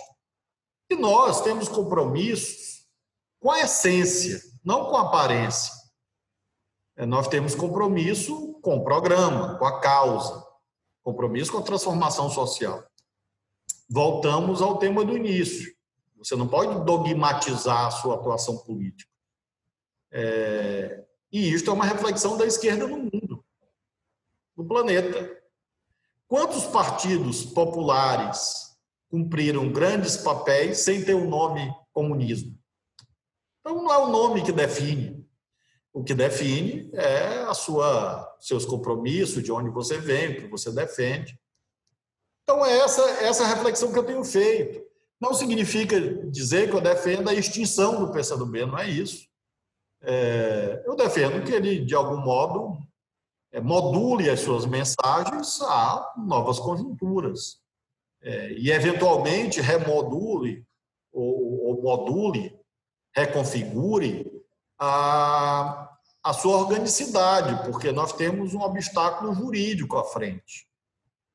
E 0.91 0.97
nós 0.97 1.41
temos 1.43 1.69
compromissos 1.69 2.87
com 3.41 3.51
a 3.51 3.61
essência, 3.61 4.41
não 4.65 4.87
com 4.87 4.97
a 4.97 5.03
aparência. 5.03 5.73
É, 6.97 7.07
nós 7.07 7.29
temos 7.29 7.55
compromisso 7.55 8.59
com 8.61 8.79
o 8.79 8.85
programa, 8.85 9.57
com 9.59 9.65
a 9.65 9.81
causa, 9.81 10.45
compromisso 11.05 11.53
com 11.53 11.59
a 11.59 11.63
transformação 11.63 12.29
social. 12.29 12.85
Voltamos 13.89 14.61
ao 14.61 14.79
tema 14.79 15.05
do 15.05 15.17
início. 15.17 15.73
Você 16.17 16.35
não 16.35 16.49
pode 16.49 16.85
dogmatizar 16.85 17.87
a 17.87 17.91
sua 17.91 18.17
atuação 18.17 18.59
política. 18.59 19.11
É, 20.11 21.08
e 21.31 21.53
isto 21.53 21.71
é 21.71 21.75
uma 21.75 21.85
reflexão 21.85 22.37
da 22.37 22.47
esquerda 22.47 22.87
no 22.87 22.99
mundo, 22.99 23.45
no 24.57 24.67
planeta. 24.67 25.37
Quantos 26.27 26.65
partidos 26.65 27.45
populares 27.45 28.77
cumpriram 29.11 29.71
grandes 29.71 30.17
papéis 30.17 30.79
sem 30.79 31.05
ter 31.05 31.15
o 31.15 31.29
nome 31.29 31.71
comunismo? 31.93 32.59
Então, 33.61 33.83
não 33.83 33.93
é 33.93 33.99
o 33.99 34.09
nome 34.09 34.43
que 34.43 34.53
define. 34.53 35.27
O 35.93 36.03
que 36.03 36.15
define 36.15 36.91
é 36.95 37.43
a 37.45 37.55
sua 37.55 38.37
seus 38.41 38.65
compromissos, 38.65 39.43
de 39.43 39.53
onde 39.53 39.71
você 39.71 39.99
vem, 39.99 40.31
o 40.31 40.37
que 40.37 40.47
você 40.47 40.71
defende. 40.71 41.39
Então, 42.43 42.65
é 42.65 42.79
essa, 42.79 43.03
essa 43.23 43.47
reflexão 43.47 43.93
que 43.93 43.99
eu 43.99 44.05
tenho 44.05 44.25
feito. 44.25 44.83
Não 45.21 45.35
significa 45.35 46.01
dizer 46.31 46.71
que 46.71 46.77
eu 46.77 46.81
defendo 46.81 47.29
a 47.29 47.35
extinção 47.35 48.07
do 48.07 48.13
PCdoB, 48.13 48.65
não 48.65 48.79
é 48.79 48.89
isso. 48.89 49.28
É, 50.03 50.83
eu 50.87 50.95
defendo 50.95 51.45
que 51.45 51.53
ele, 51.53 51.85
de 51.85 51.95
algum 51.95 52.19
modo, 52.19 52.79
é, 53.53 53.61
module 53.61 54.31
as 54.31 54.41
suas 54.41 54.67
mensagens 54.67 55.61
a 55.63 56.15
novas 56.17 56.59
conjunturas. 56.59 57.61
É, 58.21 58.53
e, 58.53 58.71
eventualmente, 58.71 59.61
remodule 59.61 60.67
ou, 61.13 61.69
ou 61.69 61.83
module, 61.83 62.59
reconfigure 63.15 64.31
a, 64.79 65.89
a 66.23 66.33
sua 66.33 66.57
organicidade, 66.59 67.65
porque 67.65 67.91
nós 67.93 68.13
temos 68.13 68.55
um 68.55 68.61
obstáculo 68.61 69.35
jurídico 69.35 69.97
à 69.97 70.05
frente. 70.05 70.69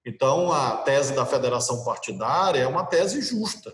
Então, 0.05 0.51
a 0.51 0.77
tese 0.77 1.13
da 1.13 1.25
federação 1.25 1.83
partidária 1.83 2.59
é 2.59 2.67
uma 2.67 2.85
tese 2.85 3.21
justa, 3.21 3.73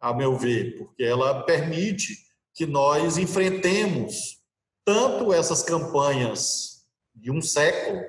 a 0.00 0.14
meu 0.14 0.34
ver, 0.36 0.78
porque 0.78 1.04
ela 1.04 1.42
permite 1.44 2.29
que 2.60 2.66
nós 2.66 3.16
enfrentemos 3.16 4.38
tanto 4.84 5.32
essas 5.32 5.62
campanhas 5.62 6.84
de 7.14 7.30
um 7.30 7.40
século 7.40 8.02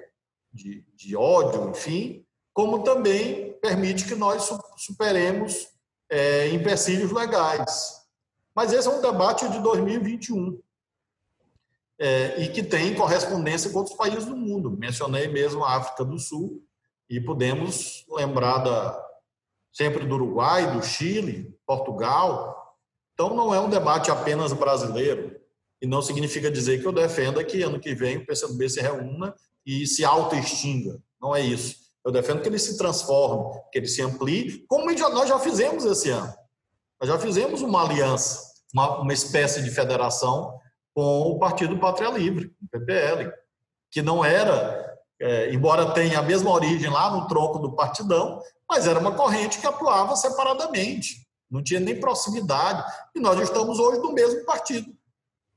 de, 0.52 0.86
de 0.94 1.16
ódio, 1.16 1.70
enfim, 1.70 2.26
como 2.54 2.84
também 2.84 3.54
permite 3.62 4.04
que 4.04 4.14
nós 4.14 4.52
superemos 4.76 5.70
é, 6.10 6.50
empecilhos 6.50 7.14
legais. 7.14 8.06
Mas 8.54 8.74
esse 8.74 8.90
é 8.90 8.92
um 8.92 9.00
debate 9.00 9.48
de 9.48 9.58
2021 9.62 10.62
é, 11.98 12.42
e 12.42 12.50
que 12.50 12.62
tem 12.62 12.94
correspondência 12.94 13.72
com 13.72 13.78
outros 13.78 13.96
países 13.96 14.26
do 14.26 14.36
mundo. 14.36 14.70
Mencionei 14.70 15.30
mesmo 15.30 15.64
a 15.64 15.78
África 15.78 16.04
do 16.04 16.20
Sul 16.20 16.62
e 17.10 17.22
podemos 17.22 18.06
lembrar 18.10 18.58
da, 18.58 19.02
sempre 19.72 20.06
do 20.06 20.16
Uruguai, 20.16 20.74
do 20.74 20.84
Chile, 20.84 21.58
Portugal. 21.66 22.61
Então 23.22 23.36
não 23.36 23.54
é 23.54 23.60
um 23.60 23.70
debate 23.70 24.10
apenas 24.10 24.52
brasileiro 24.52 25.40
e 25.80 25.86
não 25.86 26.02
significa 26.02 26.50
dizer 26.50 26.82
que 26.82 26.88
eu 26.88 26.92
defenda 26.92 27.44
que 27.44 27.62
ano 27.62 27.80
que 27.80 27.94
vem 27.94 28.18
o 28.18 28.26
PCdoB 28.26 28.68
se 28.68 28.82
reúna 28.82 29.36
e 29.64 29.86
se 29.86 30.04
auto-extinga. 30.04 31.00
Não 31.22 31.36
é 31.36 31.40
isso. 31.40 31.76
Eu 32.04 32.12
defendo 32.12 32.42
que 32.42 32.50
ele 32.50 32.58
se 32.58 32.80
transforme, 32.80 33.62
que 33.72 33.78
ele 33.78 33.88
se 33.88 34.02
amplie, 34.02 34.66
como 34.68 34.92
nós 34.92 35.30
já 35.30 35.38
fizemos 35.38 35.86
esse 35.86 36.10
ano. 36.10 36.34
Nós 37.00 37.12
já 37.12 37.20
fizemos 37.20 37.62
uma 37.62 37.84
aliança, 37.84 38.42
uma, 38.74 39.02
uma 39.02 39.14
espécie 39.14 39.62
de 39.62 39.70
federação 39.70 40.60
com 40.92 41.22
o 41.22 41.38
Partido 41.38 41.78
Pátria 41.78 42.10
Livre, 42.10 42.52
o 42.60 42.68
PPL, 42.72 43.32
que 43.92 44.02
não 44.02 44.26
era, 44.26 44.98
é, 45.22 45.54
embora 45.54 45.92
tenha 45.92 46.18
a 46.18 46.24
mesma 46.24 46.50
origem 46.50 46.90
lá 46.90 47.12
no 47.12 47.28
tronco 47.28 47.60
do 47.60 47.76
partidão, 47.76 48.42
mas 48.68 48.88
era 48.88 48.98
uma 48.98 49.12
corrente 49.12 49.60
que 49.60 49.68
atuava 49.68 50.16
separadamente, 50.16 51.22
não 51.52 51.62
tinha 51.62 51.80
nem 51.80 52.00
proximidade, 52.00 52.84
e 53.14 53.20
nós 53.20 53.40
estamos 53.40 53.78
hoje 53.80 54.00
no 54.00 54.14
mesmo 54.14 54.46
partido, 54.46 54.96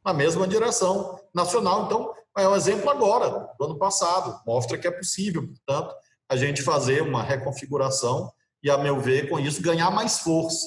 na 0.04 0.12
mesma 0.12 0.46
direção 0.46 1.20
nacional. 1.32 1.86
Então, 1.86 2.14
é 2.36 2.48
um 2.48 2.56
exemplo 2.56 2.90
agora, 2.90 3.48
do 3.58 3.64
ano 3.64 3.78
passado, 3.78 4.40
mostra 4.44 4.76
que 4.76 4.88
é 4.88 4.90
possível, 4.90 5.46
portanto, 5.46 5.94
a 6.28 6.36
gente 6.36 6.62
fazer 6.62 7.02
uma 7.02 7.22
reconfiguração 7.22 8.32
e, 8.62 8.70
a 8.70 8.76
meu 8.76 9.00
ver, 9.00 9.28
com 9.28 9.38
isso, 9.38 9.62
ganhar 9.62 9.90
mais 9.90 10.18
força 10.18 10.66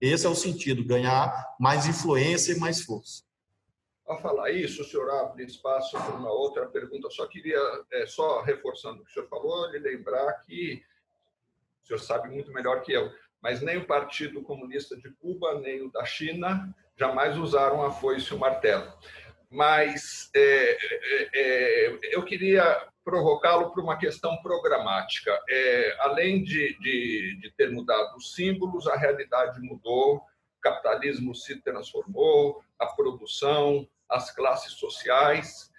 esse 0.00 0.26
é 0.26 0.28
o 0.28 0.34
sentido, 0.34 0.84
ganhar 0.84 1.56
mais 1.58 1.86
influência 1.86 2.52
e 2.52 2.58
mais 2.58 2.82
força. 2.82 3.24
Ao 4.06 4.20
falar 4.20 4.50
isso, 4.50 4.82
o 4.82 4.84
senhor 4.84 5.10
abre 5.10 5.44
espaço 5.44 5.90
para 5.98 6.14
uma 6.14 6.30
outra 6.30 6.66
pergunta. 6.66 7.10
Só 7.10 7.26
queria, 7.26 7.58
é, 7.92 8.06
só 8.06 8.42
reforçando 8.42 9.00
o 9.00 9.04
que 9.04 9.10
o 9.10 9.14
senhor 9.14 9.28
falou, 9.28 9.70
lhe 9.70 9.78
lembrar 9.78 10.32
que 10.44 10.82
o 11.82 11.86
senhor 11.86 11.98
sabe 11.98 12.30
muito 12.30 12.52
melhor 12.52 12.80
que 12.82 12.92
eu, 12.92 13.10
mas 13.42 13.60
nem 13.60 13.76
o 13.76 13.86
Partido 13.86 14.42
Comunista 14.42 14.96
de 14.96 15.10
Cuba, 15.10 15.60
nem 15.60 15.82
o 15.82 15.90
da 15.90 16.04
China 16.04 16.74
jamais 16.96 17.38
usaram 17.38 17.84
a 17.84 17.92
foice 17.92 18.32
e 18.32 18.36
o 18.36 18.38
martelo. 18.38 18.92
Mas 19.50 20.30
é, 20.34 20.70
é, 20.72 21.28
é 21.34 21.98
eu 22.10 22.24
queria 22.24 22.88
provocá-lo 23.08 23.70
para 23.70 23.82
uma 23.82 23.96
questão 23.96 24.36
programática. 24.42 25.30
É, 25.48 25.96
além 26.00 26.42
de, 26.42 26.78
de, 26.78 27.38
de, 27.40 27.50
ter 27.56 27.70
mudado 27.70 28.14
os 28.16 28.34
símbolos, 28.34 28.86
a 28.86 28.96
realidade 28.96 29.58
mudou, 29.62 30.16
o 30.16 30.60
capitalismo 30.60 31.34
se 31.34 31.58
transformou, 31.62 32.62
a 32.78 32.84
produção, 32.84 33.88
as 34.10 34.30
classes 34.30 34.74
sociais. 34.74 35.70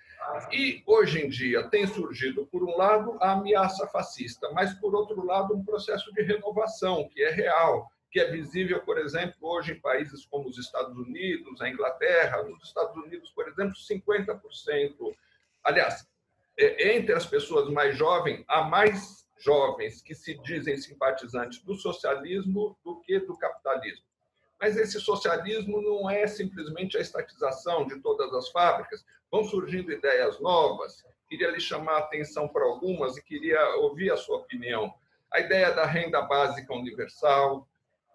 E, 0.52 0.84
hoje 0.86 1.26
em 1.26 1.30
dia, 1.30 1.64
tem 1.70 1.86
surgido, 1.88 2.46
por 2.48 2.64
um 2.64 2.76
lado, 2.76 3.18
a 3.22 3.32
ameaça 3.32 3.88
fascista, 3.88 4.50
mas, 4.54 4.74
por 4.74 4.96
outro 4.96 5.26
lado, 5.26 5.56
um 5.56 5.64
processo 5.64 6.14
de 6.14 6.22
renovação, 6.22 7.08
que 7.10 7.24
é 7.24 7.32
real, 7.32 7.92
que 8.12 8.20
é 8.20 8.30
visível, 8.30 8.82
por 8.82 8.98
exemplo, 8.98 9.36
hoje 9.42 9.74
em 9.74 9.80
países 9.80 10.26
como 10.26 10.50
os 10.50 10.58
Estados 10.58 10.98
Unidos, 10.98 11.62
a 11.62 11.70
Inglaterra. 11.70 12.44
Nos 12.44 12.64
Estados 12.64 12.96
Unidos, 12.96 13.30
por 13.32 13.48
exemplo, 13.48 13.76
50%. 13.76 15.16
Aliás, 15.64 16.08
é, 16.58 16.98
entre 16.98 17.14
as 17.14 17.26
pessoas 17.26 17.70
mais 17.70 17.98
jovens, 17.98 18.44
há 18.48 18.64
mais 18.64 19.28
jovens 19.38 20.02
que 20.02 20.14
se 20.14 20.38
dizem 20.42 20.76
simpatizantes 20.78 21.62
do 21.64 21.76
socialismo 21.76 22.78
do 22.84 23.00
que 23.02 23.20
do 23.20 23.38
capitalismo. 23.38 24.09
Mas 24.60 24.76
esse 24.76 25.00
socialismo 25.00 25.82
não 25.82 26.10
é 26.10 26.28
simplesmente 26.28 26.98
a 26.98 27.02
estatização 27.02 27.88
de 27.88 28.00
todas 28.02 28.34
as 28.34 28.50
fábricas, 28.50 29.06
vão 29.32 29.44
surgindo 29.44 29.92
ideias 29.92 30.40
novas. 30.40 31.06
Queria 31.30 31.52
lhe 31.52 31.62
chamar 31.62 31.94
a 31.94 32.00
atenção 32.00 32.48
para 32.48 32.66
algumas 32.66 33.16
e 33.16 33.24
queria 33.24 33.64
ouvir 33.78 34.12
a 34.12 34.18
sua 34.18 34.38
opinião. 34.38 34.94
A 35.32 35.40
ideia 35.40 35.72
da 35.72 35.86
renda 35.86 36.22
básica 36.24 36.74
universal, 36.74 37.68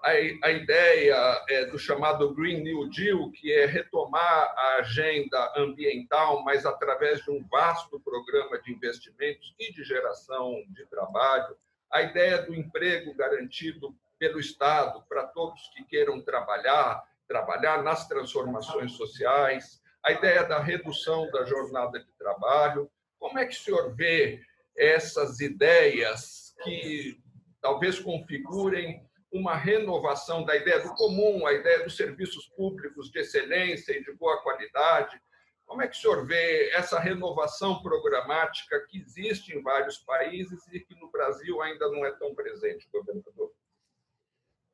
a, 0.03 0.11
a 0.11 0.51
ideia 0.51 1.17
é, 1.49 1.65
do 1.65 1.79
chamado 1.79 2.35
Green 2.35 2.63
New 2.63 2.91
Deal, 2.91 3.31
que 3.31 3.51
é 3.51 3.65
retomar 3.65 4.53
a 4.55 4.77
agenda 4.81 5.53
ambiental, 5.57 6.43
mas 6.45 6.67
através 6.67 7.23
de 7.25 7.31
um 7.31 7.43
vasto 7.49 7.99
programa 8.01 8.61
de 8.61 8.71
investimentos 8.71 9.55
e 9.59 9.73
de 9.73 9.83
geração 9.83 10.63
de 10.69 10.85
trabalho, 10.87 11.57
a 11.91 12.03
ideia 12.03 12.43
do 12.43 12.55
emprego 12.55 13.15
garantido 13.15 13.95
pelo 14.19 14.39
Estado 14.39 15.05
para 15.09 15.27
todos 15.27 15.71
que 15.75 15.85
queiram 15.85 16.21
trabalhar, 16.21 17.03
trabalhar 17.27 17.83
nas 17.83 18.07
transformações 18.07 18.93
sociais, 18.93 19.81
a 20.03 20.13
ideia 20.13 20.45
da 20.45 20.59
redução 20.59 21.31
da 21.31 21.45
jornada 21.45 21.99
de 21.99 22.13
trabalho. 22.19 22.91
Como 23.19 23.39
é 23.39 23.47
que 23.47 23.55
o 23.55 23.59
senhor 23.59 23.95
vê 23.95 24.43
essas 24.77 25.41
ideias 25.41 26.55
que 26.63 27.21
talvez 27.61 27.99
configurem 27.99 29.03
uma 29.33 29.57
renovação 29.57 30.45
da 30.45 30.55
ideia 30.55 30.81
do 30.81 30.95
comum, 30.95 31.47
a 31.47 31.53
ideia 31.53 31.83
dos 31.83 31.97
serviços 31.97 32.47
públicos 32.51 33.11
de 33.11 33.19
excelência 33.19 33.93
e 33.93 34.05
de 34.05 34.13
boa 34.13 34.41
qualidade. 34.43 35.21
Como 35.67 35.83
é 35.83 35.89
que 35.89 35.97
o 35.97 36.01
senhor 36.01 36.27
vê 36.27 36.71
essa 36.71 37.01
renovação 37.01 37.83
programática 37.83 38.87
que 38.89 38.99
existe 38.99 39.57
em 39.57 39.63
vários 39.63 39.99
países 39.99 40.61
e 40.73 40.79
que 40.79 40.95
no 40.95 41.11
Brasil 41.11 41.61
ainda 41.63 41.89
não 41.89 42.05
é 42.05 42.13
tão 42.13 42.35
presente, 42.35 42.89
governador? 42.93 43.53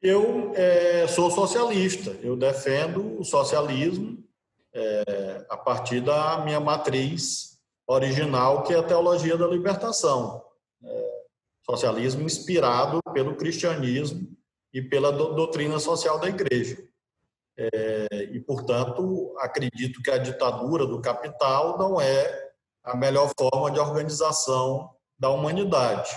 Eu 0.02 0.52
é, 0.54 1.06
sou 1.08 1.30
socialista, 1.30 2.10
eu 2.22 2.34
defendo 2.34 3.20
o 3.20 3.24
socialismo 3.24 4.24
é, 4.72 5.46
a 5.50 5.56
partir 5.58 6.00
da 6.00 6.42
minha 6.42 6.58
matriz 6.58 7.60
original, 7.86 8.62
que 8.62 8.72
é 8.72 8.78
a 8.78 8.82
teologia 8.82 9.36
da 9.36 9.46
libertação. 9.46 10.42
É, 10.82 11.20
socialismo 11.68 12.22
inspirado 12.22 13.00
pelo 13.12 13.36
cristianismo 13.36 14.26
e 14.72 14.80
pela 14.80 15.12
doutrina 15.12 15.78
social 15.78 16.18
da 16.18 16.28
igreja. 16.28 16.82
É, 17.58 18.06
e, 18.32 18.40
portanto, 18.40 19.34
acredito 19.38 20.00
que 20.02 20.10
a 20.10 20.16
ditadura 20.16 20.86
do 20.86 21.02
capital 21.02 21.76
não 21.76 22.00
é 22.00 22.50
a 22.82 22.96
melhor 22.96 23.30
forma 23.38 23.70
de 23.70 23.78
organização 23.78 24.94
da 25.18 25.28
humanidade. 25.28 26.10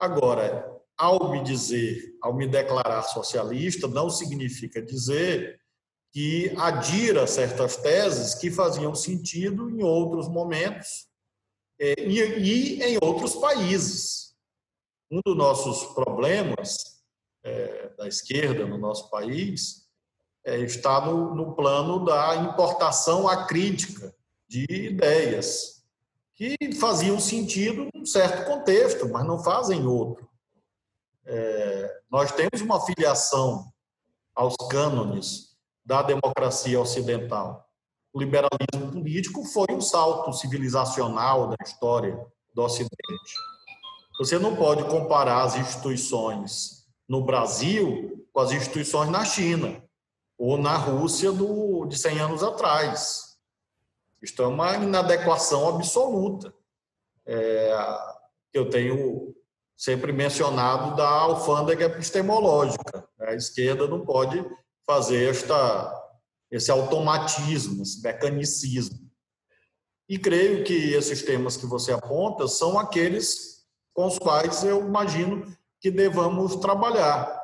Agora, 0.00 0.73
ao 0.96 1.30
me 1.30 1.42
dizer, 1.42 2.16
ao 2.22 2.34
me 2.34 2.46
declarar 2.46 3.02
socialista, 3.02 3.88
não 3.88 4.08
significa 4.08 4.80
dizer 4.80 5.60
que 6.12 6.54
adira 6.56 7.26
certas 7.26 7.76
teses 7.76 8.34
que 8.34 8.50
faziam 8.50 8.94
sentido 8.94 9.68
em 9.68 9.82
outros 9.82 10.28
momentos 10.28 11.08
é, 11.80 11.94
e, 12.00 12.82
em 12.82 12.98
outros 13.02 13.34
países. 13.34 14.32
Um 15.10 15.20
dos 15.24 15.36
nossos 15.36 15.92
problemas 15.92 16.76
é, 17.42 17.90
da 17.98 18.06
esquerda 18.06 18.66
no 18.66 18.78
nosso 18.78 19.10
país 19.10 19.88
é, 20.44 20.60
está 20.60 21.04
no, 21.04 21.34
no 21.34 21.54
plano 21.54 22.04
da 22.04 22.36
importação 22.36 23.28
acrítica 23.28 24.14
de 24.48 24.64
ideias 24.70 25.84
que 26.34 26.56
faziam 26.78 27.18
sentido 27.18 27.88
num 27.94 28.04
certo 28.04 28.44
contexto, 28.44 29.08
mas 29.08 29.26
não 29.26 29.42
fazem 29.42 29.86
outro. 29.86 30.23
É, 31.26 32.00
nós 32.10 32.32
temos 32.32 32.60
uma 32.60 32.84
filiação 32.84 33.72
aos 34.34 34.54
cânones 34.70 35.56
da 35.84 36.02
democracia 36.02 36.80
ocidental. 36.80 37.68
O 38.12 38.20
liberalismo 38.20 38.92
político 38.92 39.44
foi 39.44 39.66
um 39.70 39.80
salto 39.80 40.32
civilizacional 40.32 41.48
da 41.48 41.56
história 41.62 42.18
do 42.52 42.62
Ocidente. 42.62 43.34
Você 44.18 44.38
não 44.38 44.54
pode 44.54 44.84
comparar 44.84 45.42
as 45.42 45.56
instituições 45.56 46.86
no 47.08 47.24
Brasil 47.24 48.26
com 48.32 48.40
as 48.40 48.52
instituições 48.52 49.10
na 49.10 49.24
China 49.24 49.82
ou 50.38 50.56
na 50.56 50.76
Rússia 50.76 51.32
do, 51.32 51.86
de 51.86 51.98
100 51.98 52.20
anos 52.20 52.42
atrás. 52.42 53.36
Isto 54.22 54.42
é 54.42 54.46
uma 54.46 54.74
inadequação 54.76 55.68
absoluta. 55.68 56.54
É, 57.26 57.76
eu 58.52 58.70
tenho 58.70 59.34
sempre 59.76 60.12
mencionado 60.12 60.96
da 60.96 61.08
alfândega 61.08 61.86
epistemológica. 61.86 63.06
A 63.20 63.34
esquerda 63.34 63.86
não 63.86 64.04
pode 64.04 64.44
fazer 64.86 65.30
esta, 65.30 65.92
esse 66.50 66.70
automatismo, 66.70 67.82
esse 67.82 68.02
mecanicismo. 68.02 69.04
E 70.08 70.18
creio 70.18 70.64
que 70.64 70.92
esses 70.92 71.22
temas 71.22 71.56
que 71.56 71.66
você 71.66 71.92
aponta 71.92 72.46
são 72.46 72.78
aqueles 72.78 73.64
com 73.94 74.06
os 74.06 74.18
quais 74.18 74.62
eu 74.64 74.86
imagino 74.86 75.46
que 75.80 75.90
devamos 75.90 76.56
trabalhar, 76.56 77.40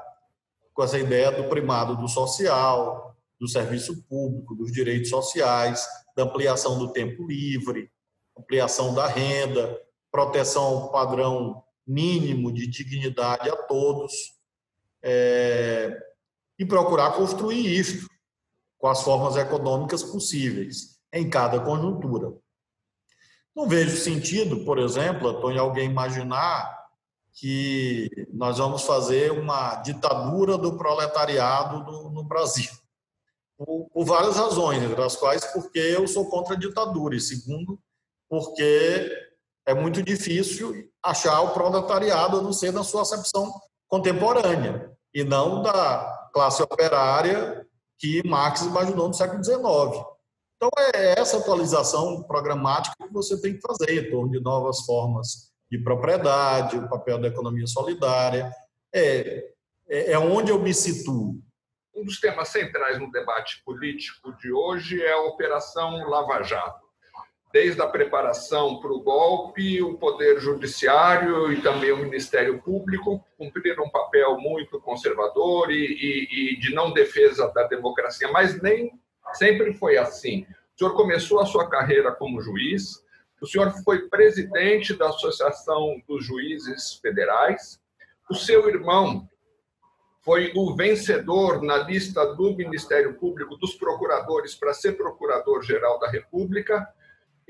com 0.74 0.82
essa 0.82 0.98
ideia 0.98 1.30
do 1.30 1.48
primado 1.48 1.96
do 1.96 2.08
social, 2.08 3.16
do 3.40 3.48
serviço 3.48 4.02
público, 4.04 4.54
dos 4.54 4.70
direitos 4.72 5.08
sociais, 5.08 5.86
da 6.16 6.24
ampliação 6.24 6.78
do 6.78 6.92
tempo 6.92 7.26
livre, 7.26 7.90
ampliação 8.38 8.94
da 8.94 9.06
renda, 9.06 9.80
proteção 10.10 10.64
ao 10.64 10.92
padrão 10.92 11.62
mínimo 11.90 12.52
de 12.52 12.66
dignidade 12.66 13.50
a 13.50 13.56
todos, 13.56 14.12
é, 15.02 15.98
e 16.58 16.64
procurar 16.64 17.12
construir 17.12 17.66
isto 17.66 18.06
com 18.78 18.86
as 18.86 19.02
formas 19.02 19.36
econômicas 19.36 20.02
possíveis 20.02 20.98
em 21.12 21.28
cada 21.28 21.60
conjuntura. 21.60 22.32
Não 23.54 23.68
vejo 23.68 23.96
sentido, 23.96 24.64
por 24.64 24.78
exemplo, 24.78 25.28
Antônio, 25.28 25.60
alguém 25.60 25.90
imaginar 25.90 26.78
que 27.32 28.08
nós 28.32 28.58
vamos 28.58 28.82
fazer 28.82 29.32
uma 29.32 29.76
ditadura 29.76 30.56
do 30.56 30.76
proletariado 30.76 31.82
no, 31.84 32.10
no 32.10 32.24
Brasil. 32.24 32.70
Por, 33.56 33.88
por, 33.90 34.04
várias 34.04 34.36
razões, 34.36 34.82
entre 34.82 35.02
as 35.02 35.16
quais 35.16 35.44
porque 35.46 35.78
eu 35.78 36.06
sou 36.06 36.28
contra 36.28 36.54
a 36.54 36.58
ditadura, 36.58 37.16
e 37.16 37.20
segundo, 37.20 37.78
porque 38.28 39.29
é 39.70 39.74
muito 39.74 40.02
difícil 40.02 40.90
achar 41.00 41.40
o 41.42 41.54
proletariado 41.54 42.38
a 42.38 42.42
não 42.42 42.52
ser 42.52 42.72
na 42.72 42.82
sua 42.82 43.02
acepção 43.02 43.52
contemporânea, 43.88 44.90
e 45.14 45.22
não 45.22 45.62
da 45.62 46.28
classe 46.32 46.60
operária 46.62 47.64
que 47.98 48.26
Marx 48.26 48.62
imaginou 48.62 49.08
no 49.08 49.14
século 49.14 49.44
XIX. 49.44 49.60
Então, 50.56 50.70
é 50.92 51.20
essa 51.20 51.38
atualização 51.38 52.22
programática 52.24 52.96
que 52.98 53.12
você 53.12 53.40
tem 53.40 53.54
que 53.54 53.60
fazer 53.60 54.06
em 54.06 54.10
torno 54.10 54.32
de 54.32 54.40
novas 54.40 54.80
formas 54.84 55.52
de 55.70 55.78
propriedade, 55.78 56.76
o 56.76 56.88
papel 56.88 57.20
da 57.20 57.28
economia 57.28 57.66
solidária. 57.66 58.52
É, 58.92 59.52
é, 59.88 60.12
é 60.12 60.18
onde 60.18 60.50
eu 60.50 60.60
me 60.60 60.74
situo. 60.74 61.40
Um 61.94 62.04
dos 62.04 62.18
temas 62.18 62.48
centrais 62.48 62.98
no 62.98 63.10
debate 63.10 63.62
político 63.64 64.36
de 64.38 64.52
hoje 64.52 65.00
é 65.00 65.12
a 65.12 65.22
Operação 65.22 66.08
Lava 66.08 66.42
Jato. 66.42 66.89
Desde 67.52 67.82
a 67.82 67.86
preparação 67.86 68.80
para 68.80 68.92
o 68.92 69.00
golpe, 69.00 69.82
o 69.82 69.98
Poder 69.98 70.40
Judiciário 70.40 71.52
e 71.52 71.60
também 71.60 71.90
o 71.90 71.96
Ministério 71.96 72.60
Público 72.62 73.24
cumpriram 73.36 73.84
um 73.84 73.90
papel 73.90 74.38
muito 74.38 74.80
conservador 74.80 75.70
e, 75.70 75.74
e, 75.74 76.54
e 76.54 76.60
de 76.60 76.72
não 76.72 76.92
defesa 76.92 77.50
da 77.52 77.64
democracia, 77.64 78.30
mas 78.30 78.60
nem 78.62 78.92
Sempre 79.34 79.72
foi 79.74 79.96
assim. 79.96 80.46
O 80.74 80.78
senhor 80.78 80.94
começou 80.94 81.40
a 81.40 81.46
sua 81.46 81.68
carreira 81.68 82.12
como 82.12 82.40
juiz, 82.40 83.04
o 83.40 83.46
senhor 83.46 83.72
foi 83.84 84.08
presidente 84.08 84.94
da 84.94 85.08
Associação 85.08 86.02
dos 86.06 86.24
Juízes 86.24 86.94
Federais, 87.00 87.80
o 88.30 88.34
seu 88.34 88.68
irmão 88.68 89.28
foi 90.22 90.52
o 90.54 90.74
vencedor 90.74 91.62
na 91.62 91.78
lista 91.78 92.34
do 92.34 92.54
Ministério 92.54 93.14
Público 93.14 93.56
dos 93.56 93.74
procuradores 93.74 94.54
para 94.54 94.74
ser 94.74 94.92
procurador-geral 94.92 95.98
da 95.98 96.10
República, 96.10 96.86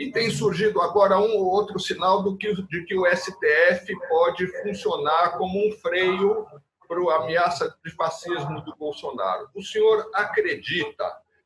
e 0.00 0.10
tem 0.10 0.30
surgido 0.30 0.80
agora 0.80 1.18
um 1.18 1.36
ou 1.36 1.44
outro 1.44 1.78
sinal 1.78 2.22
do 2.22 2.34
que, 2.34 2.54
de 2.54 2.84
que 2.86 2.98
o 2.98 3.04
STF 3.04 3.94
pode 4.08 4.46
funcionar 4.62 5.36
como 5.36 5.68
um 5.68 5.72
freio 5.72 6.46
para 6.88 6.98
a 7.12 7.22
ameaça 7.22 7.76
de 7.84 7.94
fascismo 7.94 8.62
do 8.62 8.74
Bolsonaro. 8.76 9.50
O 9.54 9.62
senhor 9.62 10.10
acredita 10.14 11.04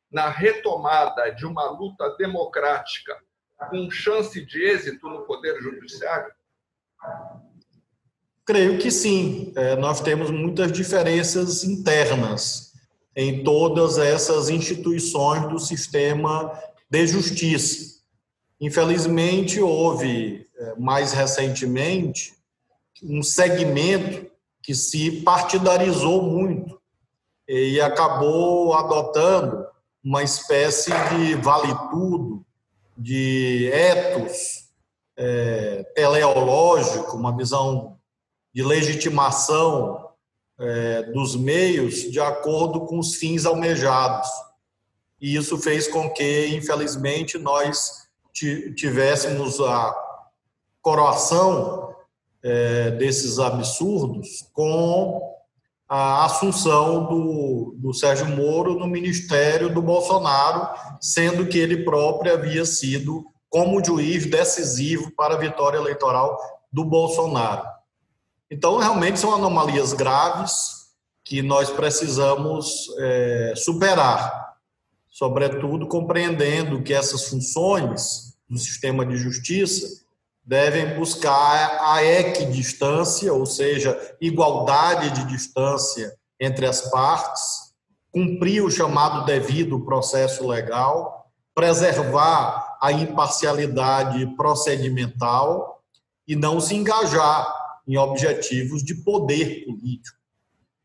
na 0.09 0.29
retomada 0.29 1.29
de 1.31 1.45
uma 1.45 1.69
luta 1.69 2.15
democrática 2.17 3.17
com 3.69 3.91
chance 3.91 4.43
de 4.45 4.63
êxito 4.63 5.05
no 5.09 5.23
Poder 5.23 5.61
Judiciário? 5.61 6.31
Creio 8.45 8.77
que 8.77 8.89
sim. 8.89 9.51
É, 9.57 9.75
nós 9.75 9.99
temos 9.99 10.31
muitas 10.31 10.71
diferenças 10.71 11.65
internas 11.65 12.71
em 13.13 13.43
todas 13.43 13.97
essas 13.97 14.47
instituições 14.47 15.49
do 15.49 15.59
sistema 15.59 16.57
de 16.89 17.05
justiça. 17.05 17.94
Infelizmente, 18.59 19.59
houve, 19.59 20.47
é, 20.57 20.75
mais 20.75 21.11
recentemente, 21.11 22.33
um 23.03 23.21
segmento 23.21 24.31
que 24.63 24.73
se 24.73 25.21
partidarizou 25.21 26.21
muito 26.21 26.79
e 27.47 27.79
acabou 27.79 28.73
adotando 28.73 29.67
uma 30.03 30.23
espécie 30.23 30.91
de 31.09 31.35
vale-tudo, 31.35 32.45
de 32.97 33.69
etos 33.71 34.69
é, 35.17 35.83
teleológico, 35.95 37.17
uma 37.17 37.35
visão 37.35 37.99
de 38.53 38.63
legitimação 38.63 40.09
é, 40.57 41.03
dos 41.11 41.35
meios 41.35 42.09
de 42.09 42.19
acordo 42.19 42.85
com 42.85 42.99
os 42.99 43.15
fins 43.15 43.45
almejados. 43.45 44.29
E 45.19 45.35
isso 45.35 45.57
fez 45.57 45.87
com 45.87 46.09
que, 46.09 46.47
infelizmente, 46.47 47.37
nós 47.37 48.04
tivéssemos 48.75 49.59
a 49.61 49.95
coroação 50.81 51.95
é, 52.43 52.91
desses 52.91 53.39
absurdos 53.39 54.47
com 54.53 55.33
a 55.87 56.25
assunção 56.25 57.05
do, 57.05 57.75
do 57.77 57.93
Sérgio 57.93 58.27
Moro 58.27 58.75
no 58.77 58.87
ministério 58.87 59.73
do 59.73 59.81
Bolsonaro, 59.81 60.67
sendo 60.99 61.47
que 61.47 61.57
ele 61.57 61.83
próprio 61.83 62.33
havia 62.33 62.65
sido 62.65 63.25
como 63.49 63.83
juiz 63.83 64.25
decisivo 64.25 65.11
para 65.15 65.35
a 65.35 65.39
vitória 65.39 65.77
eleitoral 65.77 66.37
do 66.71 66.83
Bolsonaro. 66.83 67.65
Então, 68.49 68.77
realmente 68.77 69.19
são 69.19 69.33
anomalias 69.33 69.93
graves 69.93 70.85
que 71.23 71.41
nós 71.41 71.69
precisamos 71.69 72.87
é, 72.99 73.53
superar, 73.55 74.53
sobretudo 75.09 75.87
compreendendo 75.87 76.83
que 76.83 76.93
essas 76.93 77.27
funções 77.27 78.24
do 78.49 78.57
sistema 78.57 79.05
de 79.05 79.17
justiça 79.17 80.05
devem 80.45 80.95
buscar 80.95 81.79
a 81.81 82.03
equidistância, 82.03 83.33
ou 83.33 83.45
seja, 83.45 84.15
igualdade 84.21 85.09
de 85.09 85.25
distância 85.25 86.15
entre 86.39 86.67
as 86.67 86.81
partes, 86.91 87.73
cumprir 88.11 88.63
o 88.63 88.69
chamado 88.69 89.25
devido 89.25 89.83
processo 89.83 90.47
legal, 90.47 91.31
preservar 91.55 92.77
a 92.79 92.91
imparcialidade 92.91 94.27
procedimental 94.35 95.81
e 96.27 96.35
não 96.35 96.61
se 96.61 96.75
engajar 96.75 97.51
em 97.87 97.97
objetivos 97.97 98.83
de 98.83 98.95
poder 98.95 99.65
político. 99.65 100.17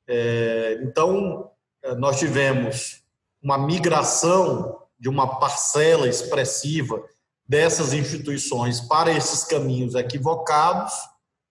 É, 0.09 0.81
então, 0.83 1.51
nós 1.99 2.19
tivemos 2.19 3.03
uma 3.43 3.59
migração 3.59 4.81
de 4.99 5.09
uma 5.09 5.39
parcela 5.39 6.09
expressiva 6.09 7.03
dessas 7.51 7.93
instituições 7.93 8.81
para 8.81 9.11
esses 9.11 9.43
caminhos 9.43 9.97
equivocados 9.97 10.93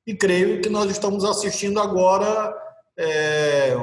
e 0.08 0.16
creio 0.16 0.62
que 0.62 0.70
nós 0.70 0.90
estamos 0.90 1.26
assistindo 1.26 1.78
agora 1.78 2.56
é, 2.98 3.76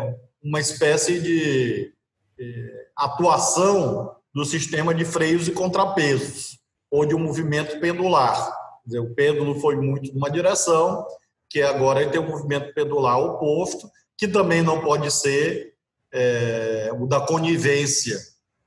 uma 0.42 0.58
espécie 0.58 1.20
de 1.20 1.92
é, 2.40 2.86
atuação 2.96 4.16
do 4.34 4.46
sistema 4.46 4.94
de 4.94 5.04
freios 5.04 5.46
e 5.46 5.52
contrapesos 5.52 6.58
ou 6.90 7.04
de 7.04 7.14
um 7.14 7.18
movimento 7.18 7.78
pendular. 7.80 8.50
Dizer, 8.86 9.00
o 9.00 9.14
pêndulo 9.14 9.60
foi 9.60 9.76
muito 9.76 10.14
numa 10.14 10.30
direção, 10.30 11.06
que 11.50 11.60
agora 11.60 12.08
tem 12.08 12.18
um 12.18 12.30
movimento 12.30 12.72
pendular 12.72 13.18
oposto, 13.18 13.90
que 14.16 14.26
também 14.26 14.62
não 14.62 14.80
pode 14.80 15.10
ser 15.10 15.74
é, 16.14 16.90
o 16.98 17.06
da 17.06 17.20
conivência 17.20 18.18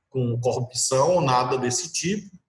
com 0.08 0.38
corrupção 0.38 1.16
ou 1.16 1.20
nada 1.20 1.58
desse 1.58 1.92
tipo, 1.92 2.30
é, 2.30 2.39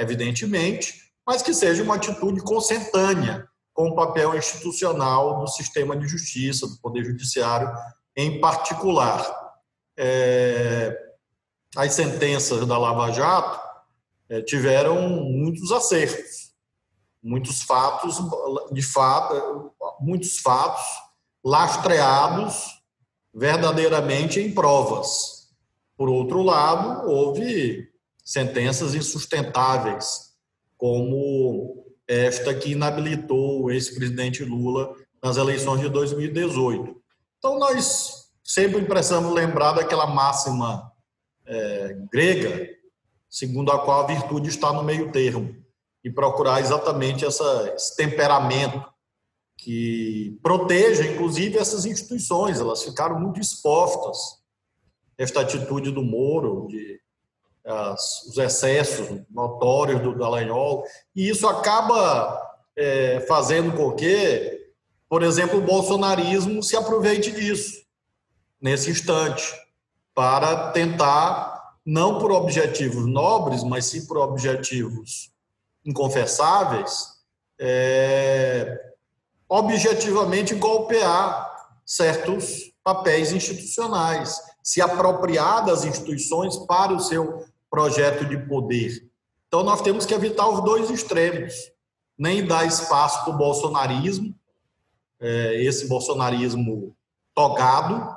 evidentemente, 0.00 0.94
mas 1.26 1.42
que 1.42 1.52
seja 1.52 1.82
uma 1.82 1.96
atitude 1.96 2.40
consentânea 2.40 3.48
com 3.72 3.88
o 3.88 3.94
papel 3.94 4.34
institucional 4.34 5.40
do 5.40 5.46
sistema 5.48 5.96
de 5.96 6.08
justiça, 6.08 6.66
do 6.66 6.78
Poder 6.78 7.04
Judiciário 7.04 7.70
em 8.16 8.40
particular. 8.40 9.24
É, 9.98 10.96
as 11.76 11.92
sentenças 11.92 12.66
da 12.66 12.78
Lava 12.78 13.12
Jato 13.12 13.60
é, 14.30 14.40
tiveram 14.40 15.08
muitos 15.08 15.70
acertos, 15.72 16.52
muitos 17.22 17.62
fatos, 17.62 18.18
de 18.72 18.82
fato, 18.82 19.74
muitos 20.00 20.38
fatos 20.38 20.84
lastreados 21.44 22.82
verdadeiramente 23.34 24.40
em 24.40 24.52
provas. 24.52 25.50
Por 25.96 26.08
outro 26.08 26.42
lado, 26.42 27.08
houve 27.10 27.88
sentenças 28.26 28.92
insustentáveis, 28.92 30.32
como 30.76 31.86
esta 32.08 32.52
que 32.52 32.72
inabilitou 32.72 33.62
o 33.62 33.70
ex-presidente 33.70 34.44
Lula 34.44 34.96
nas 35.22 35.36
eleições 35.36 35.80
de 35.80 35.88
2018. 35.88 37.00
Então, 37.38 37.56
nós 37.56 38.28
sempre 38.42 38.84
precisamos 38.84 39.32
lembrar 39.32 39.74
daquela 39.74 40.08
máxima 40.08 40.90
é, 41.46 41.96
grega, 42.12 42.68
segundo 43.30 43.70
a 43.70 43.78
qual 43.78 44.02
a 44.02 44.06
virtude 44.08 44.48
está 44.48 44.72
no 44.72 44.82
meio 44.82 45.12
termo, 45.12 45.54
e 46.02 46.10
procurar 46.10 46.60
exatamente 46.60 47.24
essa, 47.24 47.72
esse 47.76 47.94
temperamento 47.94 48.84
que 49.56 50.36
proteja, 50.42 51.06
inclusive, 51.06 51.58
essas 51.58 51.86
instituições. 51.86 52.58
Elas 52.58 52.82
ficaram 52.82 53.20
muito 53.20 53.40
expostas. 53.40 54.18
Esta 55.16 55.40
atitude 55.40 55.92
do 55.92 56.02
Moro, 56.02 56.66
de 56.68 57.00
as, 57.66 58.22
os 58.22 58.38
excessos 58.38 59.20
notórios 59.28 60.00
do 60.00 60.16
Dallagnol, 60.16 60.84
e 61.14 61.28
isso 61.28 61.48
acaba 61.48 62.40
é, 62.76 63.20
fazendo 63.28 63.76
com 63.76 63.92
que, 63.92 64.70
por 65.08 65.22
exemplo, 65.22 65.58
o 65.58 65.62
bolsonarismo 65.62 66.62
se 66.62 66.76
aproveite 66.76 67.32
disso, 67.32 67.84
nesse 68.60 68.90
instante, 68.90 69.52
para 70.14 70.70
tentar, 70.70 71.74
não 71.84 72.18
por 72.18 72.30
objetivos 72.30 73.06
nobres, 73.06 73.62
mas 73.62 73.86
sim 73.86 74.06
por 74.06 74.16
objetivos 74.18 75.30
inconfessáveis, 75.84 77.16
é, 77.58 78.80
objetivamente 79.48 80.54
golpear 80.54 81.54
certos 81.84 82.72
papéis 82.82 83.32
institucionais, 83.32 84.40
se 84.62 84.80
apropriar 84.80 85.64
das 85.64 85.84
instituições 85.84 86.56
para 86.66 86.92
o 86.92 87.00
seu 87.00 87.44
projeto 87.70 88.24
de 88.24 88.36
poder. 88.36 89.08
Então, 89.48 89.62
nós 89.62 89.80
temos 89.80 90.04
que 90.04 90.14
evitar 90.14 90.48
os 90.48 90.64
dois 90.64 90.90
extremos, 90.90 91.54
nem 92.18 92.46
dar 92.46 92.66
espaço 92.66 93.24
para 93.24 93.34
o 93.34 93.38
bolsonarismo, 93.38 94.34
é, 95.20 95.62
esse 95.62 95.88
bolsonarismo 95.88 96.94
togado, 97.34 98.16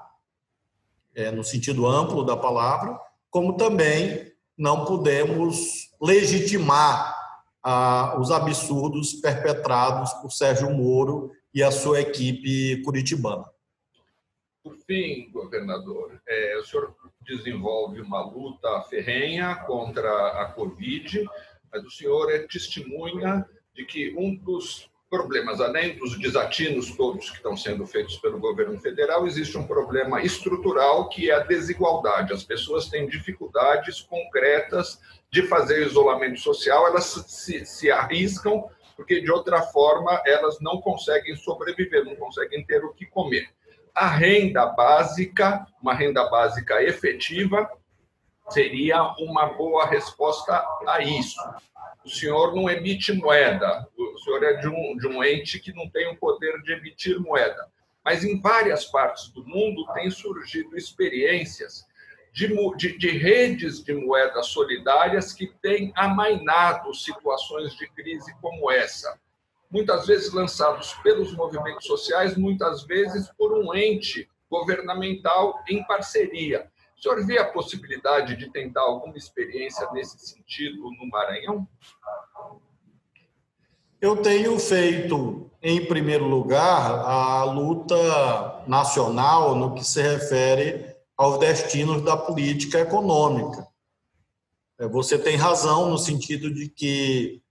é, 1.15 1.31
no 1.31 1.43
sentido 1.43 1.87
amplo 1.87 2.23
da 2.23 2.35
palavra, 2.35 2.99
como 3.29 3.57
também 3.57 4.31
não 4.57 4.85
podemos 4.85 5.89
legitimar 6.01 7.15
ah, 7.63 8.17
os 8.19 8.31
absurdos 8.31 9.13
perpetrados 9.13 10.13
por 10.13 10.31
Sérgio 10.31 10.69
Moro 10.71 11.31
e 11.53 11.63
a 11.63 11.71
sua 11.71 12.01
equipe 12.01 12.81
curitibana. 12.83 13.45
Por 14.63 14.75
fim, 14.77 15.29
governador, 15.31 16.19
é, 16.27 16.57
o 16.57 16.63
senhor 16.65 16.95
desenvolve 17.21 18.01
uma 18.01 18.21
luta 18.21 18.81
ferrenha 18.89 19.55
contra 19.55 20.41
a 20.41 20.45
Covid, 20.51 21.25
mas 21.71 21.83
o 21.83 21.89
senhor 21.89 22.31
é 22.31 22.39
testemunha 22.39 23.47
de 23.73 23.85
que 23.85 24.13
um 24.17 24.35
dos 24.35 24.89
problemas, 25.09 25.59
além 25.59 25.97
dos 25.97 26.19
desatinos 26.19 26.95
todos 26.95 27.29
que 27.29 27.37
estão 27.37 27.57
sendo 27.57 27.85
feitos 27.87 28.17
pelo 28.17 28.39
governo 28.39 28.79
federal, 28.79 29.25
existe 29.25 29.57
um 29.57 29.65
problema 29.65 30.21
estrutural 30.21 31.09
que 31.09 31.31
é 31.31 31.35
a 31.35 31.39
desigualdade. 31.39 32.33
As 32.33 32.43
pessoas 32.43 32.89
têm 32.89 33.07
dificuldades 33.07 34.01
concretas 34.01 34.99
de 35.31 35.43
fazer 35.43 35.85
isolamento 35.85 36.39
social, 36.39 36.85
elas 36.87 37.05
se, 37.05 37.65
se 37.65 37.89
arriscam 37.89 38.69
porque 38.95 39.21
de 39.21 39.31
outra 39.31 39.61
forma 39.61 40.21
elas 40.25 40.59
não 40.59 40.81
conseguem 40.81 41.33
sobreviver, 41.33 42.03
não 42.03 42.17
conseguem 42.17 42.65
ter 42.65 42.83
o 42.83 42.93
que 42.93 43.05
comer. 43.05 43.47
A 43.95 44.07
renda 44.07 44.65
básica, 44.67 45.65
uma 45.81 45.93
renda 45.93 46.27
básica 46.29 46.81
efetiva, 46.83 47.69
seria 48.49 49.03
uma 49.19 49.47
boa 49.47 49.85
resposta 49.85 50.65
a 50.87 51.01
isso 51.01 51.39
o 52.03 52.09
senhor 52.09 52.55
não 52.55 52.69
emite 52.69 53.13
moeda, 53.13 53.87
o 53.97 54.17
senhor 54.19 54.43
é 54.43 54.53
de 54.53 54.67
um, 54.67 54.97
de 54.97 55.07
um 55.07 55.23
ente 55.23 55.59
que 55.59 55.73
não 55.73 55.89
tem 55.89 56.07
o 56.07 56.17
poder 56.17 56.61
de 56.63 56.73
emitir 56.73 57.19
moeda. 57.19 57.67
Mas 58.03 58.23
em 58.23 58.39
várias 58.41 58.85
partes 58.85 59.29
do 59.29 59.45
mundo 59.45 59.85
têm 59.93 60.09
surgido 60.09 60.77
experiências 60.77 61.85
de, 62.33 62.47
de, 62.77 62.97
de 62.97 63.09
redes 63.09 63.83
de 63.83 63.93
moedas 63.93 64.47
solidárias 64.47 65.33
que 65.33 65.47
têm 65.61 65.91
amainado 65.95 66.93
situações 66.93 67.75
de 67.75 67.87
crise 67.89 68.33
como 68.41 68.71
essa. 68.71 69.19
Muitas 69.69 70.07
vezes 70.07 70.33
lançados 70.33 70.93
pelos 71.03 71.35
movimentos 71.35 71.85
sociais, 71.85 72.35
muitas 72.35 72.83
vezes 72.83 73.29
por 73.37 73.53
um 73.53 73.73
ente 73.75 74.27
governamental 74.49 75.63
em 75.69 75.85
parceria. 75.85 76.69
O 76.97 77.01
senhor 77.01 77.25
vê 77.25 77.37
a 77.37 77.51
possibilidade 77.51 78.35
de 78.35 78.51
tentar 78.51 78.81
alguma 78.81 79.15
experiência 79.15 79.87
nesse 79.93 80.19
sentido 80.19 80.91
no 80.91 81.07
Maranhão? 81.07 81.67
Eu 84.01 84.17
tenho 84.17 84.57
feito, 84.59 85.49
em 85.61 85.85
primeiro 85.85 86.25
lugar, 86.25 86.91
a 87.05 87.43
luta 87.43 88.63
nacional 88.67 89.55
no 89.55 89.75
que 89.75 89.83
se 89.83 90.01
refere 90.01 90.95
aos 91.15 91.37
destinos 91.37 92.01
da 92.01 92.17
política 92.17 92.79
econômica. 92.79 93.67
É, 94.79 94.87
você 94.87 95.19
tem 95.19 95.35
razão 95.35 95.89
no 95.89 95.97
sentido 95.97 96.53
de 96.53 96.69
que 96.69 97.41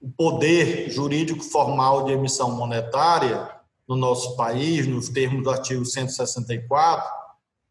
o 0.00 0.10
poder 0.10 0.90
jurídico 0.90 1.42
formal 1.42 2.04
de 2.04 2.12
emissão 2.12 2.50
monetária 2.52 3.50
no 3.86 3.96
nosso 3.96 4.36
país, 4.36 4.86
nos 4.86 5.08
termos 5.08 5.42
do 5.42 5.50
artigo 5.50 5.84
164, 5.84 7.10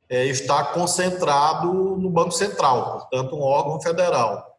é, 0.10 0.26
está 0.26 0.64
concentrado 0.66 1.72
no 1.98 2.10
Banco 2.10 2.32
Central, 2.32 3.00
portanto, 3.00 3.36
um 3.36 3.42
órgão 3.42 3.80
federal. 3.80 4.58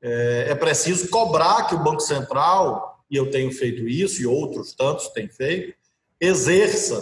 É, 0.00 0.46
é 0.50 0.54
preciso 0.54 1.08
cobrar 1.08 1.66
que 1.66 1.74
o 1.74 1.82
Banco 1.82 2.00
Central, 2.00 3.02
e 3.10 3.16
eu 3.16 3.30
tenho 3.30 3.50
feito 3.50 3.88
isso, 3.88 4.20
e 4.22 4.26
outros 4.26 4.74
tantos 4.74 5.08
têm 5.08 5.28
feito, 5.28 5.74
exerça 6.20 6.98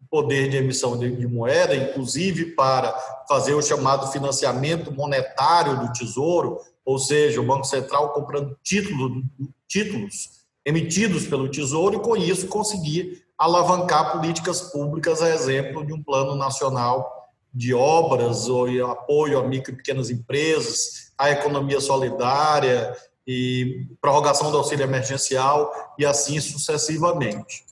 o 0.00 0.06
poder 0.10 0.48
de 0.48 0.56
emissão 0.56 0.98
de, 0.98 1.14
de 1.14 1.26
moeda, 1.26 1.74
inclusive 1.74 2.54
para 2.56 2.92
fazer 3.28 3.54
o 3.54 3.62
chamado 3.62 4.10
financiamento 4.12 4.92
monetário 4.92 5.80
do 5.80 5.92
Tesouro, 5.92 6.60
ou 6.84 6.98
seja, 6.98 7.40
o 7.40 7.46
Banco 7.46 7.64
Central 7.64 8.12
comprando 8.12 8.56
título, 8.62 9.22
títulos 9.68 10.42
emitidos 10.64 11.26
pelo 11.26 11.50
Tesouro 11.50 11.96
e, 11.96 12.00
com 12.00 12.16
isso, 12.16 12.48
conseguir 12.48 13.24
alavancar 13.36 14.12
políticas 14.12 14.60
públicas, 14.60 15.20
a 15.22 15.30
exemplo 15.30 15.84
de 15.84 15.92
um 15.92 16.02
plano 16.02 16.34
nacional 16.36 17.22
de 17.52 17.74
obras 17.74 18.48
ou 18.48 18.66
apoio 18.86 19.38
a 19.38 19.46
micro 19.46 19.72
e 19.72 19.76
pequenas 19.76 20.10
empresas, 20.10 21.12
a 21.18 21.30
economia 21.30 21.80
solidária 21.80 22.96
e 23.26 23.86
prorrogação 24.00 24.50
do 24.50 24.56
auxílio 24.56 24.84
emergencial 24.84 25.70
e 25.98 26.06
assim 26.06 26.40
sucessivamente. 26.40 27.64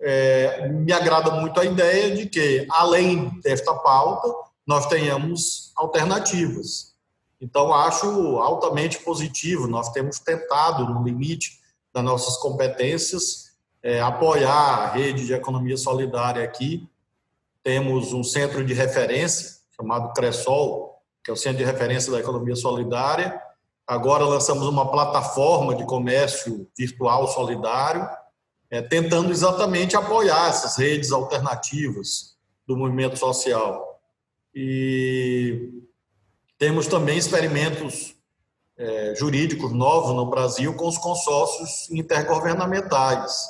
É, 0.00 0.68
me 0.68 0.92
agrada 0.92 1.32
muito 1.32 1.58
a 1.58 1.64
ideia 1.64 2.14
de 2.14 2.26
que, 2.26 2.66
além 2.70 3.30
desta 3.42 3.74
pauta, 3.74 4.32
nós 4.64 4.86
tenhamos 4.86 5.72
alternativas. 5.74 6.87
Então, 7.40 7.72
acho 7.72 8.38
altamente 8.38 8.98
positivo. 8.98 9.66
Nós 9.68 9.90
temos 9.90 10.18
tentado, 10.18 10.86
no 10.92 11.02
limite 11.02 11.60
das 11.92 12.04
nossas 12.04 12.36
competências, 12.36 13.56
é, 13.82 14.00
apoiar 14.00 14.50
a 14.50 14.86
rede 14.92 15.26
de 15.26 15.32
economia 15.32 15.76
solidária 15.76 16.42
aqui. 16.42 16.88
Temos 17.62 18.12
um 18.12 18.24
centro 18.24 18.64
de 18.64 18.74
referência 18.74 19.58
chamado 19.76 20.12
Cressol, 20.12 21.00
que 21.22 21.30
é 21.30 21.34
o 21.34 21.36
centro 21.36 21.58
de 21.58 21.64
referência 21.64 22.10
da 22.10 22.18
economia 22.18 22.56
solidária. 22.56 23.40
Agora 23.86 24.24
lançamos 24.24 24.66
uma 24.66 24.90
plataforma 24.90 25.74
de 25.74 25.86
comércio 25.86 26.68
virtual 26.76 27.28
solidário, 27.28 28.08
é, 28.70 28.82
tentando 28.82 29.30
exatamente 29.30 29.96
apoiar 29.96 30.48
essas 30.48 30.76
redes 30.76 31.12
alternativas 31.12 32.36
do 32.66 32.76
movimento 32.76 33.16
social. 33.16 34.00
E 34.54 35.87
temos 36.58 36.86
também 36.86 37.16
experimentos 37.16 38.14
é, 38.76 39.14
jurídicos 39.16 39.72
novos 39.72 40.14
no 40.14 40.26
Brasil 40.26 40.74
com 40.74 40.88
os 40.88 40.98
consórcios 40.98 41.90
intergovernamentais 41.90 43.48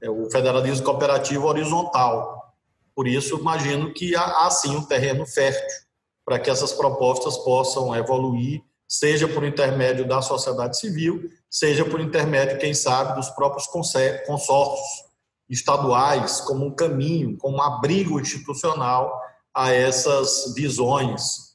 é 0.00 0.10
o 0.10 0.30
federalismo 0.30 0.84
cooperativo 0.84 1.46
horizontal. 1.46 2.54
Por 2.94 3.06
isso, 3.06 3.38
imagino 3.38 3.92
que 3.92 4.14
há, 4.14 4.46
há 4.46 4.50
sim 4.50 4.76
um 4.76 4.82
terreno 4.82 5.26
fértil 5.26 5.86
para 6.24 6.38
que 6.38 6.50
essas 6.50 6.72
propostas 6.72 7.36
possam 7.38 7.94
evoluir, 7.94 8.62
seja 8.88 9.28
por 9.28 9.44
intermédio 9.44 10.06
da 10.06 10.20
sociedade 10.20 10.78
civil, 10.78 11.30
seja 11.48 11.84
por 11.84 12.00
intermédio, 12.00 12.58
quem 12.58 12.74
sabe, 12.74 13.14
dos 13.14 13.30
próprios 13.30 13.66
consórcios 13.66 15.06
estaduais, 15.48 16.40
como 16.40 16.66
um 16.66 16.74
caminho, 16.74 17.36
como 17.38 17.58
um 17.58 17.62
abrigo 17.62 18.20
institucional 18.20 19.20
a 19.54 19.72
essas 19.72 20.52
visões 20.54 21.45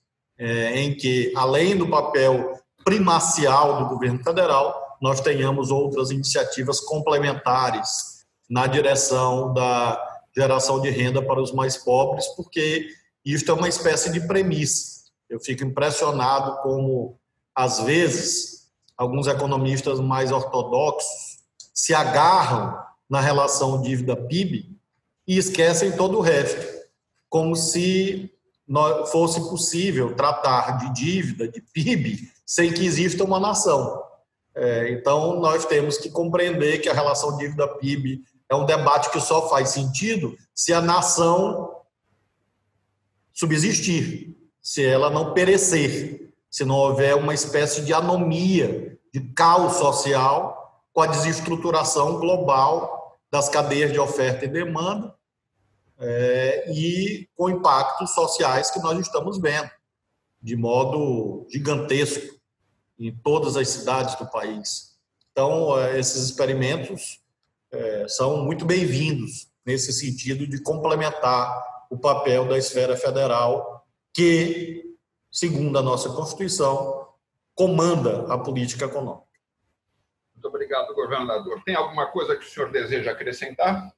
é, 0.41 0.81
em 0.81 0.95
que, 0.95 1.31
além 1.35 1.77
do 1.77 1.87
papel 1.87 2.59
primacial 2.83 3.77
do 3.77 3.89
governo 3.89 4.23
federal, 4.23 4.97
nós 4.99 5.21
tenhamos 5.21 5.69
outras 5.69 6.09
iniciativas 6.09 6.79
complementares 6.79 8.25
na 8.49 8.65
direção 8.65 9.53
da 9.53 10.03
geração 10.35 10.81
de 10.81 10.89
renda 10.89 11.21
para 11.21 11.39
os 11.39 11.51
mais 11.51 11.77
pobres, 11.77 12.25
porque 12.29 12.87
isto 13.23 13.51
é 13.51 13.53
uma 13.53 13.69
espécie 13.69 14.11
de 14.11 14.19
premissa. 14.21 15.01
Eu 15.29 15.39
fico 15.39 15.63
impressionado 15.63 16.59
como, 16.63 17.19
às 17.55 17.79
vezes, 17.81 18.71
alguns 18.97 19.27
economistas 19.27 19.99
mais 19.99 20.31
ortodoxos 20.31 21.37
se 21.71 21.93
agarram 21.93 22.75
na 23.07 23.21
relação 23.21 23.79
dívida-PIB 23.79 24.75
e 25.27 25.37
esquecem 25.37 25.91
todo 25.91 26.17
o 26.17 26.21
resto, 26.21 26.65
como 27.29 27.55
se 27.55 28.31
fosse 29.11 29.39
possível 29.49 30.15
tratar 30.15 30.77
de 30.77 30.93
dívida, 30.93 31.47
de 31.47 31.61
PIB, 31.61 32.31
sem 32.45 32.71
que 32.71 32.85
exista 32.85 33.23
uma 33.23 33.39
nação. 33.39 34.01
É, 34.55 34.91
então, 34.91 35.39
nós 35.39 35.65
temos 35.65 35.97
que 35.97 36.09
compreender 36.09 36.79
que 36.79 36.89
a 36.89 36.93
relação 36.93 37.37
dívida-PIB 37.37 38.21
é 38.49 38.55
um 38.55 38.65
debate 38.65 39.09
que 39.09 39.19
só 39.19 39.49
faz 39.49 39.69
sentido 39.69 40.35
se 40.53 40.73
a 40.73 40.81
nação 40.81 41.77
subsistir, 43.31 44.37
se 44.61 44.85
ela 44.85 45.09
não 45.09 45.33
perecer, 45.33 46.33
se 46.49 46.65
não 46.65 46.75
houver 46.75 47.15
uma 47.15 47.33
espécie 47.33 47.81
de 47.81 47.93
anomia, 47.93 48.97
de 49.13 49.21
caos 49.33 49.73
social 49.73 50.83
com 50.93 51.01
a 51.01 51.07
desestruturação 51.07 52.19
global 52.19 53.17
das 53.31 53.47
cadeias 53.47 53.91
de 53.93 53.99
oferta 53.99 54.45
e 54.45 54.49
demanda 54.49 55.15
é, 56.01 56.71
e 56.71 57.29
com 57.35 57.49
impactos 57.49 58.11
sociais 58.15 58.71
que 58.71 58.79
nós 58.79 58.99
estamos 58.99 59.39
vendo 59.39 59.69
de 60.41 60.55
modo 60.55 61.45
gigantesco 61.49 62.35
em 62.99 63.15
todas 63.15 63.55
as 63.55 63.69
cidades 63.69 64.15
do 64.15 64.25
país. 64.25 64.97
Então, 65.31 65.77
é, 65.79 65.99
esses 65.99 66.25
experimentos 66.25 67.21
é, 67.71 68.07
são 68.07 68.43
muito 68.43 68.65
bem-vindos 68.65 69.47
nesse 69.63 69.93
sentido 69.93 70.47
de 70.47 70.61
complementar 70.61 71.63
o 71.89 71.97
papel 71.97 72.47
da 72.47 72.57
esfera 72.57 72.97
federal, 72.97 73.85
que, 74.13 74.95
segundo 75.31 75.77
a 75.77 75.83
nossa 75.83 76.09
Constituição, 76.09 77.07
comanda 77.53 78.33
a 78.33 78.37
política 78.37 78.85
econômica. 78.85 79.27
Muito 80.33 80.47
obrigado, 80.47 80.95
governador. 80.95 81.61
Tem 81.63 81.75
alguma 81.75 82.07
coisa 82.07 82.35
que 82.35 82.45
o 82.45 82.49
senhor 82.49 82.71
deseja 82.71 83.11
acrescentar? 83.11 83.93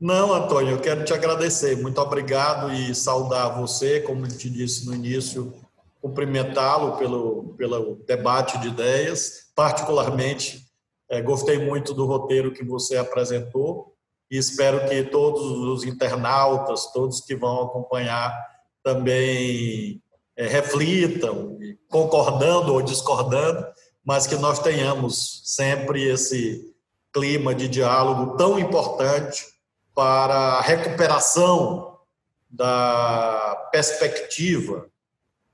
Não, 0.00 0.34
Antônio, 0.34 0.72
eu 0.72 0.80
quero 0.80 1.04
te 1.04 1.14
agradecer. 1.14 1.76
Muito 1.76 2.00
obrigado 2.00 2.72
e 2.72 2.94
saudar 2.94 3.60
você, 3.60 4.00
como 4.00 4.26
eu 4.26 4.36
te 4.36 4.50
disse 4.50 4.84
no 4.86 4.94
início, 4.94 5.54
cumprimentá-lo 6.00 6.96
pelo, 6.96 7.54
pelo 7.56 7.96
debate 8.06 8.58
de 8.58 8.68
ideias. 8.68 9.50
Particularmente, 9.54 10.66
é, 11.08 11.22
gostei 11.22 11.58
muito 11.58 11.94
do 11.94 12.06
roteiro 12.06 12.52
que 12.52 12.64
você 12.64 12.96
apresentou 12.96 13.94
e 14.30 14.36
espero 14.36 14.88
que 14.88 15.04
todos 15.04 15.42
os 15.42 15.84
internautas, 15.84 16.92
todos 16.92 17.20
que 17.20 17.36
vão 17.36 17.62
acompanhar, 17.62 18.34
também 18.82 20.02
é, 20.36 20.46
reflitam, 20.46 21.56
concordando 21.88 22.74
ou 22.74 22.82
discordando, 22.82 23.64
mas 24.04 24.26
que 24.26 24.34
nós 24.34 24.58
tenhamos 24.58 25.40
sempre 25.44 26.02
esse 26.02 26.74
clima 27.12 27.54
de 27.54 27.68
diálogo 27.68 28.36
tão 28.36 28.58
importante 28.58 29.53
para 29.94 30.34
a 30.34 30.60
recuperação 30.60 31.98
da 32.50 33.68
perspectiva 33.70 34.86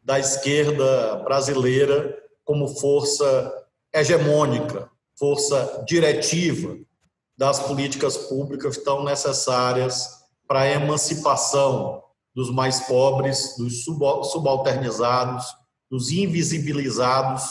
da 0.03 0.19
esquerda 0.19 1.17
brasileira 1.17 2.19
como 2.45 2.67
força 2.69 3.67
hegemônica, 3.93 4.91
força 5.19 5.85
diretiva 5.87 6.77
das 7.37 7.61
políticas 7.61 8.17
públicas 8.17 8.79
tão 8.79 9.05
necessárias 9.05 10.21
para 10.49 10.61
a 10.61 10.69
emancipação 10.69 12.03
dos 12.35 12.51
mais 12.51 12.81
pobres, 12.81 13.57
dos 13.57 13.85
subalternizados, 13.85 15.47
dos 15.91 16.11
invisibilizados, 16.11 17.45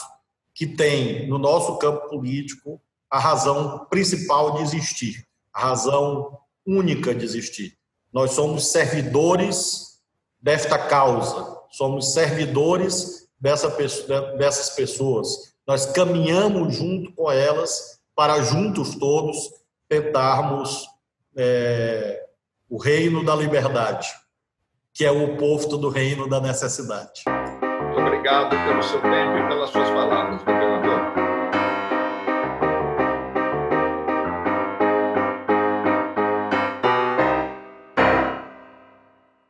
que 0.54 0.66
tem 0.66 1.28
no 1.28 1.38
nosso 1.38 1.78
campo 1.78 2.08
político 2.08 2.80
a 3.10 3.18
razão 3.18 3.86
principal 3.86 4.54
de 4.54 4.62
existir, 4.62 5.26
a 5.52 5.60
razão 5.60 6.39
única 6.70 7.14
de 7.14 7.24
existir. 7.24 7.72
Nós 8.12 8.32
somos 8.32 8.68
servidores 8.68 9.98
desta 10.40 10.78
causa, 10.78 11.58
somos 11.70 12.12
servidores 12.12 13.28
dessa, 13.40 13.68
dessas 14.36 14.70
pessoas. 14.70 15.54
Nós 15.66 15.86
caminhamos 15.86 16.76
junto 16.76 17.12
com 17.12 17.30
elas 17.30 18.00
para 18.14 18.40
juntos 18.42 18.94
todos 18.94 19.36
tentarmos 19.88 20.86
é, 21.36 22.24
o 22.68 22.78
reino 22.78 23.24
da 23.24 23.34
liberdade, 23.34 24.08
que 24.92 25.04
é 25.04 25.10
o 25.10 25.34
oposto 25.34 25.76
do 25.76 25.88
reino 25.88 26.28
da 26.28 26.40
necessidade. 26.40 27.22
Muito 27.26 28.00
obrigado 28.00 28.50
pelo 28.50 28.82
seu 28.82 29.00
tempo 29.00 29.38
e 29.38 29.48
pelas 29.48 29.70
suas 29.70 29.88
palavras, 29.90 30.42
governador. 30.42 31.19